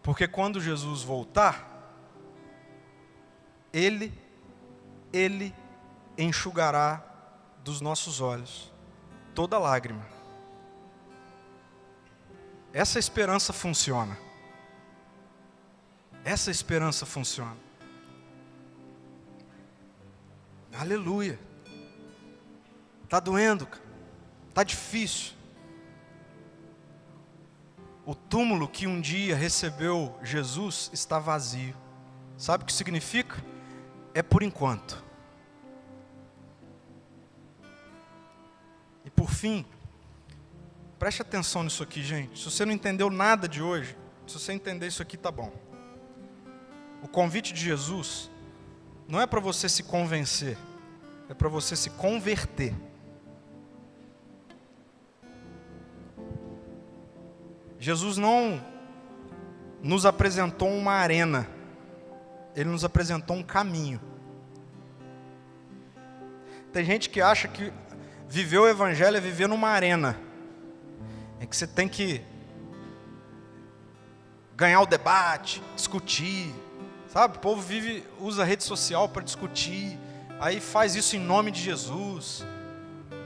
Porque 0.03 0.27
quando 0.27 0.59
Jesus 0.59 1.03
voltar, 1.03 1.69
Ele, 3.71 4.11
Ele 5.13 5.55
enxugará 6.17 7.05
dos 7.63 7.83
nossos 7.83 8.23
olhos 8.23 8.73
toda 9.35 9.59
lágrima. 9.59 10.12
Essa 12.73 12.99
esperança 12.99 13.53
funciona. 13.53 14.17
Essa 16.25 16.51
esperança 16.51 17.05
funciona. 17.05 17.57
Aleluia. 20.73 21.39
Está 23.05 23.21
doendo, 23.21 23.69
está 24.49 24.65
difícil. 24.65 25.35
O 28.07 28.15
túmulo 28.15 28.67
que 28.67 28.87
um 28.87 29.01
dia 29.01 29.37
recebeu 29.37 30.19
Jesus 30.23 30.91
está 30.95 31.19
vazio. 31.19 31.77
Sabe 32.39 32.65
o 32.65 32.67
que 32.67 32.73
significa? 32.73 33.37
É 34.15 34.23
por 34.23 34.43
enquanto. 34.43 35.05
E 39.05 39.11
por 39.11 39.31
fim, 39.31 39.67
Preste 41.03 41.21
atenção 41.21 41.65
nisso 41.65 41.83
aqui, 41.83 42.01
gente. 42.01 42.39
Se 42.39 42.45
você 42.45 42.65
não 42.65 42.73
entendeu 42.73 43.11
nada 43.11 43.49
de 43.49 43.61
hoje, 43.61 43.97
se 44.25 44.35
você 44.35 44.53
entender 44.53 44.87
isso 44.87 45.03
aqui, 45.03 45.17
tá 45.17 45.33
bom. 45.33 45.53
O 47.03 47.09
convite 47.09 47.53
de 47.53 47.61
Jesus 47.61 48.31
não 49.09 49.21
é 49.21 49.27
para 49.27 49.41
você 49.41 49.69
se 49.69 49.83
convencer, 49.83 50.57
é 51.29 51.35
para 51.35 51.49
você 51.49 51.75
se 51.75 51.91
converter. 51.91 52.73
Jesus 57.81 58.17
não 58.17 58.65
nos 59.83 60.07
apresentou 60.07 60.69
uma 60.69 60.93
arena, 60.93 61.49
ele 62.55 62.69
nos 62.69 62.85
apresentou 62.85 63.35
um 63.35 63.43
caminho. 63.43 64.01
Tem 66.73 66.85
gente 66.85 67.11
que 67.11 67.21
acha 67.21 67.49
que 67.49 67.73
viver 68.29 68.59
o 68.59 68.69
Evangelho 68.69 69.17
é 69.17 69.21
viver 69.21 69.49
numa 69.49 69.69
arena 69.69 70.31
é 71.43 71.47
que 71.47 71.57
você 71.57 71.67
tem 71.67 71.89
que 71.89 72.23
ganhar 74.55 74.81
o 74.81 74.87
debate, 74.87 75.61
discutir, 75.75 76.55
sabe? 77.09 77.37
O 77.37 77.41
povo 77.41 77.61
vive, 77.61 78.05
usa 78.21 78.45
rede 78.45 78.63
social 78.63 79.09
para 79.09 79.25
discutir, 79.25 79.99
aí 80.39 80.61
faz 80.61 80.95
isso 80.95 81.17
em 81.17 81.19
nome 81.19 81.51
de 81.51 81.61
Jesus. 81.61 82.45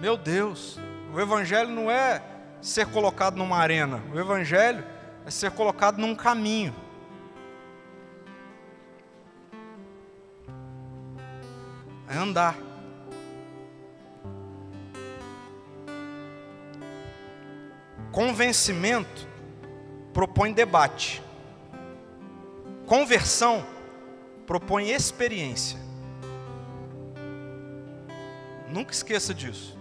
Meu 0.00 0.16
Deus, 0.16 0.78
o 1.12 1.20
Evangelho 1.20 1.68
não 1.68 1.90
é 1.90 2.22
ser 2.62 2.86
colocado 2.86 3.36
numa 3.36 3.58
arena, 3.58 4.02
o 4.10 4.18
Evangelho 4.18 4.82
é 5.26 5.30
ser 5.30 5.50
colocado 5.50 5.98
num 5.98 6.14
caminho. 6.14 6.74
É 12.08 12.16
andar. 12.16 12.65
Convencimento 18.16 19.28
propõe 20.14 20.50
debate. 20.50 21.22
Conversão 22.86 23.62
propõe 24.46 24.90
experiência. 24.90 25.78
Nunca 28.70 28.94
esqueça 28.94 29.34
disso. 29.34 29.76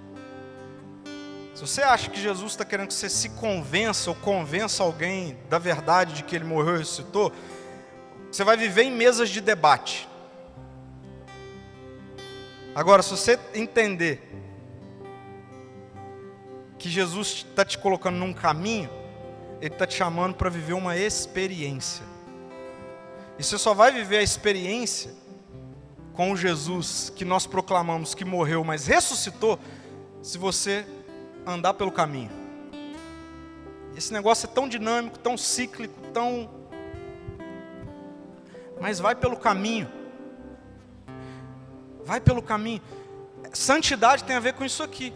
Se 1.54 1.62
você 1.62 1.82
acha 1.82 2.10
que 2.10 2.20
Jesus 2.20 2.52
está 2.52 2.66
querendo 2.66 2.90
que 2.90 2.94
você 2.94 3.10
se 3.10 3.30
convença 3.30 4.10
ou 4.10 4.18
convença 4.18 4.84
alguém 4.84 5.38
da 5.50 5.58
verdade 5.58 6.16
de 6.16 6.24
que 6.26 6.36
ele 6.36 6.44
morreu 6.44 6.76
e 6.76 6.80
ressuscitou, 6.80 7.32
você 8.30 8.44
vai 8.44 8.58
viver 8.58 8.84
em 8.84 8.92
mesas 8.92 9.30
de 9.30 9.40
debate. 9.40 10.10
Agora, 12.76 13.02
se 13.02 13.12
você 13.12 13.40
entender 13.54 14.22
que 16.86 16.92
Jesus 16.92 17.48
está 17.50 17.66
te 17.66 17.80
colocando 17.80 18.16
num 18.18 18.32
caminho, 18.32 18.88
Ele 19.60 19.74
está 19.74 19.88
te 19.88 19.96
chamando 19.96 20.36
para 20.36 20.52
viver 20.52 20.74
uma 20.74 20.96
experiência. 20.96 22.06
E 23.40 23.44
você 23.44 23.58
só 23.58 23.74
vai 23.74 23.92
viver 23.92 24.20
a 24.20 24.22
experiência 24.22 25.12
com 26.14 26.32
o 26.32 26.38
Jesus 26.38 27.12
que 27.16 27.26
nós 27.26 27.48
proclamamos 27.48 28.14
que 28.14 28.24
morreu, 28.24 28.64
mas 28.64 28.86
ressuscitou, 28.86 29.58
se 30.22 30.38
você 30.38 30.86
andar 31.44 31.74
pelo 31.74 31.92
caminho. 31.92 32.30
Esse 33.98 34.14
negócio 34.14 34.48
é 34.48 34.54
tão 34.54 34.70
dinâmico, 34.70 35.18
tão 35.18 35.36
cíclico, 35.36 36.00
tão. 36.14 36.48
Mas 38.80 39.00
vai 39.00 39.16
pelo 39.16 39.38
caminho. 39.38 39.90
Vai 42.04 42.22
pelo 42.22 42.44
caminho. 42.44 42.84
Santidade 43.54 44.24
tem 44.24 44.36
a 44.36 44.40
ver 44.40 44.54
com 44.54 44.64
isso 44.64 44.84
aqui. 44.84 45.12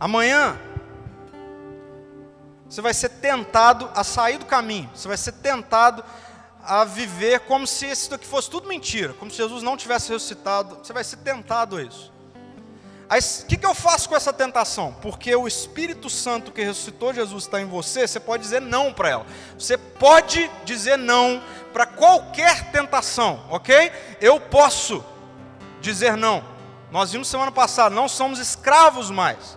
Amanhã, 0.00 0.58
você 2.68 2.80
vai 2.80 2.94
ser 2.94 3.08
tentado 3.08 3.90
a 3.94 4.04
sair 4.04 4.38
do 4.38 4.46
caminho, 4.46 4.90
você 4.94 5.08
vai 5.08 5.16
ser 5.16 5.32
tentado 5.32 6.04
a 6.62 6.84
viver 6.84 7.40
como 7.40 7.66
se 7.66 7.86
isso 7.86 8.14
aqui 8.14 8.26
fosse 8.26 8.50
tudo 8.50 8.68
mentira, 8.68 9.14
como 9.14 9.30
se 9.30 9.38
Jesus 9.38 9.62
não 9.62 9.76
tivesse 9.76 10.12
ressuscitado, 10.12 10.78
você 10.82 10.92
vai 10.92 11.02
ser 11.02 11.16
tentado 11.16 11.78
a 11.78 11.82
isso. 11.82 12.12
Aí, 13.10 13.20
o 13.20 13.46
que, 13.46 13.56
que 13.56 13.64
eu 13.64 13.74
faço 13.74 14.06
com 14.06 14.14
essa 14.14 14.34
tentação? 14.34 14.94
Porque 15.00 15.34
o 15.34 15.48
Espírito 15.48 16.10
Santo 16.10 16.52
que 16.52 16.62
ressuscitou 16.62 17.14
Jesus 17.14 17.44
está 17.44 17.58
em 17.58 17.64
você, 17.64 18.06
você 18.06 18.20
pode 18.20 18.42
dizer 18.42 18.60
não 18.60 18.92
para 18.92 19.08
ela. 19.08 19.26
Você 19.58 19.78
pode 19.78 20.50
dizer 20.66 20.98
não 20.98 21.42
para 21.72 21.86
qualquer 21.86 22.70
tentação, 22.70 23.42
ok? 23.48 23.90
Eu 24.20 24.38
posso 24.38 25.02
dizer 25.80 26.18
não. 26.18 26.44
Nós 26.90 27.10
vimos 27.10 27.28
semana 27.28 27.50
passada, 27.50 27.94
não 27.94 28.08
somos 28.08 28.38
escravos 28.38 29.10
mais. 29.10 29.56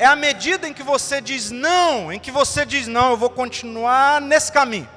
É 0.00 0.06
a 0.06 0.16
medida 0.16 0.66
em 0.66 0.72
que 0.72 0.82
você 0.82 1.20
diz 1.20 1.50
não, 1.50 2.10
em 2.10 2.18
que 2.18 2.30
você 2.30 2.64
diz 2.64 2.86
não, 2.86 3.10
eu 3.10 3.18
vou 3.18 3.28
continuar 3.28 4.18
nesse 4.18 4.50
caminho, 4.50 4.88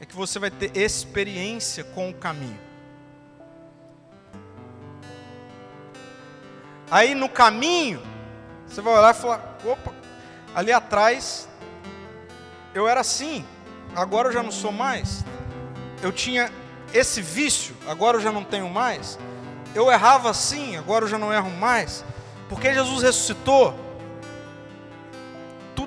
é 0.00 0.06
que 0.06 0.16
você 0.16 0.38
vai 0.38 0.50
ter 0.50 0.74
experiência 0.74 1.84
com 1.84 2.08
o 2.08 2.14
caminho. 2.14 2.58
Aí 6.90 7.14
no 7.14 7.28
caminho, 7.28 8.02
você 8.66 8.80
vai 8.80 8.94
olhar 8.94 9.14
e 9.14 9.18
falar: 9.18 9.58
opa, 9.66 9.92
ali 10.54 10.72
atrás 10.72 11.46
eu 12.72 12.88
era 12.88 13.00
assim, 13.00 13.44
agora 13.94 14.28
eu 14.28 14.32
já 14.32 14.42
não 14.42 14.50
sou 14.50 14.72
mais. 14.72 15.22
Eu 16.02 16.10
tinha 16.10 16.50
esse 16.94 17.20
vício, 17.20 17.76
agora 17.86 18.16
eu 18.16 18.22
já 18.22 18.32
não 18.32 18.44
tenho 18.44 18.70
mais. 18.70 19.18
Eu 19.74 19.92
errava 19.92 20.30
assim, 20.30 20.74
agora 20.74 21.04
eu 21.04 21.08
já 21.08 21.18
não 21.18 21.30
erro 21.30 21.50
mais. 21.50 22.02
Porque 22.48 22.72
Jesus 22.72 23.02
ressuscitou, 23.02 23.89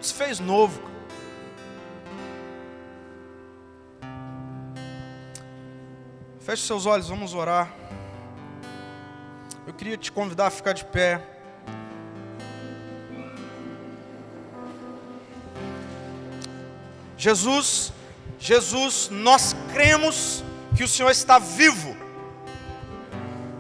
tudo 0.03 0.07
se 0.07 0.13
fez 0.13 0.39
novo. 0.39 0.81
Feche 6.41 6.63
seus 6.63 6.85
olhos, 6.85 7.07
vamos 7.07 7.33
orar. 7.33 7.73
Eu 9.65 9.73
queria 9.73 9.97
te 9.97 10.11
convidar 10.11 10.47
a 10.47 10.49
ficar 10.49 10.73
de 10.73 10.83
pé. 10.83 11.21
Jesus, 17.17 17.93
Jesus, 18.37 19.07
nós 19.09 19.55
cremos 19.71 20.43
que 20.75 20.83
o 20.83 20.87
Senhor 20.87 21.11
está 21.11 21.39
vivo. 21.39 21.95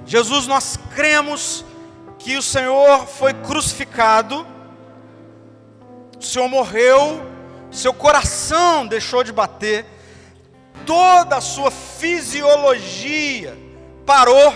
Jesus, 0.05 0.45
nós 0.45 0.77
cremos 0.93 1.63
que 2.19 2.35
o 2.35 2.41
Senhor 2.41 3.07
foi 3.07 3.33
crucificado, 3.33 4.45
Senhor 6.33 6.49
morreu, 6.49 7.21
seu 7.69 7.93
coração 7.93 8.87
deixou 8.87 9.23
de 9.23 9.31
bater, 9.31 9.85
toda 10.83 11.35
a 11.35 11.41
sua 11.41 11.69
fisiologia 11.69 13.55
parou. 14.03 14.51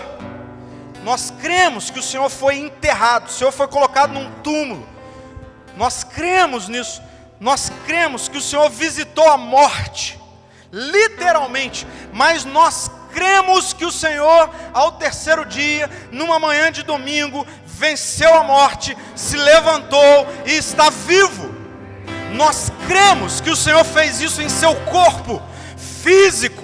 Nós 1.04 1.32
cremos 1.40 1.88
que 1.88 2.00
o 2.00 2.02
Senhor 2.02 2.28
foi 2.30 2.56
enterrado, 2.56 3.28
o 3.28 3.30
Senhor 3.30 3.52
foi 3.52 3.68
colocado 3.68 4.12
num 4.12 4.28
túmulo. 4.42 4.84
Nós 5.76 6.02
cremos 6.02 6.68
nisso. 6.68 7.00
Nós 7.38 7.70
cremos 7.86 8.28
que 8.28 8.38
o 8.38 8.42
Senhor 8.42 8.68
visitou 8.68 9.30
a 9.30 9.36
morte, 9.36 10.18
literalmente, 10.72 11.86
mas 12.12 12.44
nós 12.44 12.90
cremos 13.12 13.72
que 13.72 13.84
o 13.84 13.92
Senhor, 13.92 14.50
ao 14.74 14.90
terceiro 14.92 15.44
dia, 15.44 15.88
numa 16.10 16.40
manhã 16.40 16.72
de 16.72 16.82
domingo, 16.82 17.46
venceu 17.64 18.34
a 18.34 18.42
morte, 18.42 18.98
se 19.14 19.36
levantou 19.36 20.26
e 20.44 20.54
está 20.54 20.90
vivo. 20.90 21.47
Nós 22.38 22.70
cremos 22.86 23.40
que 23.40 23.50
o 23.50 23.56
Senhor 23.56 23.84
fez 23.84 24.20
isso 24.20 24.40
em 24.40 24.48
seu 24.48 24.72
corpo 24.72 25.42
físico, 25.76 26.62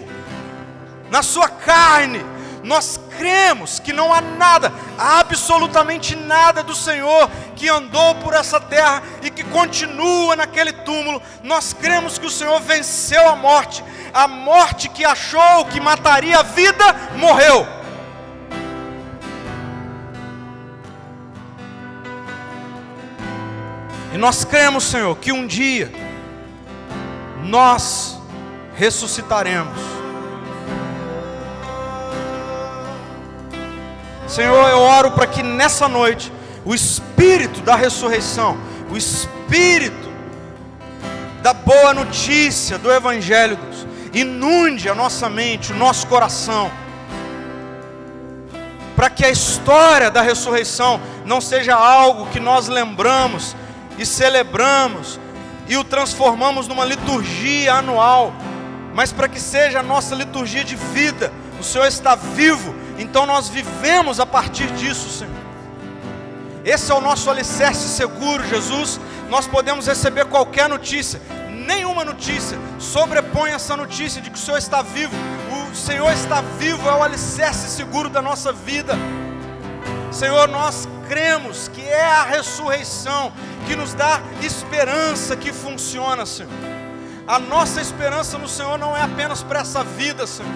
na 1.11 1.21
sua 1.21 1.49
carne. 1.49 2.25
Nós 2.63 3.01
cremos 3.19 3.81
que 3.81 3.93
não 3.93 4.15
há 4.15 4.21
nada, 4.21 4.73
absolutamente 4.97 6.15
nada 6.15 6.63
do 6.63 6.77
Senhor 6.77 7.29
que 7.57 7.69
andou 7.69 8.15
por 8.15 8.35
essa 8.35 8.61
terra 8.61 9.03
e 9.21 9.29
que 9.31 9.43
continua 9.43 10.37
naquele 10.37 10.73
túmulo. 10.73 11.21
Nós 11.43 11.73
cremos 11.73 12.19
que 12.19 12.27
o 12.27 12.31
Senhor 12.31 12.61
venceu 12.61 13.29
a 13.29 13.35
morte, 13.35 13.83
a 14.15 14.29
morte 14.29 14.89
que 14.89 15.05
achou 15.05 15.65
que 15.65 15.81
mataria 15.81 16.39
a 16.39 16.45
vida, 16.45 16.85
morreu. 17.17 17.67
E 24.15 24.17
nós 24.17 24.45
cremos, 24.45 24.85
Senhor, 24.85 25.17
que 25.17 25.33
um 25.33 25.45
dia 25.45 25.91
nós 27.43 28.17
ressuscitaremos. 28.77 29.77
Senhor, 34.29 34.69
eu 34.69 34.79
oro 34.79 35.11
para 35.11 35.27
que 35.27 35.43
nessa 35.43 35.89
noite 35.89 36.33
o 36.65 36.73
espírito 36.73 37.61
da 37.63 37.75
ressurreição, 37.75 38.57
o 38.89 38.97
espírito 38.97 40.09
da 41.43 41.53
boa 41.53 41.93
notícia 41.93 42.79
do 42.79 42.93
Evangelho, 42.93 43.57
Deus, 43.57 43.85
inunde 44.15 44.89
a 44.89 44.95
nossa 44.95 45.29
mente, 45.29 45.73
o 45.73 45.77
nosso 45.77 46.07
coração, 46.07 46.71
para 48.95 49.11
que 49.11 49.25
a 49.25 49.31
história 49.31 50.09
da 50.09 50.23
ressurreição 50.23 51.01
não 51.27 51.41
seja 51.41 51.75
algo 51.75 52.27
que 52.27 52.39
nós 52.39 52.69
lembramos 52.69 53.57
e 53.99 54.05
celebramos 54.05 55.19
e 55.67 55.77
o 55.77 55.85
transformamos 55.85 56.69
numa 56.69 56.85
liturgia 56.85 57.75
anual, 57.75 58.33
mas 58.95 59.13
para 59.13 59.29
que 59.29 59.41
seja 59.41 59.81
a 59.81 59.83
nossa 59.83 60.15
liturgia 60.15 60.65
de 60.65 60.77
vida. 60.77 61.33
O 61.59 61.63
Senhor 61.63 61.87
está 61.87 62.15
vivo, 62.15 62.75
então 62.99 63.27
nós 63.27 63.49
vivemos 63.49 64.21
a 64.21 64.27
partir 64.27 64.67
disso, 64.73 65.09
Senhor. 65.11 65.35
Esse 66.65 66.91
é 66.91 66.95
o 66.95 67.01
nosso 67.01 67.31
alicerce 67.31 67.89
seguro, 67.89 68.47
Jesus. 68.47 69.01
Nós 69.29 69.47
podemos 69.47 69.87
receber 69.87 70.27
qualquer 70.27 70.69
notícia, 70.69 71.21
nenhuma 71.51 72.05
notícia 72.05 72.59
sobrepõe 72.79 73.51
essa 73.51 73.77
notícia 73.77 74.21
de 74.21 74.31
que 74.31 74.39
o 74.39 74.41
Senhor 74.41 74.59
está 74.59 74.83
vivo. 74.83 75.15
O 75.71 75.75
Senhor 75.75 76.13
está 76.13 76.41
vivo, 76.59 76.89
é 76.89 76.95
o 76.95 77.03
alicerce 77.03 77.69
seguro 77.69 78.09
da 78.09 78.23
nossa 78.23 78.53
vida. 78.53 78.95
Senhor, 80.13 80.47
nós 80.49 80.89
cremos 81.09 81.69
que 81.69 81.83
é 81.83 82.05
a 82.05 82.25
ressurreição 82.25 83.33
que 83.67 83.77
nos 83.77 83.95
dá 83.95 84.21
esperança 84.43 85.37
que 85.37 85.53
funciona, 85.53 86.27
Senhor. 86.27 86.53
A 87.27 87.39
nossa 87.39 87.81
esperança 87.81 88.37
no 88.37 88.49
Senhor 88.49 88.79
não 88.79 88.97
é 88.97 89.03
apenas 89.03 89.43
para 89.43 89.61
essa 89.61 89.83
vida, 89.83 90.27
Senhor. 90.27 90.53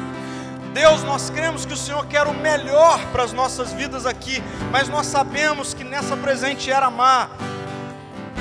Deus, 0.74 1.02
nós 1.02 1.30
cremos 1.30 1.64
que 1.64 1.72
o 1.72 1.76
Senhor 1.76 2.06
quer 2.06 2.26
o 2.26 2.34
melhor 2.34 3.00
para 3.06 3.22
as 3.22 3.32
nossas 3.32 3.72
vidas 3.72 4.04
aqui, 4.04 4.42
mas 4.70 4.88
nós 4.88 5.06
sabemos 5.06 5.72
que 5.72 5.82
nessa 5.82 6.16
presente 6.16 6.70
era 6.70 6.90
má 6.90 7.30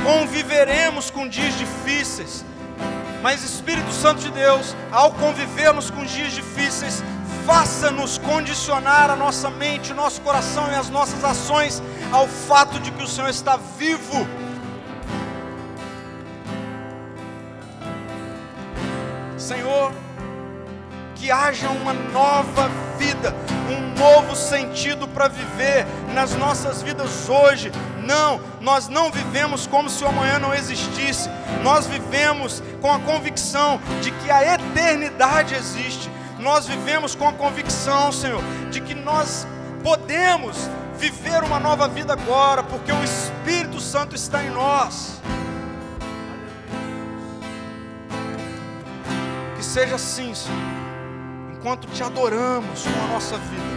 conviveremos 0.04 1.10
com 1.10 1.28
dias 1.28 1.58
difíceis. 1.58 2.46
Mas 3.22 3.44
Espírito 3.44 3.92
Santo 3.92 4.22
de 4.22 4.32
Deus, 4.32 4.76
ao 4.92 5.12
convivermos 5.12 5.90
com 5.90 6.06
dias 6.06 6.32
difíceis, 6.32 7.04
faça-nos 7.48 8.18
condicionar 8.18 9.10
a 9.10 9.16
nossa 9.16 9.50
mente, 9.50 9.94
o 9.94 9.96
nosso 9.96 10.20
coração 10.20 10.70
e 10.70 10.76
as 10.76 10.90
nossas 10.90 11.24
ações 11.24 11.82
ao 12.12 12.28
fato 12.28 12.78
de 12.78 12.92
que 12.92 13.02
o 13.02 13.08
Senhor 13.08 13.30
está 13.30 13.56
vivo. 13.78 14.28
Senhor, 19.38 19.94
que 21.16 21.32
haja 21.32 21.70
uma 21.70 21.94
nova 21.94 22.70
vida, 22.98 23.34
um 23.72 23.98
novo 23.98 24.36
sentido 24.36 25.08
para 25.08 25.30
viver 25.30 25.88
nas 26.14 26.36
nossas 26.36 26.82
vidas 26.82 27.30
hoje. 27.30 27.72
Não, 28.04 28.42
nós 28.60 28.90
não 28.90 29.10
vivemos 29.10 29.66
como 29.66 29.90
se 29.90 30.04
o 30.04 30.08
amanhã 30.08 30.38
não 30.38 30.54
existisse, 30.54 31.30
nós 31.64 31.88
vivemos 31.88 32.62
com 32.82 32.92
a 32.92 33.00
convicção 33.00 33.80
de 34.02 34.12
que 34.12 34.30
a 34.30 34.54
eternidade 34.54 35.56
existe, 35.56 36.10
nós 36.48 36.66
vivemos 36.66 37.14
com 37.14 37.28
a 37.28 37.34
convicção, 37.34 38.10
Senhor, 38.10 38.42
de 38.72 38.80
que 38.80 38.96
nós 38.96 39.46
podemos 39.84 40.56
viver 40.98 41.44
uma 41.44 41.60
nova 41.60 41.90
vida 41.90 42.14
agora, 42.14 42.64
porque 42.64 42.90
o 42.90 43.04
Espírito 43.04 43.82
Santo 43.82 44.16
está 44.16 44.42
em 44.42 44.50
nós. 44.50 45.20
Que 49.58 49.64
seja 49.64 49.96
assim, 49.96 50.34
Senhor, 50.34 50.58
enquanto 51.54 51.86
te 51.90 52.02
adoramos 52.02 52.84
com 52.84 53.04
a 53.04 53.08
nossa 53.10 53.38
vida 53.38 53.77